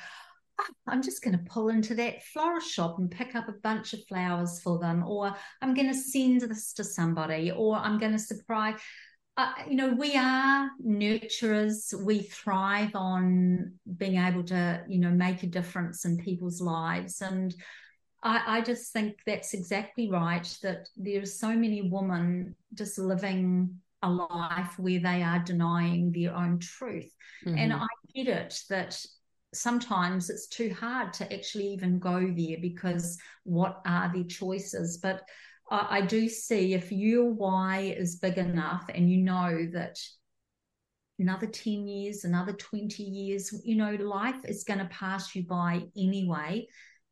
I'm 0.87 1.01
just 1.01 1.23
going 1.23 1.37
to 1.37 1.43
pull 1.51 1.69
into 1.69 1.93
that 1.95 2.23
florist 2.23 2.71
shop 2.71 2.97
and 2.97 3.11
pick 3.11 3.35
up 3.35 3.47
a 3.47 3.59
bunch 3.63 3.93
of 3.93 4.05
flowers 4.07 4.59
for 4.61 4.79
them, 4.79 5.03
or 5.05 5.35
I'm 5.61 5.73
going 5.73 5.87
to 5.87 5.93
send 5.93 6.41
this 6.41 6.73
to 6.73 6.83
somebody, 6.83 7.51
or 7.51 7.75
I'm 7.75 7.99
going 7.99 8.13
to 8.13 8.19
surprise. 8.19 8.79
Uh, 9.35 9.51
you 9.69 9.75
know, 9.75 9.89
we 9.89 10.15
are 10.15 10.69
nurturers. 10.83 11.93
We 12.03 12.23
thrive 12.23 12.95
on 12.95 13.73
being 13.97 14.17
able 14.17 14.43
to, 14.45 14.83
you 14.87 14.99
know, 14.99 15.11
make 15.11 15.43
a 15.43 15.47
difference 15.47 16.05
in 16.05 16.17
people's 16.17 16.59
lives. 16.59 17.21
And 17.21 17.53
I, 18.23 18.57
I 18.57 18.61
just 18.61 18.91
think 18.91 19.17
that's 19.27 19.53
exactly 19.53 20.09
right. 20.09 20.57
That 20.63 20.89
there 20.97 21.21
are 21.21 21.27
so 21.27 21.49
many 21.49 21.83
women 21.83 22.55
just 22.73 22.97
living 22.97 23.75
a 24.01 24.09
life 24.09 24.77
where 24.79 24.99
they 24.99 25.21
are 25.21 25.39
denying 25.39 26.11
their 26.11 26.35
own 26.35 26.57
truth. 26.59 27.13
Mm-hmm. 27.45 27.57
And 27.57 27.73
I 27.73 27.85
get 28.15 28.27
it 28.27 28.59
that 28.69 28.99
sometimes 29.57 30.29
it's 30.29 30.47
too 30.47 30.73
hard 30.73 31.13
to 31.13 31.33
actually 31.33 31.67
even 31.67 31.99
go 31.99 32.19
there 32.19 32.57
because 32.61 33.17
what 33.43 33.81
are 33.85 34.11
the 34.13 34.23
choices? 34.23 34.97
But 34.97 35.21
I, 35.69 35.97
I 35.97 36.01
do 36.01 36.29
see 36.29 36.73
if 36.73 36.91
your 36.91 37.31
why 37.31 37.95
is 37.97 38.17
big 38.17 38.37
enough 38.37 38.85
and 38.93 39.11
you 39.11 39.17
know 39.17 39.67
that 39.73 39.97
another 41.19 41.47
10 41.47 41.87
years, 41.87 42.23
another 42.23 42.53
20 42.53 43.03
years, 43.03 43.53
you 43.63 43.75
know, 43.75 43.95
life 43.95 44.45
is 44.45 44.63
going 44.63 44.79
to 44.79 44.85
pass 44.85 45.35
you 45.35 45.43
by 45.43 45.81
anyway 45.97 46.67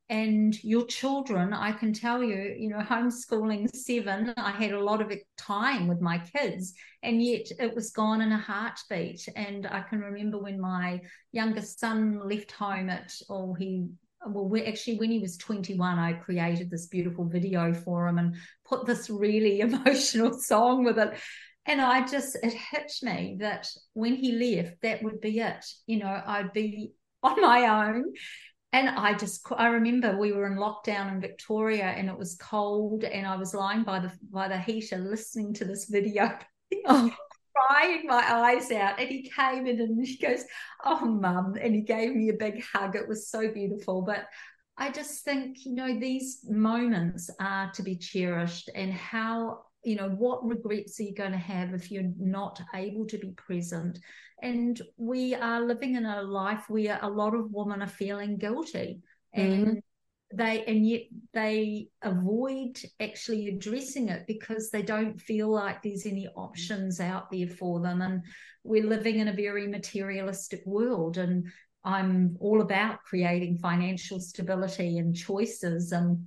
and 0.10 0.63
your 0.63 0.86
children 0.86 1.52
i 1.52 1.72
can 1.72 1.91
tell 1.91 2.24
you 2.24 2.56
you 2.58 2.70
know 2.70 2.78
homeschooling 2.89 3.74
seven 3.76 4.34
i 4.38 4.52
had 4.52 4.72
a 4.72 4.84
lot 4.84 5.02
of 5.02 5.12
time 5.38 5.88
with 5.88 6.00
my 6.00 6.20
kids 6.20 6.74
and 7.02 7.24
yet 7.24 7.46
it 7.60 7.74
was 7.76 7.91
gone 7.91 8.22
in 8.22 8.32
a 8.32 8.38
heartbeat. 8.38 9.28
And 9.36 9.68
i 9.68 9.82
can 9.82 10.00
remember 10.00 10.38
when 10.39 10.60
my 10.60 11.02
youngest 11.32 11.80
son 11.80 12.20
left 12.28 12.52
home 12.52 12.89
at 12.89 13.13
oh 13.30 13.54
he 13.54 13.88
well 14.28 14.48
we, 14.48 14.63
actually 14.63 14.98
when 14.98 15.12
he 15.12 15.20
was 15.20 15.38
21 15.38 16.00
i 16.00 16.13
created 16.13 16.70
this 16.70 16.88
beautiful 16.88 17.26
video 17.26 17.74
for 17.74 18.08
him 18.08 18.18
and 18.18 18.36
put 18.68 18.86
this 18.86 19.10
really 19.10 19.60
emotional 19.62 20.34
song 20.34 20.84
with 20.84 20.98
it. 20.98 21.13
And 21.68 21.82
i 21.82 22.06
just 22.06 22.38
it 22.44 22.54
hit 22.54 22.91
me 23.02 23.38
that 23.39 23.68
when 23.94 24.15
he 24.15 24.32
left 24.34 24.82
that 24.82 25.02
would 25.04 25.20
be 25.20 25.39
it. 25.39 25.65
You 25.88 26.00
know 26.00 26.22
i'd 26.26 26.54
be 26.54 26.91
on 27.24 27.41
my 27.41 27.88
own 27.88 28.13
and 28.76 28.90
I 28.90 29.14
just 29.14 29.42
I 29.56 29.68
remember 29.68 30.18
we 30.18 30.34
were 30.34 30.48
in 30.48 30.58
lockdown 30.58 31.14
in 31.14 31.22
Victoria 31.22 31.86
and 31.86 32.10
it 32.10 32.18
was 32.18 32.36
cold 32.36 33.06
and 33.06 33.26
I 33.26 33.38
was 33.38 33.54
lying 33.54 33.84
by 33.84 34.00
the 34.00 34.12
by 34.30 34.50
the 34.50 34.60
heater 34.60 34.98
listening 34.98 35.54
to 35.56 35.66
this 35.66 35.86
video. 35.86 36.38
Oh. 36.88 37.12
crying 37.56 38.08
my 38.08 38.24
eyes 38.28 38.72
out 38.72 39.00
and 39.00 39.08
he 39.08 39.30
came 39.30 39.68
in 39.68 39.80
and 39.80 40.06
he 40.06 40.18
goes 40.18 40.44
oh 40.84 41.06
mum 41.06 41.56
and 41.62 41.76
he 41.76 41.82
gave 41.82 42.14
me 42.14 42.30
a 42.30 42.34
big 42.34 42.62
hug 42.64 42.96
it 42.96 43.08
was 43.08 43.30
so 43.30 43.52
beautiful 43.52 44.02
but 44.02 44.26
i 44.78 44.92
just 44.92 45.24
think 45.24 45.64
you 45.64 45.76
know 45.76 45.98
these 46.00 46.40
moments 46.50 47.30
are 47.40 47.72
to 47.72 47.84
be 47.84 47.96
cherished 47.96 48.70
and 48.74 48.92
how 48.92 49.60
you 49.86 49.95
know 49.95 50.10
what 50.10 50.45
regrets 50.45 51.00
are 51.00 51.04
you 51.04 51.13
going 51.13 51.32
to 51.32 51.38
have 51.38 51.74
if 51.74 51.91
you're 51.91 52.12
not 52.17 52.62
able 52.74 53.06
to 53.08 53.17
be 53.17 53.30
present? 53.32 54.00
And 54.41 54.82
we 54.98 55.36
are 55.36 55.62
living 55.62 55.95
in 55.95 56.06
a 56.06 56.21
life 56.21 56.65
where 56.67 57.00
a 57.02 57.10
lot 57.10 57.36
of 57.36 57.52
women 57.52 57.82
are 57.82 57.88
feeling 57.88 58.38
guilty 58.38 59.00
mm-hmm. 59.36 59.54
and 59.54 59.84
they 60.34 60.65
and 60.65 60.86
yet 60.88 61.04
they 61.34 61.88
avoid 62.02 62.80
actually 63.00 63.48
addressing 63.48 64.10
it 64.10 64.26
because 64.28 64.69
they 64.69 64.82
don't 64.82 65.21
feel 65.21 65.50
like 65.50 65.82
there's 65.82 66.06
any 66.06 66.28
options 66.36 67.00
out 67.00 67.32
there 67.32 67.48
for 67.48 67.80
them. 67.80 68.02
And 68.02 68.24
we're 68.63 68.88
living 68.88 69.19
in 69.19 69.28
a 69.28 69.34
very 69.34 69.67
materialistic 69.67 70.63
world 70.65 71.17
and 71.17 71.45
i'm 71.84 72.36
all 72.39 72.62
about 72.62 73.03
creating 73.03 73.60
financial 73.60 74.20
stability 74.20 74.97
and 74.97 75.16
choices 75.16 75.91
and 75.91 76.26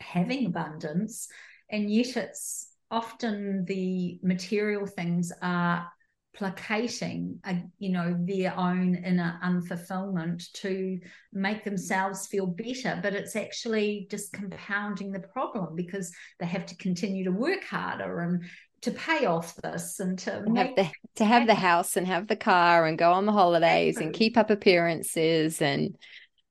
having 0.00 0.46
abundance. 0.46 1.28
And 1.70 1.90
yet 1.90 2.16
it's 2.16 2.67
often 2.90 3.64
the 3.66 4.18
material 4.22 4.86
things 4.86 5.32
are 5.42 5.90
placating 6.34 7.40
a, 7.44 7.56
you 7.78 7.90
know 7.90 8.16
their 8.20 8.56
own 8.56 8.94
inner 8.94 9.40
unfulfillment 9.42 10.52
to 10.52 11.00
make 11.32 11.64
themselves 11.64 12.26
feel 12.28 12.46
better. 12.46 12.98
But 13.02 13.14
it's 13.14 13.34
actually 13.34 14.06
just 14.10 14.32
compounding 14.32 15.10
the 15.10 15.20
problem 15.20 15.74
because 15.74 16.12
they 16.38 16.46
have 16.46 16.66
to 16.66 16.76
continue 16.76 17.24
to 17.24 17.32
work 17.32 17.64
harder 17.64 18.20
and 18.20 18.44
to 18.82 18.92
pay 18.92 19.26
off 19.26 19.56
this 19.56 19.98
and 19.98 20.16
to 20.20 20.30
have 20.54 20.76
the 20.76 20.88
to 21.16 21.24
have 21.24 21.48
the 21.48 21.54
house 21.54 21.96
and 21.96 22.06
have 22.06 22.28
the 22.28 22.36
car 22.36 22.86
and 22.86 22.96
go 22.96 23.12
on 23.12 23.26
the 23.26 23.32
holidays 23.32 23.96
and 23.96 24.14
keep 24.14 24.36
up 24.36 24.50
appearances 24.50 25.60
and 25.60 25.96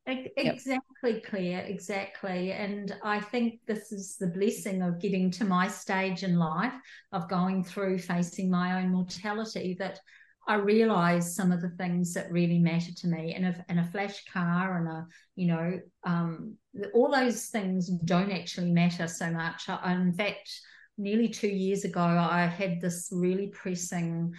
Exactly, 0.07 1.11
yep. 1.11 1.23
Claire, 1.25 1.65
exactly. 1.65 2.53
And 2.53 2.95
I 3.03 3.19
think 3.19 3.59
this 3.67 3.91
is 3.91 4.15
the 4.15 4.27
blessing 4.27 4.81
of 4.81 5.01
getting 5.01 5.29
to 5.31 5.43
my 5.43 5.67
stage 5.67 6.23
in 6.23 6.37
life, 6.37 6.73
of 7.11 7.29
going 7.29 7.63
through 7.63 7.99
facing 7.99 8.49
my 8.49 8.81
own 8.81 8.89
mortality, 8.89 9.75
that 9.79 9.99
I 10.47 10.55
realize 10.55 11.35
some 11.35 11.51
of 11.51 11.61
the 11.61 11.71
things 11.71 12.13
that 12.13 12.31
really 12.31 12.57
matter 12.57 12.93
to 12.95 13.07
me. 13.07 13.33
And 13.33 13.47
a, 13.47 13.65
and 13.67 13.81
a 13.81 13.83
flash 13.83 14.23
car 14.31 14.77
and 14.77 14.87
a, 14.87 15.07
you 15.35 15.47
know, 15.47 15.79
um, 16.05 16.55
all 16.93 17.11
those 17.11 17.47
things 17.47 17.89
don't 17.89 18.31
actually 18.31 18.71
matter 18.71 19.09
so 19.09 19.29
much. 19.29 19.67
I, 19.67 19.91
in 19.91 20.13
fact, 20.13 20.49
nearly 20.97 21.27
two 21.27 21.49
years 21.49 21.83
ago, 21.83 21.99
I 21.99 22.45
had 22.45 22.79
this 22.79 23.09
really 23.11 23.47
pressing 23.47 24.33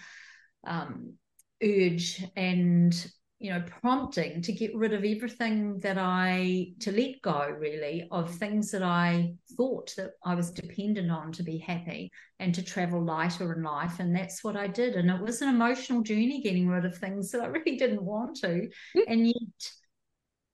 um, 0.66 1.12
urge 1.62 2.24
and 2.36 3.12
you 3.38 3.52
know 3.52 3.62
prompting 3.80 4.42
to 4.42 4.52
get 4.52 4.74
rid 4.74 4.92
of 4.92 5.04
everything 5.04 5.78
that 5.78 5.96
i 5.96 6.66
to 6.80 6.90
let 6.90 7.20
go 7.22 7.48
really 7.58 8.08
of 8.10 8.34
things 8.34 8.70
that 8.70 8.82
i 8.82 9.32
thought 9.56 9.92
that 9.96 10.10
i 10.24 10.34
was 10.34 10.50
dependent 10.50 11.10
on 11.10 11.30
to 11.30 11.42
be 11.42 11.58
happy 11.58 12.10
and 12.40 12.54
to 12.54 12.62
travel 12.62 13.02
lighter 13.02 13.52
in 13.52 13.62
life 13.62 14.00
and 14.00 14.14
that's 14.14 14.42
what 14.42 14.56
i 14.56 14.66
did 14.66 14.94
and 14.94 15.10
it 15.10 15.20
was 15.20 15.40
an 15.40 15.48
emotional 15.48 16.02
journey 16.02 16.40
getting 16.42 16.68
rid 16.68 16.84
of 16.84 16.96
things 16.98 17.30
that 17.32 17.42
i 17.42 17.46
really 17.46 17.76
didn't 17.76 18.02
want 18.02 18.36
to 18.36 18.68
mm. 18.96 19.02
and 19.06 19.26
yet 19.26 19.70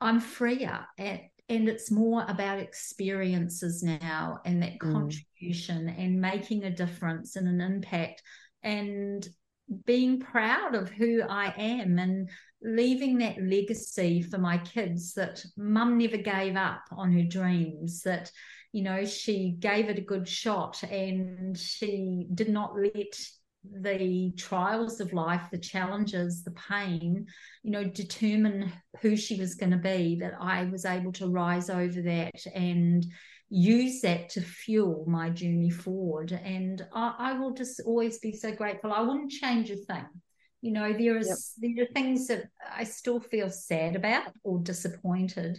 i'm 0.01 0.21
freer 0.21 0.87
and 0.99 1.21
and 1.51 1.69
it's 1.69 1.91
more 1.91 2.25
about 2.29 2.59
experiences 2.59 3.83
now 3.83 4.39
and 4.47 4.63
that 4.63 4.79
mm. 4.79 4.93
contribution 4.93 5.89
and 5.91 6.21
making 6.21 6.65
a 6.65 6.71
difference 6.71 7.37
and 7.37 7.47
an 7.47 7.61
impact 7.61 8.23
and 8.63 9.29
being 9.85 10.21
proud 10.21 10.75
of 10.75 10.91
who 10.91 11.23
I 11.23 11.55
am 11.57 11.99
and 11.99 12.29
leaving 12.63 13.19
that 13.19 13.43
legacy 13.43 14.23
for 14.23 14.39
my 14.39 14.59
kids 14.59 15.15
that 15.15 15.45
mum 15.57 15.99
never 15.99 16.17
gave 16.17 16.57
up 16.57 16.83
on 16.93 17.13
her 17.13 17.25
dreams, 17.25 18.03
that, 18.03 18.31
you 18.73 18.83
know, 18.83 19.05
she 19.05 19.57
gave 19.59 19.89
it 19.89 19.99
a 19.99 20.03
good 20.03 20.29
shot 20.29 20.83
and 20.83 21.57
she 21.59 22.27
did 22.35 22.49
not 22.49 22.77
let 22.77 23.19
the 23.81 24.33
trials 24.37 25.01
of 25.01 25.13
life, 25.13 25.49
the 25.51 25.59
challenges, 25.59 26.43
the 26.43 26.51
pain, 26.53 27.27
you 27.63 27.71
know, 27.71 27.85
determine 27.85 28.71
who 29.01 29.17
she 29.17 29.37
was 29.37 29.55
going 29.55 29.73
to 29.73 29.79
be, 29.79 30.19
that 30.21 30.35
I 30.39 30.65
was 30.65 30.85
able 30.85 31.13
to 31.13 31.29
rise 31.29 31.71
over 31.71 32.03
that 32.03 32.47
and 32.55 33.07
use 33.51 34.01
that 34.01 34.31
to 34.31 34.41
fuel 34.41 35.05
my 35.07 35.31
journey 35.31 35.71
forward. 35.71 36.33
And 36.33 36.85
I, 36.93 37.15
I 37.19 37.33
will 37.39 37.53
just 37.53 37.81
always 37.85 38.19
be 38.19 38.33
so 38.33 38.53
grateful. 38.53 38.93
I 38.93 39.03
wouldn't 39.03 39.31
change 39.31 39.71
a 39.71 39.77
thing. 39.77 40.07
You 40.61 40.73
know, 40.73 40.93
there 40.93 41.19
is 41.19 41.55
yep. 41.61 41.75
there 41.77 41.85
are 41.85 41.93
things 41.93 42.27
that 42.29 42.45
I 42.75 42.85
still 42.85 43.21
feel 43.21 43.51
sad 43.51 43.97
about 43.97 44.33
or 44.45 44.61
disappointed, 44.61 45.59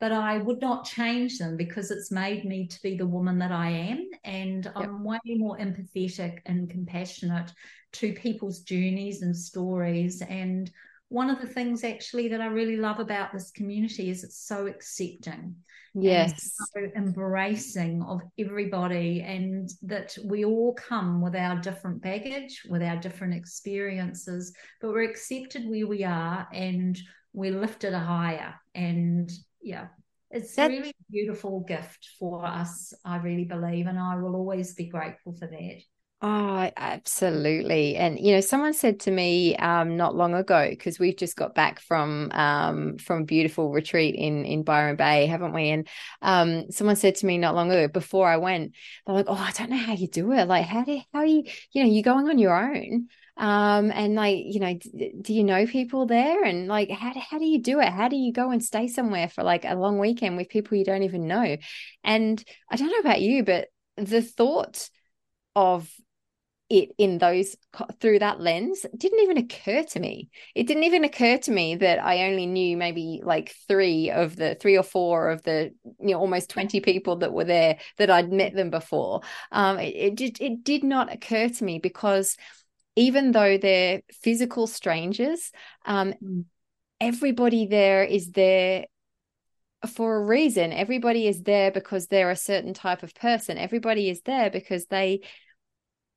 but 0.00 0.10
I 0.10 0.38
would 0.38 0.62
not 0.62 0.86
change 0.86 1.38
them 1.38 1.58
because 1.58 1.90
it's 1.90 2.10
made 2.10 2.46
me 2.46 2.66
to 2.66 2.82
be 2.82 2.96
the 2.96 3.06
woman 3.06 3.38
that 3.40 3.52
I 3.52 3.68
am. 3.68 4.08
And 4.24 4.64
yep. 4.64 4.74
I'm 4.74 5.04
way 5.04 5.18
more 5.26 5.58
empathetic 5.58 6.38
and 6.46 6.70
compassionate 6.70 7.52
to 7.94 8.14
people's 8.14 8.60
journeys 8.60 9.20
and 9.20 9.36
stories. 9.36 10.22
And 10.22 10.70
one 11.08 11.30
of 11.30 11.40
the 11.40 11.46
things 11.46 11.84
actually 11.84 12.28
that 12.28 12.40
I 12.40 12.46
really 12.46 12.76
love 12.76 13.00
about 13.00 13.32
this 13.32 13.50
community 13.50 14.10
is 14.10 14.24
it's 14.24 14.46
so 14.46 14.66
accepting. 14.66 15.56
Yes. 15.94 16.52
So 16.74 16.80
embracing 16.94 18.02
of 18.02 18.20
everybody 18.38 19.22
and 19.22 19.68
that 19.82 20.16
we 20.24 20.44
all 20.44 20.74
come 20.74 21.20
with 21.20 21.34
our 21.34 21.56
different 21.60 22.02
baggage, 22.02 22.62
with 22.68 22.82
our 22.82 22.96
different 22.96 23.34
experiences, 23.34 24.54
but 24.80 24.90
we're 24.90 25.10
accepted 25.10 25.68
where 25.68 25.86
we 25.86 26.04
are 26.04 26.46
and 26.52 26.98
we're 27.32 27.58
lifted 27.58 27.94
higher. 27.94 28.54
And 28.74 29.30
yeah, 29.62 29.88
it's 30.30 30.54
that, 30.56 30.68
really 30.68 30.90
a 30.90 31.12
beautiful 31.12 31.60
gift 31.60 32.10
for 32.18 32.44
us, 32.44 32.92
I 33.04 33.16
really 33.16 33.44
believe. 33.44 33.86
And 33.86 33.98
I 33.98 34.16
will 34.16 34.36
always 34.36 34.74
be 34.74 34.88
grateful 34.88 35.32
for 35.32 35.46
that. 35.46 35.80
Oh, 36.20 36.68
absolutely. 36.76 37.94
And 37.94 38.18
you 38.18 38.32
know, 38.34 38.40
someone 38.40 38.74
said 38.74 38.98
to 39.00 39.10
me 39.12 39.54
um, 39.56 39.96
not 39.96 40.16
long 40.16 40.34
ago 40.34 40.66
because 40.68 40.98
we've 40.98 41.16
just 41.16 41.36
got 41.36 41.54
back 41.54 41.78
from 41.78 42.32
um, 42.32 42.98
from 42.98 43.22
a 43.22 43.24
beautiful 43.24 43.70
retreat 43.70 44.16
in 44.16 44.44
in 44.44 44.64
Byron 44.64 44.96
Bay, 44.96 45.26
haven't 45.26 45.52
we? 45.52 45.68
And 45.70 45.86
um, 46.20 46.72
someone 46.72 46.96
said 46.96 47.14
to 47.16 47.26
me 47.26 47.38
not 47.38 47.54
long 47.54 47.70
ago 47.70 47.86
before 47.86 48.28
I 48.28 48.36
went, 48.38 48.72
they're 49.06 49.14
like, 49.14 49.26
"Oh, 49.28 49.34
I 49.34 49.52
don't 49.52 49.70
know 49.70 49.76
how 49.76 49.92
you 49.92 50.08
do 50.08 50.32
it. 50.32 50.46
Like, 50.48 50.66
how 50.66 50.82
do 50.82 51.00
how 51.14 51.22
you 51.22 51.44
you 51.70 51.84
know 51.84 51.88
you're 51.90 52.02
going 52.02 52.28
on 52.28 52.38
your 52.38 52.56
own." 52.56 53.06
Um, 53.36 53.92
and 53.92 54.16
like, 54.16 54.38
you 54.44 54.58
know, 54.58 54.74
d- 54.74 55.12
do 55.22 55.32
you 55.32 55.44
know 55.44 55.66
people 55.66 56.06
there? 56.06 56.42
And 56.42 56.66
like, 56.66 56.90
how, 56.90 57.12
how 57.30 57.38
do 57.38 57.44
you 57.44 57.62
do 57.62 57.78
it? 57.78 57.88
How 57.90 58.08
do 58.08 58.16
you 58.16 58.32
go 58.32 58.50
and 58.50 58.60
stay 58.64 58.88
somewhere 58.88 59.28
for 59.28 59.44
like 59.44 59.64
a 59.64 59.76
long 59.76 59.98
weekend 60.00 60.36
with 60.36 60.48
people 60.48 60.76
you 60.76 60.84
don't 60.84 61.04
even 61.04 61.28
know? 61.28 61.56
And 62.02 62.42
I 62.68 62.74
don't 62.74 62.90
know 62.90 62.98
about 62.98 63.20
you, 63.20 63.44
but 63.44 63.68
the 63.96 64.20
thought 64.22 64.90
of 65.56 65.90
it 66.70 66.90
in 66.98 67.18
those 67.18 67.56
through 68.00 68.18
that 68.18 68.40
lens 68.40 68.84
didn't 68.96 69.20
even 69.20 69.38
occur 69.38 69.82
to 69.84 70.00
me. 70.00 70.28
It 70.54 70.66
didn't 70.66 70.84
even 70.84 71.04
occur 71.04 71.38
to 71.38 71.50
me 71.50 71.76
that 71.76 72.02
i 72.02 72.24
only 72.28 72.46
knew 72.46 72.76
maybe 72.76 73.22
like 73.24 73.54
three 73.66 74.10
of 74.10 74.36
the 74.36 74.54
three 74.54 74.76
or 74.76 74.82
four 74.82 75.30
of 75.30 75.42
the 75.42 75.72
you 76.00 76.10
know 76.10 76.18
almost 76.18 76.50
20 76.50 76.80
people 76.80 77.16
that 77.16 77.32
were 77.32 77.44
there 77.44 77.78
that 77.96 78.10
i'd 78.10 78.32
met 78.32 78.54
them 78.54 78.70
before. 78.70 79.22
Um 79.50 79.78
it, 79.78 79.94
it 79.96 80.14
did 80.14 80.40
it 80.40 80.64
did 80.64 80.84
not 80.84 81.12
occur 81.12 81.48
to 81.48 81.64
me 81.64 81.78
because 81.78 82.36
even 82.96 83.32
though 83.32 83.56
they're 83.56 84.02
physical 84.12 84.66
strangers 84.66 85.50
um 85.86 86.14
mm. 86.22 86.44
everybody 87.00 87.66
there 87.66 88.04
is 88.04 88.30
there 88.32 88.86
for 89.86 90.16
a 90.16 90.24
reason. 90.24 90.72
Everybody 90.72 91.28
is 91.28 91.42
there 91.42 91.70
because 91.70 92.08
they're 92.08 92.30
a 92.30 92.36
certain 92.36 92.74
type 92.74 93.02
of 93.02 93.14
person. 93.14 93.58
Everybody 93.58 94.10
is 94.10 94.20
there 94.22 94.50
because 94.50 94.86
they 94.86 95.20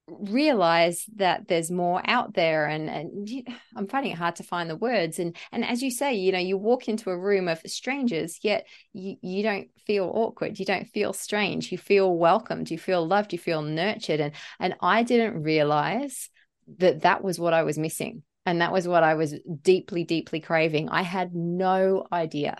realize 0.07 1.05
that 1.15 1.47
there's 1.47 1.71
more 1.71 2.01
out 2.05 2.33
there 2.33 2.65
and 2.65 2.89
and 2.89 3.29
I'm 3.75 3.87
finding 3.87 4.11
it 4.11 4.17
hard 4.17 4.35
to 4.37 4.43
find 4.43 4.69
the 4.69 4.75
words. 4.75 5.19
And 5.19 5.35
and 5.51 5.63
as 5.65 5.81
you 5.81 5.91
say 5.91 6.15
you 6.15 6.31
know 6.31 6.39
you 6.39 6.57
walk 6.57 6.87
into 6.87 7.09
a 7.09 7.17
room 7.17 7.47
of 7.47 7.61
strangers 7.65 8.39
yet 8.41 8.67
you 8.93 9.15
you 9.21 9.43
don't 9.43 9.69
feel 9.85 10.11
awkward. 10.13 10.59
You 10.59 10.65
don't 10.65 10.87
feel 10.87 11.13
strange. 11.13 11.71
You 11.71 11.77
feel 11.77 12.15
welcomed. 12.15 12.71
You 12.71 12.77
feel 12.77 13.05
loved. 13.05 13.33
You 13.33 13.39
feel 13.39 13.61
nurtured. 13.61 14.19
And 14.19 14.33
and 14.59 14.75
I 14.81 15.03
didn't 15.03 15.43
realize 15.43 16.29
that 16.77 17.01
that 17.01 17.23
was 17.23 17.39
what 17.39 17.53
I 17.53 17.63
was 17.63 17.77
missing. 17.77 18.23
And 18.45 18.61
that 18.61 18.73
was 18.73 18.87
what 18.87 19.03
I 19.03 19.13
was 19.13 19.35
deeply 19.61 20.03
deeply 20.03 20.39
craving. 20.39 20.89
I 20.89 21.03
had 21.03 21.35
no 21.35 22.05
idea 22.11 22.57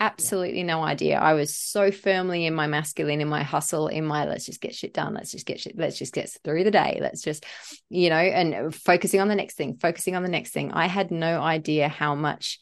absolutely 0.00 0.62
no 0.62 0.82
idea. 0.82 1.18
I 1.18 1.34
was 1.34 1.54
so 1.54 1.90
firmly 1.90 2.46
in 2.46 2.54
my 2.54 2.66
masculine, 2.66 3.20
in 3.20 3.28
my 3.28 3.42
hustle, 3.42 3.88
in 3.88 4.04
my 4.04 4.26
let's 4.26 4.46
just 4.46 4.60
get 4.60 4.74
shit 4.74 4.94
done. 4.94 5.14
Let's 5.14 5.30
just 5.30 5.46
get 5.46 5.60
shit, 5.60 5.76
let's 5.76 5.98
just 5.98 6.14
get 6.14 6.34
through 6.42 6.64
the 6.64 6.70
day. 6.70 6.98
Let's 7.00 7.22
just, 7.22 7.44
you 7.90 8.08
know, 8.08 8.16
and 8.16 8.74
focusing 8.74 9.20
on 9.20 9.28
the 9.28 9.34
next 9.34 9.54
thing, 9.54 9.76
focusing 9.76 10.16
on 10.16 10.22
the 10.22 10.28
next 10.28 10.52
thing. 10.52 10.72
I 10.72 10.86
had 10.86 11.10
no 11.10 11.40
idea 11.40 11.88
how 11.88 12.14
much 12.14 12.58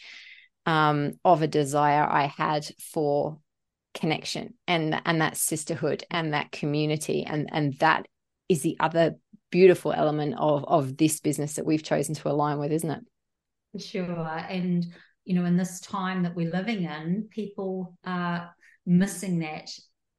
um, 0.66 1.12
of 1.24 1.40
a 1.40 1.46
desire 1.46 2.04
I 2.04 2.26
had 2.26 2.68
for 2.92 3.38
connection 3.94 4.54
and 4.66 5.00
and 5.06 5.20
that 5.22 5.36
sisterhood 5.36 6.04
and 6.10 6.34
that 6.34 6.52
community 6.52 7.24
and 7.24 7.48
and 7.50 7.74
that 7.78 8.06
is 8.48 8.62
the 8.62 8.76
other 8.78 9.16
beautiful 9.50 9.92
element 9.92 10.34
of 10.38 10.64
of 10.66 10.96
this 10.96 11.20
business 11.20 11.54
that 11.54 11.66
we've 11.66 11.82
chosen 11.82 12.14
to 12.14 12.28
align 12.28 12.58
with 12.58 12.70
isn't 12.70 12.90
it 13.74 13.82
sure 13.82 14.04
and 14.48 14.86
you 15.28 15.34
know, 15.34 15.44
in 15.44 15.58
this 15.58 15.78
time 15.80 16.22
that 16.22 16.34
we're 16.34 16.50
living 16.50 16.84
in, 16.84 17.28
people 17.30 17.94
are 18.06 18.50
missing 18.86 19.38
that 19.40 19.68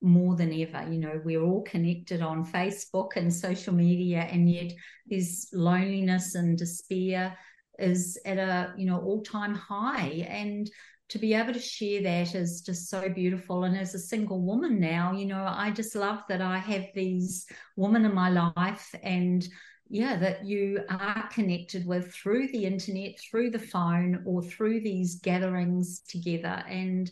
more 0.03 0.35
than 0.35 0.53
ever. 0.53 0.87
You 0.87 0.99
know, 0.99 1.19
we're 1.25 1.41
all 1.41 1.63
connected 1.63 2.21
on 2.21 2.45
Facebook 2.45 3.15
and 3.15 3.33
social 3.33 3.73
media, 3.73 4.19
and 4.19 4.47
yet 4.47 4.71
there's 5.07 5.49
loneliness 5.51 6.35
and 6.35 6.55
despair 6.55 7.35
is 7.79 8.19
at 8.23 8.37
a 8.37 8.73
you 8.77 8.85
know 8.85 8.99
all-time 8.99 9.55
high 9.55 10.27
and 10.27 10.69
to 11.07 11.17
be 11.17 11.33
able 11.33 11.53
to 11.53 11.59
share 11.59 12.03
that 12.03 12.35
is 12.35 12.61
just 12.61 12.89
so 12.89 13.07
beautiful 13.09 13.63
and 13.63 13.77
as 13.77 13.95
a 13.95 13.99
single 13.99 14.41
woman 14.41 14.81
now 14.81 15.13
you 15.13 15.25
know 15.25 15.45
i 15.47 15.71
just 15.71 15.95
love 15.95 16.19
that 16.27 16.41
i 16.41 16.57
have 16.57 16.83
these 16.93 17.45
women 17.77 18.03
in 18.03 18.13
my 18.13 18.29
life 18.29 18.93
and 19.01 19.47
yeah 19.89 20.15
that 20.15 20.45
you 20.45 20.83
are 20.89 21.27
connected 21.29 21.85
with 21.85 22.13
through 22.13 22.47
the 22.49 22.65
internet 22.65 23.19
through 23.19 23.49
the 23.49 23.59
phone 23.59 24.21
or 24.25 24.41
through 24.41 24.79
these 24.81 25.15
gatherings 25.15 26.01
together. 26.01 26.63
And 26.67 27.09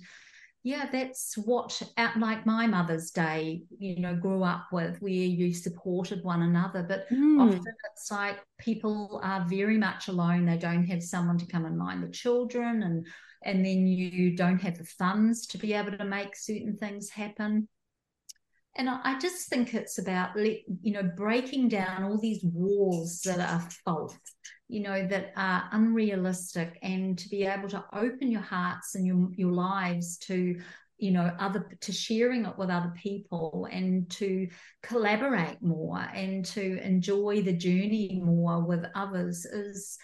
yeah 0.63 0.89
that's 0.91 1.38
what 1.38 1.82
like 2.17 2.45
my 2.45 2.67
mother's 2.67 3.11
day 3.11 3.61
you 3.78 3.99
know 4.01 4.15
grew 4.15 4.43
up 4.43 4.65
with 4.71 4.99
where 5.01 5.11
you 5.11 5.53
supported 5.53 6.23
one 6.23 6.43
another. 6.43 6.84
But 6.84 7.09
mm. 7.09 7.41
often 7.41 7.73
it's 7.91 8.11
like 8.11 8.38
people 8.59 9.19
are 9.23 9.45
very 9.47 9.78
much 9.78 10.07
alone. 10.07 10.45
They 10.45 10.57
don't 10.57 10.86
have 10.86 11.03
someone 11.03 11.38
to 11.39 11.47
come 11.47 11.65
and 11.65 11.78
mind 11.78 12.03
the 12.03 12.09
children 12.09 12.84
and 12.84 13.07
and 13.43 13.65
then 13.65 13.88
you 13.88 14.36
don't 14.36 14.61
have 14.61 14.78
the 14.78 14.84
funds 14.84 15.47
to 15.47 15.57
be 15.57 15.73
able 15.73 15.95
to 15.97 16.05
make 16.05 16.36
certain 16.36 16.75
things 16.75 17.09
happen 17.09 17.67
and 18.78 18.89
I 18.89 19.17
just 19.19 19.49
think 19.49 19.73
it's 19.73 19.97
about 19.97 20.38
you 20.38 20.93
know 20.93 21.03
breaking 21.03 21.69
down 21.69 22.03
all 22.03 22.17
these 22.17 22.43
walls 22.43 23.21
that 23.25 23.39
are 23.39 23.67
false 23.84 24.17
you 24.69 24.82
know 24.82 25.07
that 25.07 25.34
are 25.36 25.69
unrealistic 25.71 26.78
and 26.82 27.17
to 27.17 27.30
be 27.30 27.43
able 27.45 27.69
to 27.69 27.84
open 27.93 28.32
your 28.32 28.41
hearts 28.41 28.95
and 28.95 29.05
your 29.05 29.30
your 29.36 29.51
lives 29.51 30.17
to 30.19 30.59
you 30.97 31.11
know 31.11 31.32
other 31.39 31.67
to 31.82 31.91
sharing 31.91 32.45
it 32.45 32.57
with 32.57 32.69
other 32.69 32.93
people 32.95 33.67
and 33.71 34.09
to 34.09 34.47
collaborate 34.84 35.61
more 35.61 35.99
and 36.13 36.45
to 36.45 36.82
enjoy 36.82 37.41
the 37.41 37.53
journey 37.53 38.21
more 38.23 38.63
with 38.63 38.86
others 38.95 39.45
is 39.45 39.97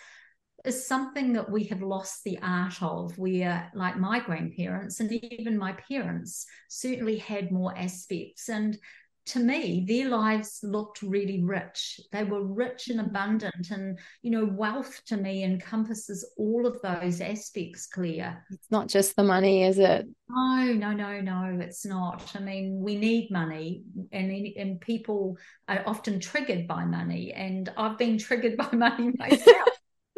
is 0.65 0.87
something 0.87 1.33
that 1.33 1.49
we 1.49 1.65
have 1.65 1.81
lost 1.81 2.23
the 2.23 2.39
art 2.41 2.81
of 2.81 3.17
where 3.17 3.69
like 3.73 3.97
my 3.97 4.19
grandparents 4.19 4.99
and 4.99 5.11
even 5.11 5.57
my 5.57 5.73
parents 5.89 6.45
certainly 6.69 7.17
had 7.17 7.51
more 7.51 7.77
aspects 7.77 8.49
and 8.49 8.77
to 9.25 9.39
me, 9.39 9.85
their 9.87 10.09
lives 10.09 10.59
looked 10.63 11.01
really 11.01 11.41
rich. 11.41 11.99
They 12.11 12.23
were 12.23 12.43
rich 12.43 12.89
and 12.89 12.99
mm-hmm. 12.99 13.09
abundant. 13.09 13.71
And, 13.71 13.97
you 14.21 14.31
know, 14.31 14.45
wealth 14.45 15.01
to 15.07 15.17
me 15.17 15.43
encompasses 15.43 16.29
all 16.37 16.67
of 16.67 16.81
those 16.81 17.21
aspects, 17.21 17.87
Claire. 17.87 18.45
It's 18.51 18.69
not 18.69 18.87
just 18.87 19.15
the 19.15 19.23
money, 19.23 19.63
is 19.63 19.79
it? 19.79 20.07
No, 20.27 20.73
no, 20.73 20.91
no, 20.91 21.21
no, 21.21 21.57
it's 21.61 21.85
not. 21.85 22.31
I 22.35 22.39
mean, 22.39 22.81
we 22.81 22.97
need 22.97 23.31
money, 23.31 23.83
and, 24.11 24.31
and 24.57 24.81
people 24.81 25.37
are 25.67 25.83
often 25.85 26.19
triggered 26.19 26.67
by 26.67 26.83
money. 26.83 27.31
And 27.33 27.71
I've 27.77 27.97
been 27.97 28.17
triggered 28.17 28.57
by 28.71 28.71
money 28.73 29.11
myself 29.17 29.69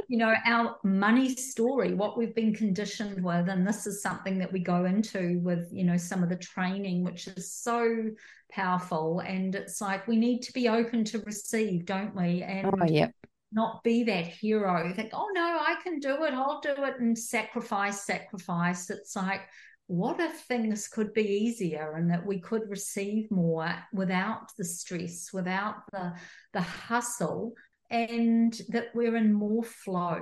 you 0.08 0.18
know, 0.18 0.34
our 0.46 0.78
money 0.84 1.36
story, 1.36 1.94
what 1.94 2.18
we've 2.18 2.36
been 2.36 2.54
conditioned 2.54 3.24
with. 3.24 3.50
And 3.50 3.68
this 3.68 3.88
is 3.88 4.02
something 4.02 4.38
that 4.40 4.52
we 4.52 4.60
go 4.60 4.86
into 4.86 5.40
with, 5.44 5.70
you 5.72 5.84
know, 5.84 5.98
some 5.98 6.24
of 6.24 6.30
the 6.30 6.36
training, 6.36 7.04
which 7.04 7.28
is 7.28 7.52
so 7.52 8.10
powerful. 8.52 9.20
And 9.20 9.56
it's 9.56 9.82
like 9.82 10.08
we 10.08 10.18
need 10.18 10.42
to 10.44 10.54
be 10.54 10.70
open 10.70 11.04
to 11.06 11.20
receive, 11.20 11.86
don't 11.86 12.16
we? 12.16 12.44
And 12.44 12.68
oh, 12.68 12.86
yep. 12.86 13.14
not 13.52 13.84
be 13.84 14.04
that 14.04 14.28
hero. 14.28 14.92
Think, 14.94 15.12
oh 15.14 15.30
no, 15.34 15.60
I 15.60 15.76
can 15.84 16.00
do 16.00 16.24
it, 16.24 16.34
I'll 16.34 16.62
do 16.62 16.76
it, 16.78 17.00
and 17.00 17.18
sacrifice, 17.18 18.06
sacrifice. 18.06 18.90
It's 18.90 19.16
like, 19.16 19.42
what 19.88 20.20
if 20.20 20.40
things 20.42 20.88
could 20.88 21.14
be 21.14 21.22
easier 21.24 21.94
and 21.96 22.10
that 22.10 22.26
we 22.26 22.40
could 22.40 22.68
receive 22.70 23.30
more 23.30 23.76
without 23.94 24.52
the 24.58 24.66
stress, 24.66 25.30
without 25.32 25.76
the 25.92 26.14
the 26.54 26.62
hustle 26.62 27.54
and 27.90 28.60
that 28.70 28.88
we're 28.94 29.16
in 29.16 29.34
more 29.34 29.64
flow 29.64 30.22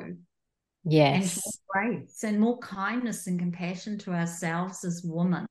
yes. 0.84 1.14
and 1.14 1.43
more 1.43 1.93
grace 1.93 2.24
and 2.24 2.39
more 2.39 2.57
kindness 2.59 3.28
and 3.28 3.39
compassion 3.39 3.97
to 3.99 4.11
ourselves 4.11 4.84
as 4.84 5.01
women 5.03 5.47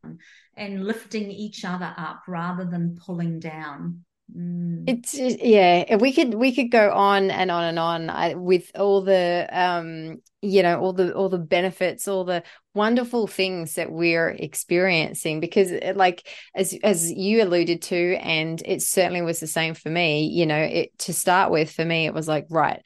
and 0.56 0.84
lifting 0.84 1.30
each 1.30 1.64
other 1.64 1.94
up 1.96 2.22
rather 2.28 2.64
than 2.64 2.98
pulling 3.04 3.40
down 3.40 4.04
Mm. 4.36 4.84
It's 4.88 5.14
yeah, 5.14 5.96
we 5.96 6.12
could 6.12 6.34
we 6.34 6.54
could 6.54 6.70
go 6.70 6.90
on 6.92 7.30
and 7.30 7.50
on 7.50 7.64
and 7.64 7.78
on 7.78 8.10
I, 8.10 8.34
with 8.34 8.70
all 8.74 9.02
the 9.02 9.46
um 9.52 10.22
you 10.40 10.62
know 10.62 10.80
all 10.80 10.92
the 10.92 11.12
all 11.14 11.28
the 11.28 11.38
benefits, 11.38 12.08
all 12.08 12.24
the 12.24 12.42
wonderful 12.74 13.26
things 13.26 13.74
that 13.74 13.92
we're 13.92 14.30
experiencing 14.30 15.40
because 15.40 15.70
it, 15.70 15.96
like 15.96 16.26
as 16.54 16.76
as 16.82 17.12
you 17.12 17.42
alluded 17.42 17.82
to 17.82 18.16
and 18.16 18.62
it 18.64 18.80
certainly 18.80 19.22
was 19.22 19.40
the 19.40 19.46
same 19.46 19.74
for 19.74 19.90
me, 19.90 20.24
you 20.26 20.46
know, 20.46 20.56
it 20.56 20.98
to 21.00 21.12
start 21.12 21.50
with 21.50 21.70
for 21.70 21.84
me 21.84 22.06
it 22.06 22.14
was 22.14 22.26
like 22.28 22.46
right, 22.48 22.82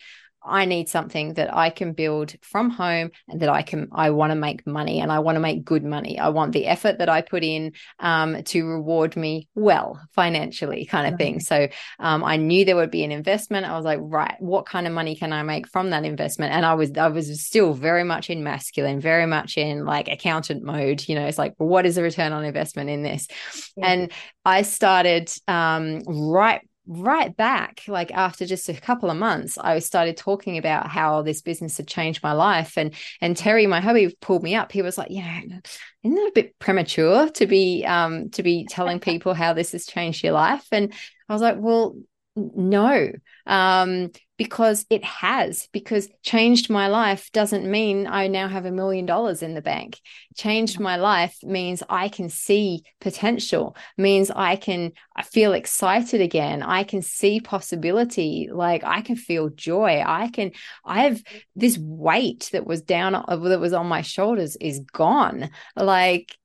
I 0.47 0.64
need 0.64 0.88
something 0.88 1.34
that 1.34 1.55
I 1.55 1.70
can 1.70 1.92
build 1.92 2.34
from 2.42 2.70
home 2.70 3.11
and 3.28 3.40
that 3.40 3.49
I 3.49 3.62
can, 3.62 3.88
I 3.92 4.11
want 4.11 4.30
to 4.30 4.36
make 4.36 4.66
money 4.66 5.01
and 5.01 5.11
I 5.11 5.18
want 5.18 5.36
to 5.36 5.40
make 5.40 5.64
good 5.64 5.84
money. 5.84 6.18
I 6.18 6.28
want 6.28 6.53
the 6.53 6.66
effort 6.66 6.99
that 6.99 7.09
I 7.09 7.22
put 7.22 7.42
in 7.42 7.72
um, 7.99 8.42
to 8.44 8.66
reward 8.66 9.16
me 9.16 9.49
well 9.55 10.01
financially, 10.12 10.86
kind 10.86 11.12
of 11.12 11.18
thing. 11.18 11.40
So 11.40 11.68
um, 11.99 12.24
I 12.24 12.36
knew 12.36 12.64
there 12.64 12.76
would 12.76 12.90
be 12.90 13.05
an 13.05 13.12
investment. 13.12 13.66
I 13.66 13.76
was 13.76 13.84
like, 13.84 13.99
right, 14.03 14.36
what 14.38 14.66
kind 14.66 14.86
of 14.86 14.92
money 14.92 15.16
can 15.16 15.32
I 15.32 15.42
make 15.42 15.68
from 15.68 15.90
that 15.90 16.05
investment? 16.05 16.53
And 16.53 16.64
I 16.64 16.74
was, 16.74 16.92
I 16.97 17.09
was 17.09 17.42
still 17.44 17.72
very 17.72 18.05
much 18.05 18.30
in 18.30 18.44
masculine, 18.44 19.01
very 19.01 19.26
much 19.26 19.59
in 19.59 19.84
like 19.84 20.09
accountant 20.09 20.62
mode. 20.62 21.07
You 21.09 21.16
know, 21.16 21.26
it's 21.26 21.38
like, 21.38 21.55
what 21.59 21.86
is 21.86 21.97
the 21.97 22.03
return 22.03 22.32
on 22.32 22.44
investment 22.44 22.90
in 22.90 23.03
this? 23.03 23.28
Yeah. 23.76 23.86
And 23.86 24.12
I 24.44 24.62
started 24.62 25.30
um, 25.49 26.03
right 26.07 26.61
right 26.89 27.37
back 27.37 27.82
like 27.89 28.12
after 28.12 28.47
just 28.47 28.68
a 28.68 28.74
couple 28.74 29.11
of 29.11 29.16
months 29.16 29.59
i 29.59 29.78
started 29.80 30.16
talking 30.16 30.57
about 30.57 30.87
how 30.87 31.22
this 31.22 31.43
business 31.43 31.76
had 31.76 31.87
changed 31.87 32.22
my 32.22 32.32
life. 32.32 32.76
And 32.76 32.95
and 33.20 33.37
terry 33.37 33.66
my 33.66 33.80
hubby 33.80 34.16
pulled 34.20 34.43
me 34.43 34.55
up. 34.55 34.72
He 34.72 34.82
was 34.82 34.97
like 34.97 35.09
yeah 35.11 35.41
isn't 35.41 36.18
it 36.18 36.28
a 36.28 36.32
bit 36.34 36.59
premature 36.59 37.28
to 37.30 37.47
be 37.47 37.84
um 37.84 38.30
to 38.30 38.43
be 38.43 38.66
telling 38.68 39.01
people 39.11 39.34
how 39.34 39.53
this 39.53 39.72
has 39.72 39.87
changed 39.87 40.22
your 40.22 40.32
life? 40.32 40.66
And 40.72 40.93
i 41.28 41.32
was 41.32 41.43
like 41.43 41.57
well 41.59 41.97
no 42.37 43.11
um, 43.47 44.11
because 44.37 44.84
it 44.91 45.03
has 45.05 45.68
because 45.72 46.09
changed 46.22 46.68
my 46.68 46.89
life 46.89 47.30
doesn't 47.32 47.68
mean 47.70 48.07
i 48.07 48.26
now 48.26 48.49
have 48.49 48.66
a 48.66 48.70
million 48.70 49.07
dollars 49.07 49.43
in 49.43 49.55
the 49.55 49.62
bank. 49.62 49.99
Changed 50.37 50.78
my 50.78 50.97
life 50.97 51.39
means 51.43 51.82
i 51.89 52.09
can 52.09 52.28
see 52.28 52.82
potential 53.01 53.76
means 53.97 54.30
i 54.30 54.57
can 54.57 54.93
feel 55.24 55.55
excited 55.55 56.20
again. 56.20 56.62
I 56.62 56.84
can 56.84 57.03
see 57.03 57.41
possibility 57.41 58.49
like 58.53 58.84
i 58.84 59.01
can 59.01 59.16
feel 59.16 59.49
joy. 59.49 60.03
I 60.05 60.28
can 60.28 60.53
i 60.84 61.05
have 61.05 61.22
this 61.55 61.78
weight 61.78 62.51
that 62.53 62.66
was 62.66 62.82
down 62.82 63.12
that 63.12 63.61
was 63.61 63.72
on 63.72 63.87
my 63.87 64.03
shoulders 64.03 64.57
is 64.57 64.80
gone. 64.93 65.51
Like 65.74 66.37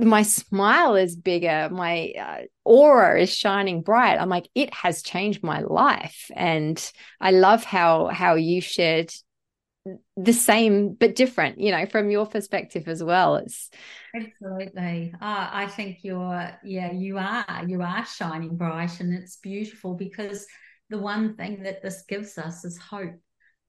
my 0.00 0.22
smile 0.22 0.96
is 0.96 1.16
bigger. 1.16 1.68
My 1.70 2.12
uh, 2.18 2.42
aura 2.64 3.20
is 3.20 3.34
shining 3.34 3.82
bright. 3.82 4.18
I'm 4.18 4.28
like 4.28 4.48
it 4.54 4.72
has 4.74 5.02
changed 5.02 5.42
my 5.42 5.60
life. 5.60 6.30
And 6.34 6.78
i 7.20 7.30
love 7.30 7.64
how 7.64 8.06
how 8.06 8.34
you 8.34 8.60
shared 8.60 9.12
the 10.16 10.32
same 10.32 10.94
but 10.94 11.14
different 11.14 11.60
you 11.60 11.70
know 11.70 11.84
from 11.86 12.10
your 12.10 12.26
perspective 12.26 12.88
as 12.88 13.02
well. 13.02 13.36
It's 13.36 13.70
absolutely. 14.14 15.12
Uh, 15.20 15.48
i 15.52 15.66
think 15.66 15.98
you're 16.02 16.50
yeah 16.64 16.92
you 16.92 17.18
are 17.18 17.44
you 17.66 17.82
are 17.82 18.06
shining 18.06 18.56
bright 18.56 19.00
and 19.00 19.12
it's 19.12 19.36
beautiful 19.36 19.94
because 19.94 20.46
the 20.90 20.98
one 20.98 21.36
thing 21.36 21.62
that 21.62 21.82
this 21.82 22.04
gives 22.08 22.38
us 22.38 22.64
is 22.64 22.78
hope 22.78 23.14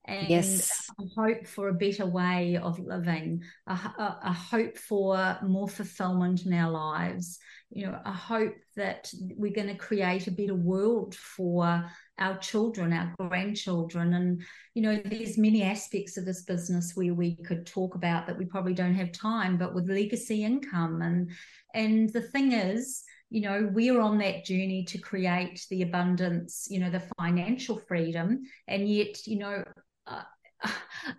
and 0.07 0.29
yes. 0.29 0.89
a 0.99 1.03
hope 1.19 1.47
for 1.47 1.69
a 1.69 1.73
better 1.73 2.05
way 2.05 2.57
of 2.57 2.79
living, 2.79 3.41
a, 3.67 3.73
a, 3.73 4.19
a, 4.23 4.33
hope 4.33 4.77
for 4.77 5.37
more 5.43 5.67
fulfillment 5.67 6.45
in 6.45 6.53
our 6.53 6.69
lives, 6.69 7.39
you 7.71 7.85
know, 7.85 7.99
a 8.05 8.11
hope 8.11 8.55
that 8.75 9.09
we're 9.35 9.53
going 9.53 9.67
to 9.67 9.75
create 9.75 10.27
a 10.27 10.31
better 10.31 10.55
world 10.55 11.15
for 11.15 11.89
our 12.19 12.37
children, 12.37 12.93
our 12.93 13.13
grandchildren. 13.17 14.13
And, 14.13 14.43
you 14.75 14.83
know, 14.83 15.01
there's 15.03 15.37
many 15.37 15.63
aspects 15.63 16.17
of 16.17 16.25
this 16.25 16.43
business 16.43 16.91
where 16.93 17.13
we 17.13 17.35
could 17.37 17.65
talk 17.65 17.95
about 17.95 18.27
that 18.27 18.37
we 18.37 18.45
probably 18.45 18.75
don't 18.75 18.95
have 18.95 19.11
time, 19.11 19.57
but 19.57 19.73
with 19.73 19.89
legacy 19.89 20.43
income. 20.43 21.01
And 21.01 21.31
and 21.73 22.13
the 22.13 22.21
thing 22.21 22.53
is, 22.53 23.03
you 23.31 23.41
know 23.41 23.69
we're 23.73 23.99
on 23.99 24.19
that 24.19 24.45
journey 24.45 24.85
to 24.85 24.99
create 24.99 25.65
the 25.69 25.81
abundance 25.81 26.67
you 26.69 26.79
know 26.79 26.91
the 26.91 27.03
financial 27.17 27.77
freedom 27.87 28.43
and 28.67 28.87
yet 28.87 29.25
you 29.25 29.39
know 29.39 29.63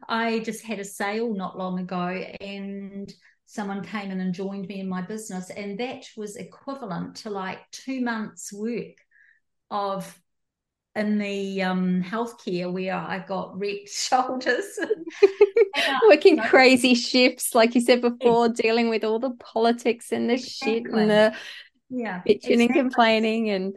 I 0.08 0.40
just 0.40 0.64
had 0.64 0.78
a 0.78 0.84
sale 0.84 1.32
not 1.34 1.58
long 1.58 1.78
ago 1.78 2.08
and 2.40 3.12
someone 3.46 3.84
came 3.84 4.10
in 4.10 4.20
and 4.20 4.34
joined 4.34 4.66
me 4.66 4.80
in 4.80 4.88
my 4.88 5.02
business 5.02 5.50
and 5.50 5.78
that 5.78 6.04
was 6.16 6.36
equivalent 6.36 7.16
to 7.16 7.30
like 7.30 7.60
two 7.70 8.00
months 8.00 8.52
work 8.52 8.96
of 9.70 10.18
in 10.96 11.18
the 11.18 11.62
um, 11.62 12.02
healthcare 12.02 12.72
where 12.72 12.94
I 12.94 13.18
got 13.18 13.58
wrecked 13.58 13.88
shoulders. 13.92 14.78
Working 16.08 16.38
crazy 16.38 16.94
shifts, 16.94 17.54
like 17.54 17.74
you 17.74 17.82
said 17.82 18.00
before, 18.00 18.48
dealing 18.48 18.88
with 18.88 19.04
all 19.04 19.18
the 19.18 19.32
politics 19.32 20.10
and 20.10 20.30
the 20.30 20.34
exactly. 20.34 20.74
shit 20.74 20.86
and 20.86 21.10
the 21.10 21.34
yeah, 21.90 22.22
bitching 22.26 22.34
exactly. 22.34 22.64
and 22.64 22.74
complaining 22.74 23.50
and 23.50 23.76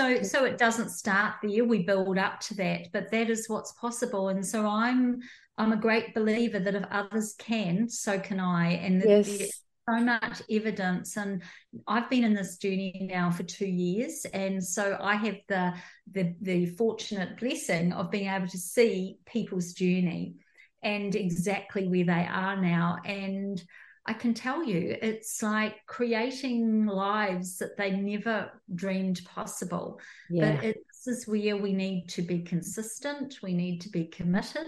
so 0.00 0.22
so 0.22 0.44
it 0.44 0.58
doesn't 0.58 0.90
start 0.90 1.34
there. 1.42 1.64
We 1.64 1.82
build 1.82 2.18
up 2.18 2.40
to 2.40 2.54
that 2.56 2.88
but 2.92 3.10
that 3.10 3.30
is 3.30 3.48
what's 3.48 3.72
possible. 3.72 4.28
And 4.28 4.46
so 4.46 4.66
i'm 4.66 5.20
i'm 5.58 5.72
a 5.72 5.76
great 5.76 6.14
believer 6.14 6.58
that 6.58 6.74
if 6.74 6.84
others 6.90 7.34
can 7.38 7.88
so 7.88 8.18
can 8.18 8.40
i. 8.40 8.70
And 8.72 9.02
yes. 9.04 9.26
there's 9.26 9.62
so 9.88 10.04
much 10.04 10.42
evidence. 10.50 11.16
And 11.16 11.42
i've 11.86 12.08
been 12.08 12.24
in 12.24 12.34
this 12.34 12.56
journey 12.56 13.08
now 13.10 13.30
for 13.30 13.42
two 13.42 13.68
years. 13.68 14.24
And 14.32 14.62
so 14.62 14.96
i 15.00 15.14
have 15.16 15.36
the 15.48 15.74
the, 16.12 16.34
the 16.40 16.66
fortunate 16.66 17.38
blessing 17.38 17.92
of 17.92 18.10
being 18.10 18.28
able 18.28 18.48
to 18.48 18.58
see 18.58 19.18
people's 19.26 19.72
journey 19.72 20.36
and 20.82 21.14
exactly 21.14 21.86
where 21.86 22.04
they 22.04 22.26
are 22.26 22.56
now. 22.56 22.98
And 23.04 23.62
I 24.06 24.14
can 24.14 24.34
tell 24.34 24.64
you, 24.64 24.96
it's 25.02 25.42
like 25.42 25.76
creating 25.86 26.86
lives 26.86 27.58
that 27.58 27.76
they 27.76 27.92
never 27.92 28.50
dreamed 28.74 29.20
possible. 29.24 30.00
Yeah. 30.30 30.56
But 30.56 30.64
it's 30.64 30.90
this 31.04 31.18
is 31.18 31.26
where 31.26 31.56
we 31.56 31.72
need 31.72 32.08
to 32.10 32.22
be 32.22 32.40
consistent. 32.40 33.38
We 33.42 33.54
need 33.54 33.80
to 33.82 33.88
be 33.88 34.04
committed. 34.04 34.66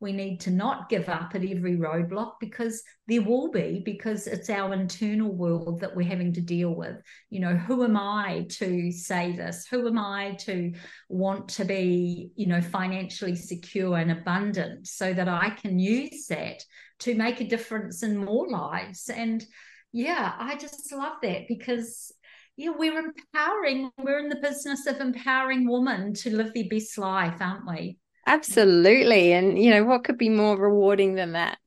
We 0.00 0.12
need 0.12 0.40
to 0.40 0.50
not 0.50 0.88
give 0.88 1.08
up 1.08 1.34
at 1.34 1.44
every 1.44 1.76
roadblock 1.76 2.34
because 2.40 2.82
there 3.06 3.22
will 3.22 3.50
be, 3.50 3.82
because 3.84 4.26
it's 4.26 4.48
our 4.48 4.72
internal 4.72 5.30
world 5.30 5.80
that 5.80 5.94
we're 5.94 6.08
having 6.08 6.32
to 6.34 6.40
deal 6.40 6.74
with. 6.74 6.96
You 7.28 7.40
know, 7.40 7.54
who 7.54 7.84
am 7.84 7.96
I 7.96 8.46
to 8.52 8.90
say 8.92 9.36
this? 9.36 9.66
Who 9.70 9.86
am 9.86 9.98
I 9.98 10.36
to 10.40 10.72
want 11.08 11.48
to 11.50 11.64
be, 11.64 12.30
you 12.36 12.46
know, 12.46 12.62
financially 12.62 13.36
secure 13.36 13.98
and 13.98 14.10
abundant 14.10 14.86
so 14.86 15.12
that 15.12 15.28
I 15.28 15.50
can 15.50 15.78
use 15.78 16.26
that 16.28 16.62
to 17.00 17.14
make 17.14 17.40
a 17.40 17.48
difference 17.48 18.02
in 18.02 18.16
more 18.16 18.48
lives? 18.48 19.08
And 19.08 19.44
yeah, 19.92 20.34
I 20.38 20.56
just 20.56 20.92
love 20.92 21.16
that 21.22 21.48
because 21.48 22.12
yeah, 22.56 22.70
we're 22.76 22.98
empowering. 22.98 23.90
We're 23.98 24.20
in 24.20 24.28
the 24.28 24.36
business 24.36 24.86
of 24.86 25.00
empowering 25.00 25.68
women 25.68 26.14
to 26.14 26.36
live 26.36 26.54
their 26.54 26.68
best 26.68 26.96
life, 26.98 27.36
aren't 27.40 27.66
we? 27.66 27.98
Absolutely. 28.26 29.32
And, 29.32 29.58
you 29.58 29.70
know, 29.70 29.84
what 29.84 30.04
could 30.04 30.18
be 30.18 30.28
more 30.28 30.56
rewarding 30.56 31.14
than 31.14 31.32
that? 31.32 31.58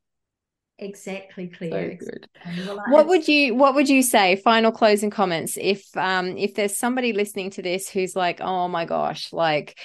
Exactly, 0.78 1.48
Claire. 1.48 1.98
So 2.00 2.06
good. 2.06 2.28
Well, 2.64 2.82
what 2.88 3.08
would 3.08 3.26
you 3.26 3.54
what 3.54 3.74
would 3.74 3.88
you 3.88 4.00
say? 4.00 4.36
Final 4.36 4.70
closing 4.70 5.10
comments. 5.10 5.58
If 5.60 5.84
um 5.96 6.36
if 6.38 6.54
there's 6.54 6.76
somebody 6.76 7.12
listening 7.12 7.50
to 7.50 7.62
this 7.62 7.88
who's 7.88 8.14
like, 8.14 8.40
oh 8.40 8.68
my 8.68 8.84
gosh, 8.84 9.32
like 9.32 9.76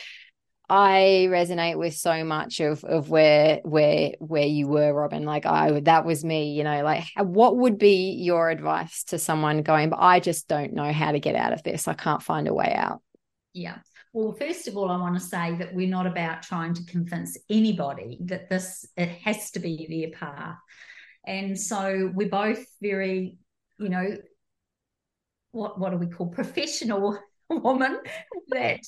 I 0.74 1.28
resonate 1.30 1.78
with 1.78 1.94
so 1.94 2.24
much 2.24 2.60
of 2.60 2.84
of 2.84 3.08
where 3.08 3.60
where 3.64 4.14
where 4.18 4.48
you 4.48 4.68
were, 4.68 4.92
Robyn. 4.92 5.24
Like 5.24 5.46
I 5.46 5.82
that 5.82 6.04
was 6.04 6.26
me, 6.26 6.54
you 6.54 6.64
know, 6.64 6.82
like 6.82 7.04
what 7.16 7.58
would 7.58 7.78
be 7.78 8.14
your 8.14 8.50
advice 8.50 9.04
to 9.06 9.20
someone 9.20 9.62
going, 9.62 9.92
but 9.92 10.00
I 10.00 10.20
just 10.20 10.48
don't 10.48 10.74
know 10.74 10.92
how 10.92 11.12
to 11.12 11.20
get 11.20 11.36
out 11.36 11.54
of 11.54 11.62
this. 11.62 11.88
I 11.88 11.94
can't 11.94 12.24
find 12.24 12.48
a 12.48 12.56
way 12.56 12.74
out. 12.76 13.04
Yeah. 13.54 13.78
Well, 14.14 14.32
first 14.32 14.68
of 14.68 14.76
all, 14.76 14.90
I 14.90 14.98
want 14.98 15.14
to 15.14 15.24
say 15.24 15.56
that 15.58 15.76
we're 15.76 15.88
not 15.88 16.08
about 16.08 16.42
trying 16.42 16.74
to 16.74 16.86
convince 16.86 17.38
anybody 17.52 18.18
that 18.22 18.50
this 18.50 18.84
it 18.98 19.10
has 19.10 19.52
to 19.52 19.60
be 19.60 19.86
their 19.88 20.18
path. 20.18 20.58
And 21.24 21.60
so 21.60 22.12
we're 22.16 22.30
both 22.30 22.66
very, 22.82 23.38
you 23.78 23.90
know, 23.90 24.18
what 25.52 25.80
what 25.80 25.92
do 25.92 25.98
we 25.98 26.08
call 26.08 26.30
professional 26.30 27.20
woman 27.50 28.00
that 28.48 28.80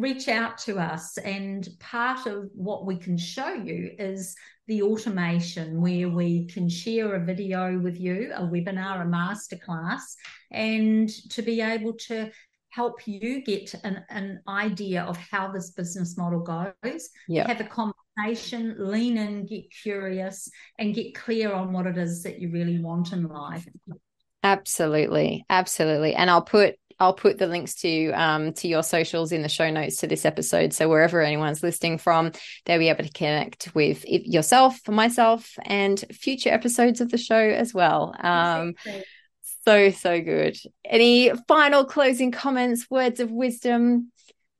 reach 0.00 0.28
out 0.28 0.58
to 0.58 0.78
us. 0.78 1.16
And 1.18 1.68
part 1.80 2.26
of 2.26 2.50
what 2.54 2.86
we 2.86 2.96
can 2.96 3.16
show 3.16 3.52
you 3.52 3.92
is 3.98 4.36
the 4.66 4.82
automation 4.82 5.80
where 5.80 6.08
we 6.08 6.46
can 6.46 6.68
share 6.68 7.14
a 7.14 7.24
video 7.24 7.78
with 7.78 7.98
you, 8.00 8.32
a 8.34 8.42
webinar, 8.42 9.02
a 9.02 9.04
masterclass, 9.04 10.02
and 10.50 11.08
to 11.30 11.42
be 11.42 11.60
able 11.60 11.92
to 11.92 12.30
help 12.70 13.06
you 13.06 13.42
get 13.42 13.74
an, 13.84 14.04
an 14.10 14.40
idea 14.48 15.02
of 15.02 15.16
how 15.16 15.50
this 15.50 15.70
business 15.70 16.18
model 16.18 16.40
goes. 16.40 17.08
Yeah. 17.26 17.46
Have 17.48 17.60
a 17.60 17.64
conversation, 17.64 18.76
lean 18.78 19.16
in, 19.16 19.46
get 19.46 19.70
curious, 19.70 20.50
and 20.78 20.94
get 20.94 21.14
clear 21.14 21.52
on 21.52 21.72
what 21.72 21.86
it 21.86 21.96
is 21.96 22.22
that 22.24 22.38
you 22.38 22.50
really 22.50 22.78
want 22.78 23.12
in 23.12 23.28
life. 23.28 23.66
Absolutely. 24.42 25.44
Absolutely. 25.48 26.14
And 26.14 26.28
I'll 26.28 26.42
put 26.42 26.76
I'll 26.98 27.14
put 27.14 27.38
the 27.38 27.46
links 27.46 27.74
to 27.76 28.10
um, 28.12 28.52
to 28.54 28.68
your 28.68 28.82
socials 28.82 29.32
in 29.32 29.42
the 29.42 29.48
show 29.48 29.70
notes 29.70 29.96
to 29.96 30.06
this 30.06 30.24
episode. 30.24 30.72
So 30.72 30.88
wherever 30.88 31.20
anyone's 31.20 31.62
listening 31.62 31.98
from, 31.98 32.32
they'll 32.64 32.78
be 32.78 32.88
able 32.88 33.04
to 33.04 33.12
connect 33.12 33.74
with 33.74 34.04
yourself, 34.06 34.86
myself, 34.88 35.52
and 35.64 36.02
future 36.12 36.50
episodes 36.50 37.00
of 37.00 37.10
the 37.10 37.18
show 37.18 37.36
as 37.36 37.74
well. 37.74 38.14
Um, 38.18 38.74
so 39.64 39.90
so 39.90 40.20
good. 40.20 40.56
Any 40.84 41.32
final 41.48 41.84
closing 41.84 42.30
comments, 42.30 42.86
words 42.90 43.20
of 43.20 43.30
wisdom? 43.30 44.12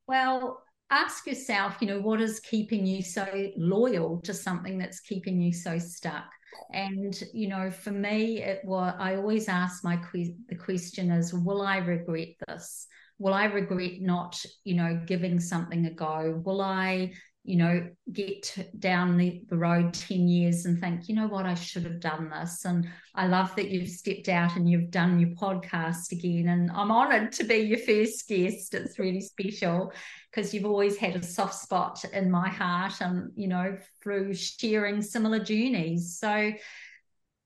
Well, 0.07 0.63
ask 0.91 1.27
yourself, 1.27 1.77
you 1.81 1.89
know, 1.89 2.01
what 2.01 2.21
is 2.21 2.41
keeping 2.41 2.87
you 2.87 3.03
so 3.03 3.27
loyal 3.57 4.21
to 4.23 4.35
something 4.35 4.79
that's 4.79 5.01
keeping 5.01 5.41
you 5.41 5.53
so 5.53 5.79
stuck? 5.79 6.27
And 6.73 7.19
you 7.33 7.49
know, 7.49 7.71
for 7.71 7.91
me, 7.91 8.43
it 8.43 8.61
was 8.65 8.95
I 8.99 9.17
always 9.17 9.49
ask 9.49 9.85
my 9.85 9.97
que- 9.97 10.35
the 10.49 10.57
question 10.57 11.11
is, 11.11 11.33
will 11.33 11.63
I 11.63 11.79
regret 11.79 12.29
this? 12.49 12.87
Will 13.19 13.35
I 13.35 13.47
regret 13.47 14.01
not, 14.01 14.45
you 14.65 14.75
know, 14.75 15.01
giving 15.07 15.41
something 15.41 15.87
a 15.87 15.91
go? 15.91 16.43
Will 16.45 16.61
I, 16.61 17.13
you 17.47 17.57
know, 17.57 17.89
get 18.13 18.71
down 18.79 19.17
the, 19.17 19.43
the 19.49 19.57
road 19.57 19.95
10 19.95 20.27
years 20.27 20.67
and 20.67 20.79
think, 20.81 21.09
you 21.09 21.15
know 21.15 21.29
what, 21.29 21.47
I 21.47 21.55
should 21.55 21.85
have 21.85 22.01
done 22.01 22.29
this. 22.29 22.65
And 22.65 22.89
I 23.15 23.29
love 23.29 23.55
that 23.57 23.71
you've 23.71 23.89
stepped 23.89 24.29
out 24.29 24.57
and 24.57 24.69
you've 24.69 24.91
done 24.91 25.21
your 25.21 25.31
podcast 25.31 26.13
again. 26.13 26.49
And 26.49 26.71
I'm 26.73 26.91
honored 26.91 27.33
to 27.33 27.45
be 27.45 27.57
your 27.59 27.79
first 27.79 28.29
guest. 28.29 28.75
It's 28.75 28.99
really 28.99 29.21
special 29.21 29.93
because 30.37 30.53
you've 30.53 30.67
always 30.67 30.99
had 30.99 31.17
a 31.17 31.23
soft 31.23 31.55
spot 31.55 32.05
in 32.13 32.31
my 32.31 32.49
heart 32.49 33.01
and 33.01 33.33
you 33.37 33.49
know 33.49 33.79
through 34.03 34.35
sharing 34.35 35.01
similar 35.01 35.39
journeys 35.39 36.19
so 36.19 36.53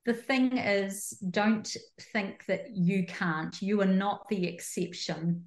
the 0.07 0.15
thing 0.15 0.57
is 0.57 1.11
don't 1.31 1.77
think 2.13 2.45
that 2.47 2.75
you 2.75 3.07
can't 3.07 3.63
you 3.63 3.81
are 3.81 3.87
not 3.87 4.29
the 4.29 4.47
exception 4.47 5.45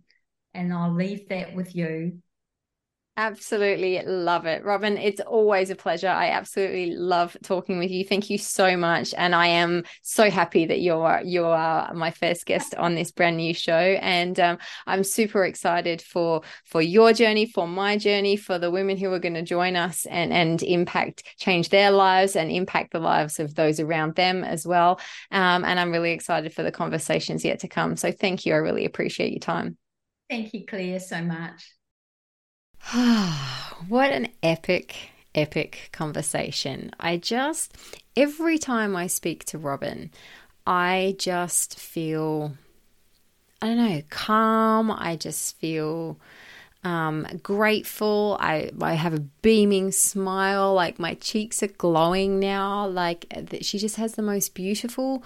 and 0.53 0.73
i'll 0.73 0.93
leave 0.93 1.27
that 1.27 1.53
with 1.53 1.75
you 1.75 2.21
Absolutely 3.15 4.01
love 4.03 4.47
it. 4.47 4.65
Robyn, 4.65 4.97
it's 4.97 5.21
always 5.21 5.69
a 5.69 5.75
pleasure. 5.75 6.07
I 6.07 6.31
absolutely 6.31 6.95
love 6.95 7.37
talking 7.43 7.77
with 7.77 7.91
you. 7.91 8.03
Thank 8.03 8.31
you 8.31 8.39
so 8.39 8.75
much. 8.75 9.13
And 9.15 9.35
I 9.35 9.45
am 9.47 9.83
so 10.01 10.31
happy 10.31 10.65
that 10.65 10.81
you're 10.81 11.21
you 11.23 11.45
are 11.45 11.93
my 11.93 12.09
first 12.09 12.47
guest 12.47 12.73
on 12.73 12.95
this 12.95 13.11
brand 13.11 13.37
new 13.37 13.53
show. 13.53 13.77
And 14.01 14.39
um, 14.39 14.57
I'm 14.87 15.03
super 15.03 15.45
excited 15.45 16.01
for 16.01 16.41
for 16.65 16.81
your 16.81 17.13
journey, 17.13 17.45
for 17.45 17.67
my 17.67 17.97
journey, 17.97 18.35
for 18.35 18.57
the 18.57 18.71
women 18.71 18.97
who 18.97 19.13
are 19.13 19.19
going 19.19 19.35
to 19.35 19.43
join 19.43 19.75
us 19.75 20.07
and 20.07 20.33
and 20.33 20.63
impact, 20.63 21.23
change 21.37 21.69
their 21.69 21.91
lives 21.91 22.35
and 22.35 22.49
impact 22.49 22.93
the 22.93 22.99
lives 22.99 23.39
of 23.39 23.53
those 23.53 23.79
around 23.79 24.15
them 24.15 24.43
as 24.43 24.65
well. 24.65 24.99
Um, 25.29 25.63
and 25.63 25.79
I'm 25.79 25.91
really 25.91 26.13
excited 26.13 26.51
for 26.51 26.63
the 26.63 26.71
conversations 26.71 27.45
yet 27.45 27.59
to 27.59 27.67
come. 27.67 27.95
So 27.95 28.11
thank 28.11 28.47
you. 28.47 28.55
I 28.55 28.57
really 28.57 28.85
appreciate 28.85 29.33
your 29.33 29.39
time. 29.39 29.77
Thank 30.31 30.55
you, 30.55 30.65
Claire, 30.65 30.99
so 30.99 31.21
much. 31.21 31.63
what 33.87 34.11
an 34.11 34.27
epic, 34.41 35.09
epic 35.33 35.89
conversation. 35.93 36.91
I 36.99 37.17
just, 37.17 37.75
every 38.15 38.57
time 38.57 38.95
I 38.95 39.07
speak 39.07 39.45
to 39.45 39.57
Robyn, 39.57 40.11
I 40.67 41.15
just 41.17 41.79
feel, 41.79 42.53
I 43.61 43.67
don't 43.67 43.77
know, 43.77 44.01
calm. 44.09 44.91
I 44.91 45.15
just 45.15 45.57
feel 45.59 46.19
um, 46.83 47.25
grateful. 47.41 48.37
I, 48.39 48.71
I 48.81 48.95
have 48.95 49.13
a 49.13 49.21
beaming 49.41 49.91
smile. 49.91 50.73
Like 50.73 50.99
my 50.99 51.13
cheeks 51.15 51.63
are 51.63 51.67
glowing 51.67 52.39
now. 52.39 52.87
Like 52.87 53.25
she 53.61 53.79
just 53.79 53.95
has 53.95 54.15
the 54.15 54.21
most 54.21 54.53
beautiful 54.53 55.23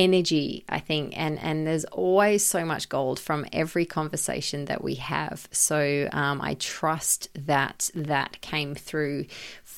energy 0.00 0.64
i 0.70 0.78
think 0.78 1.12
and 1.14 1.38
and 1.40 1.66
there's 1.66 1.84
always 1.84 2.42
so 2.44 2.64
much 2.64 2.88
gold 2.88 3.20
from 3.20 3.44
every 3.52 3.84
conversation 3.84 4.64
that 4.64 4.82
we 4.82 4.94
have. 4.94 5.46
So 5.52 6.08
um, 6.12 6.40
i 6.40 6.54
trust 6.54 7.28
that 7.46 7.90
that 7.94 8.40
came 8.40 8.74
through 8.74 9.26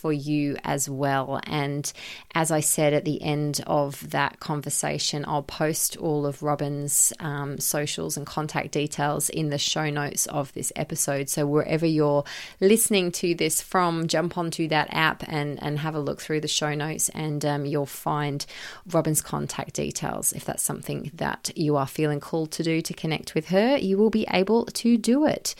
for 0.03 0.12
you 0.12 0.57
as 0.64 0.88
well. 0.88 1.40
And 1.44 1.90
as 2.34 2.50
I 2.50 2.59
said 2.59 2.92
at 2.92 3.05
the 3.05 3.22
end 3.22 3.62
of 3.68 4.11
that 4.11 4.40
conversation, 4.40 5.24
I'll 5.28 5.44
post 5.44 5.96
all 5.96 6.26
of 6.26 6.42
Robyn's 6.42 7.12
um, 7.20 7.59
socials 7.59 8.16
and 8.16 8.26
contact 8.26 8.72
details 8.72 9.28
in 9.30 9.50
the 9.50 9.59
show 9.59 9.88
notes 9.90 10.26
of 10.26 10.53
this 10.55 10.72
episode. 10.74 11.28
So 11.28 11.46
wherever 11.46 11.86
you're 11.86 12.24
listening 12.61 13.12
to 13.12 13.36
this 13.36 13.62
from, 13.62 14.09
jump 14.09 14.36
onto 14.36 14.66
that 14.68 14.88
app 14.90 15.22
and, 15.28 15.62
and 15.62 15.78
have 15.78 15.94
a 15.94 16.00
look 16.00 16.20
through 16.20 16.40
the 16.40 16.48
show 16.48 16.74
notes, 16.74 17.09
and 17.11 17.44
um, 17.44 17.64
you'll 17.64 17.86
find 17.86 18.44
Robyn's 18.88 19.22
contact 19.22 19.74
details. 19.74 20.32
If 20.32 20.44
that's 20.44 20.64
something 20.64 21.12
that 21.14 21.53
you 21.55 21.76
are 21.76 21.86
feeling 21.86 22.18
called 22.18 22.50
to 22.53 22.64
do 22.64 22.82
to 22.82 22.92
connect 22.92 23.36
with 23.36 23.48
her, 23.48 23.76
you 23.76 23.96
will 23.98 24.11
be 24.11 24.26
able 24.32 24.66
to 24.66 24.98
do 24.98 25.26
it. 25.26 25.55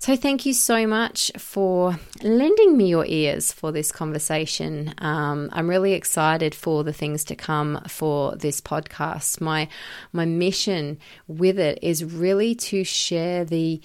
So 0.00 0.16
thank 0.16 0.44
you 0.44 0.52
so 0.52 0.84
much 0.84 1.30
for 1.38 2.00
lending 2.22 2.76
me 2.76 2.88
your 2.88 3.06
ears 3.06 3.52
for 3.52 3.70
this 3.70 3.83
this 3.84 3.92
conversation. 3.92 4.94
Um, 4.96 5.50
I'm 5.52 5.68
really 5.68 5.92
excited 5.92 6.54
for 6.54 6.84
the 6.84 6.92
things 6.92 7.22
to 7.24 7.36
come 7.36 7.82
for 7.86 8.34
this 8.34 8.62
podcast. 8.62 9.42
My 9.42 9.68
my 10.10 10.24
mission 10.24 10.98
with 11.28 11.58
it 11.58 11.78
is 11.82 12.02
really 12.02 12.54
to 12.70 12.82
share 12.82 13.44
the 13.44 13.82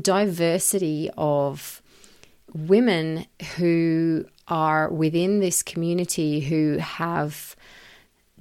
diversity 0.00 1.10
of 1.16 1.80
women 2.52 3.26
who 3.56 4.26
are 4.48 4.90
within 4.90 5.38
this 5.38 5.62
community 5.62 6.40
who 6.40 6.78
have 6.78 7.54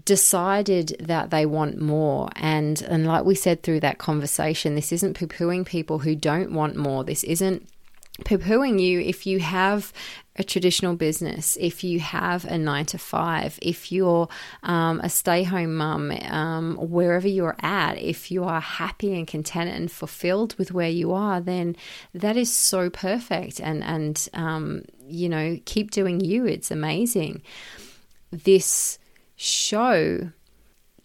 decided 0.05 0.95
that 0.99 1.29
they 1.29 1.45
want 1.45 1.79
more 1.79 2.29
and 2.35 2.81
and 2.83 3.07
like 3.07 3.25
we 3.25 3.33
said 3.33 3.63
through 3.63 3.79
that 3.79 3.97
conversation 3.97 4.75
this 4.75 4.91
isn't 4.91 5.17
poo-pooing 5.17 5.65
people 5.65 5.99
who 5.99 6.15
don't 6.15 6.51
want 6.51 6.75
more 6.75 7.03
this 7.03 7.23
isn't 7.23 7.67
poo 8.23 8.37
pooing 8.37 8.81
you 8.81 9.01
if 9.01 9.25
you 9.25 9.39
have 9.39 9.91
a 10.37 10.43
traditional 10.43 10.95
business, 10.95 11.57
if 11.61 11.83
you 11.83 11.99
have 11.99 12.43
a 12.45 12.57
nine 12.57 12.85
to 12.85 12.97
five, 12.97 13.57
if 13.61 13.91
you're 13.91 14.27
um, 14.63 14.99
a 15.01 15.09
stay 15.09 15.43
home 15.43 15.75
mum, 15.75 16.11
um, 16.29 16.75
wherever 16.75 17.27
you're 17.27 17.55
at, 17.61 17.97
if 17.97 18.31
you 18.31 18.43
are 18.43 18.59
happy 18.59 19.13
and 19.13 19.27
content 19.27 19.69
and 19.69 19.91
fulfilled 19.91 20.55
with 20.57 20.73
where 20.73 20.89
you 20.89 21.13
are, 21.13 21.39
then 21.39 21.75
that 22.13 22.35
is 22.35 22.51
so 22.53 22.89
perfect. 22.89 23.61
And, 23.61 23.83
and 23.83 24.27
um, 24.33 24.83
you 25.07 25.29
know, 25.29 25.57
keep 25.65 25.91
doing 25.91 26.19
you. 26.19 26.45
It's 26.45 26.71
amazing. 26.71 27.41
This 28.31 28.99
show 29.37 30.31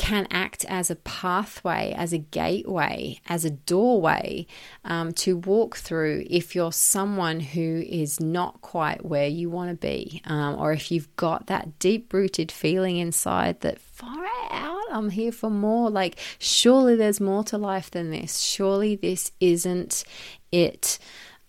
can 0.01 0.26
act 0.30 0.64
as 0.66 0.90
a 0.90 0.96
pathway, 0.96 1.92
as 1.94 2.14
a 2.14 2.18
gateway, 2.18 3.20
as 3.28 3.44
a 3.44 3.51
doorway 3.51 4.46
um, 4.82 5.12
to 5.12 5.36
walk 5.36 5.76
through 5.76 6.24
if 6.30 6.55
you're 6.55 6.72
someone 6.72 7.38
who 7.38 7.84
is 7.86 8.18
not 8.18 8.62
quite 8.62 9.05
where 9.05 9.28
you 9.28 9.51
want 9.51 9.68
to 9.68 9.76
be, 9.76 10.22
um, 10.24 10.59
or 10.59 10.72
if 10.72 10.90
you've 10.90 11.14
got 11.16 11.48
that 11.48 11.78
deep 11.78 12.14
rooted 12.14 12.51
feeling 12.51 12.96
inside 12.96 13.61
that 13.61 13.78
far 13.78 14.24
out, 14.51 14.80
I'm 14.90 15.11
here 15.11 15.32
for 15.32 15.51
more. 15.51 15.90
Like, 15.90 16.18
surely 16.38 16.96
there's 16.96 17.20
more 17.20 17.44
to 17.44 17.59
life 17.59 17.90
than 17.90 18.11
this. 18.11 18.40
Surely 18.40 18.96
this 18.96 19.32
isn't 19.38 20.05
it. 20.51 20.98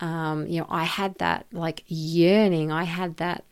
Um, 0.01 0.45
you 0.47 0.59
know, 0.59 0.67
I 0.69 0.83
had 0.83 1.15
that 1.19 1.45
like 1.53 1.85
yearning, 1.87 2.69
I 2.69 2.83
had 2.83 3.15
that 3.17 3.45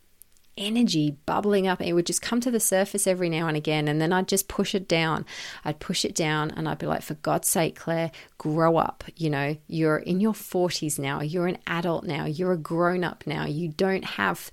energy 0.59 1.17
bubbling 1.25 1.67
up. 1.67 1.81
It 1.81 1.93
would 1.93 2.05
just 2.05 2.21
come 2.21 2.41
to 2.41 2.51
the 2.51 2.59
surface 2.59 3.07
every 3.07 3.29
now 3.29 3.47
and 3.47 3.57
again. 3.57 3.87
And 3.87 3.99
then 3.99 4.13
I'd 4.13 4.27
just 4.27 4.47
push 4.47 4.75
it 4.75 4.87
down. 4.87 5.25
I'd 5.65 5.79
push 5.79 6.05
it 6.05 6.13
down 6.13 6.51
and 6.51 6.69
I'd 6.69 6.77
be 6.77 6.85
like, 6.85 7.01
for 7.01 7.15
God's 7.15 7.47
sake, 7.47 7.77
Claire, 7.77 8.11
grow 8.37 8.77
up. 8.77 9.03
You 9.15 9.29
know, 9.29 9.57
you're 9.67 9.97
in 9.97 10.19
your 10.19 10.33
40s 10.33 10.99
now. 10.99 11.21
You're 11.21 11.47
an 11.47 11.57
adult 11.65 12.03
now. 12.03 12.25
You're 12.25 12.53
a 12.53 12.57
grown 12.57 13.03
up 13.03 13.23
now. 13.25 13.45
You 13.45 13.69
don't 13.69 14.05
have 14.05 14.51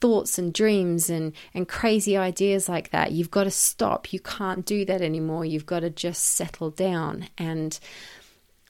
thoughts 0.00 0.38
and 0.38 0.52
dreams 0.52 1.08
and, 1.08 1.32
and 1.54 1.66
crazy 1.66 2.16
ideas 2.16 2.68
like 2.68 2.90
that. 2.90 3.12
You've 3.12 3.30
got 3.30 3.44
to 3.44 3.50
stop. 3.50 4.12
You 4.12 4.20
can't 4.20 4.64
do 4.66 4.84
that 4.84 5.00
anymore. 5.00 5.44
You've 5.44 5.66
got 5.66 5.80
to 5.80 5.90
just 5.90 6.22
settle 6.22 6.70
down. 6.70 7.28
And 7.38 7.78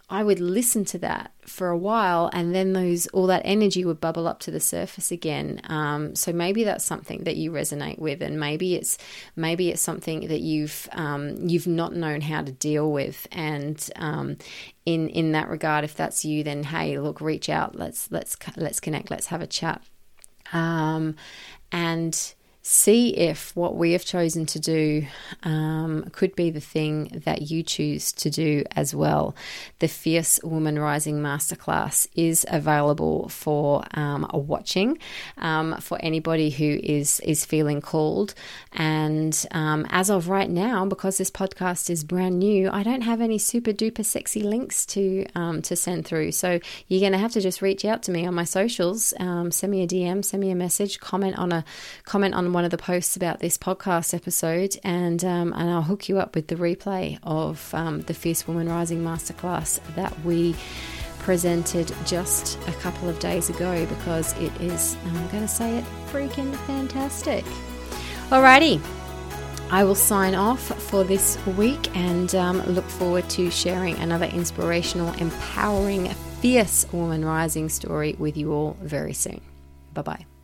I 0.09 0.23
would 0.23 0.39
listen 0.39 0.85
to 0.87 0.99
that 0.99 1.33
for 1.45 1.69
a 1.69 1.77
while, 1.77 2.31
and 2.33 2.55
then 2.55 2.75
those 2.75 3.09
all 3.09 3.27
that 3.27 3.43
energy 3.45 3.85
would 3.85 4.01
bubble 4.01 4.29
up 4.29 4.39
to 4.41 4.53
the 4.53 4.61
surface 4.61 5.11
again. 5.11 5.61
Um, 5.65 6.15
so 6.15 6.33
maybe 6.33 6.63
that's 6.63 6.85
something 6.85 7.25
that 7.25 7.37
you 7.37 7.51
resonate 7.51 7.99
with, 7.99 8.23
and 8.23 8.39
maybe 8.39 8.77
it's 8.77 8.99
maybe 9.35 9.69
it's 9.69 9.83
something 9.83 10.29
that 10.29 10.43
you've 10.43 10.89
um, 10.93 11.49
you've 11.49 11.67
not 11.67 11.93
known 11.93 12.21
how 12.21 12.43
to 12.43 12.53
deal 12.53 12.93
with. 12.93 13.27
And 13.33 13.85
um, 13.97 14.37
in 14.85 15.09
in 15.09 15.33
that 15.33 15.49
regard, 15.49 15.83
if 15.83 15.97
that's 15.97 16.25
you, 16.25 16.45
then 16.45 16.63
hey, 16.63 17.01
look, 17.01 17.21
reach 17.21 17.49
out. 17.49 17.75
Let's 17.75 18.09
let's 18.13 18.37
let's 18.57 18.79
connect. 18.79 19.11
Let's 19.11 19.27
have 19.27 19.43
a 19.43 19.47
chat. 19.49 19.83
Um, 20.53 21.17
and 21.73 22.35
see 22.69 23.11
if 23.11 23.55
what 23.55 23.77
we 23.77 23.93
have 23.93 24.05
chosen 24.05 24.45
to 24.45 24.59
do 24.59 25.07
um, 25.45 26.03
could 26.11 26.35
be 26.35 26.51
the 26.51 26.61
thing 26.61 27.23
that 27.25 27.43
you 27.49 27.63
choose 27.63 28.11
to 28.11 28.29
do 28.29 28.65
as 28.75 28.93
well. 28.93 29.37
The 29.79 29.87
Fierce 29.87 30.41
Woman 30.43 30.77
Rising 30.77 31.21
Masterclass 31.23 32.09
is 32.17 32.45
available 32.49 33.29
for 33.29 33.85
um, 33.95 34.29
watching 34.33 34.99
um, 35.39 35.77
for 35.81 35.97
anybody 36.03 36.51
who 36.51 36.81
is 36.83 37.21
is 37.21 37.45
feeling 37.45 37.81
called. 37.81 38.35
And 38.73 39.47
um, 39.53 39.87
as 39.91 40.11
of 40.11 40.29
right 40.29 40.51
now, 40.51 40.85
because 40.87 41.19
this 41.19 41.31
podcast 41.31 41.89
is 41.89 42.03
brand 42.03 42.41
new, 42.41 42.69
I 42.69 42.83
don't 42.83 43.03
have 43.03 43.21
any 43.21 43.39
super 43.39 43.73
duper 43.73 44.05
sexy 44.05 44.41
links 44.41 44.85
to 44.87 45.25
um, 45.37 45.63
to 45.63 45.77
send 45.77 46.05
through. 46.05 46.33
So 46.33 46.59
you're 46.89 47.01
going 47.01 47.13
to 47.13 47.19
have 47.19 47.33
to 47.33 47.41
just 47.41 47.63
reach 47.63 47.85
out 47.85 48.03
to 48.05 48.11
me 48.11 48.27
on 48.27 48.35
my 48.35 48.43
socials, 48.43 49.15
um, 49.21 49.53
send 49.53 49.71
me 49.71 49.85
a 49.85 49.87
DM, 49.87 50.25
send 50.25 50.41
me 50.41 50.51
a 50.51 50.57
message, 50.57 50.99
comment 50.99 51.39
on 51.39 51.53
a 51.53 51.65
comment 52.05 52.35
on 52.35 52.56
one 52.57 52.65
of 52.65 52.71
the 52.71 52.79
posts 52.79 53.17
about 53.17 53.39
this 53.39 53.59
podcast 53.59 54.15
episode, 54.15 54.79
and 54.83 55.23
um, 55.27 55.53
and 55.53 55.69
I'll 55.69 55.83
hook 55.83 56.09
you 56.09 56.19
up 56.19 56.35
with 56.35 56.47
the 56.49 56.55
replay 56.55 57.19
of 57.23 57.75
um, 57.75 58.01
the 58.01 58.15
Fierce 58.15 58.49
Woman 58.49 58.67
Rising 58.67 59.05
Masterclass 59.05 59.79
that 59.95 60.19
we 60.25 60.57
presented 61.19 61.95
just 62.07 62.59
a 62.67 62.73
couple 62.73 63.11
of 63.11 63.19
days 63.19 63.51
ago 63.51 63.85
because 63.85 64.33
it 64.41 64.59
is, 64.59 64.97
I'm 65.05 65.29
going 65.29 65.43
to 65.43 65.49
say 65.49 65.77
it, 65.77 65.85
freaking 66.11 66.57
fantastic. 66.67 67.45
Alrighty. 68.31 68.81
I 69.71 69.85
will 69.85 69.95
sign 69.95 70.35
off 70.35 70.63
for 70.85 71.05
this 71.05 71.37
week 71.59 71.95
and 71.95 72.35
um, 72.37 72.63
look 72.63 72.89
forward 72.89 73.29
to 73.31 73.51
sharing 73.51 73.97
another 73.97 74.27
inspirational, 74.27 75.13
empowering, 75.15 76.09
fierce 76.41 76.91
woman 76.91 77.23
rising 77.23 77.69
story 77.69 78.17
with 78.19 78.39
you 78.39 78.55
all 78.55 78.79
very 78.81 79.13
soon. 79.13 79.43
Bye 79.93 80.03
bye. 80.03 80.36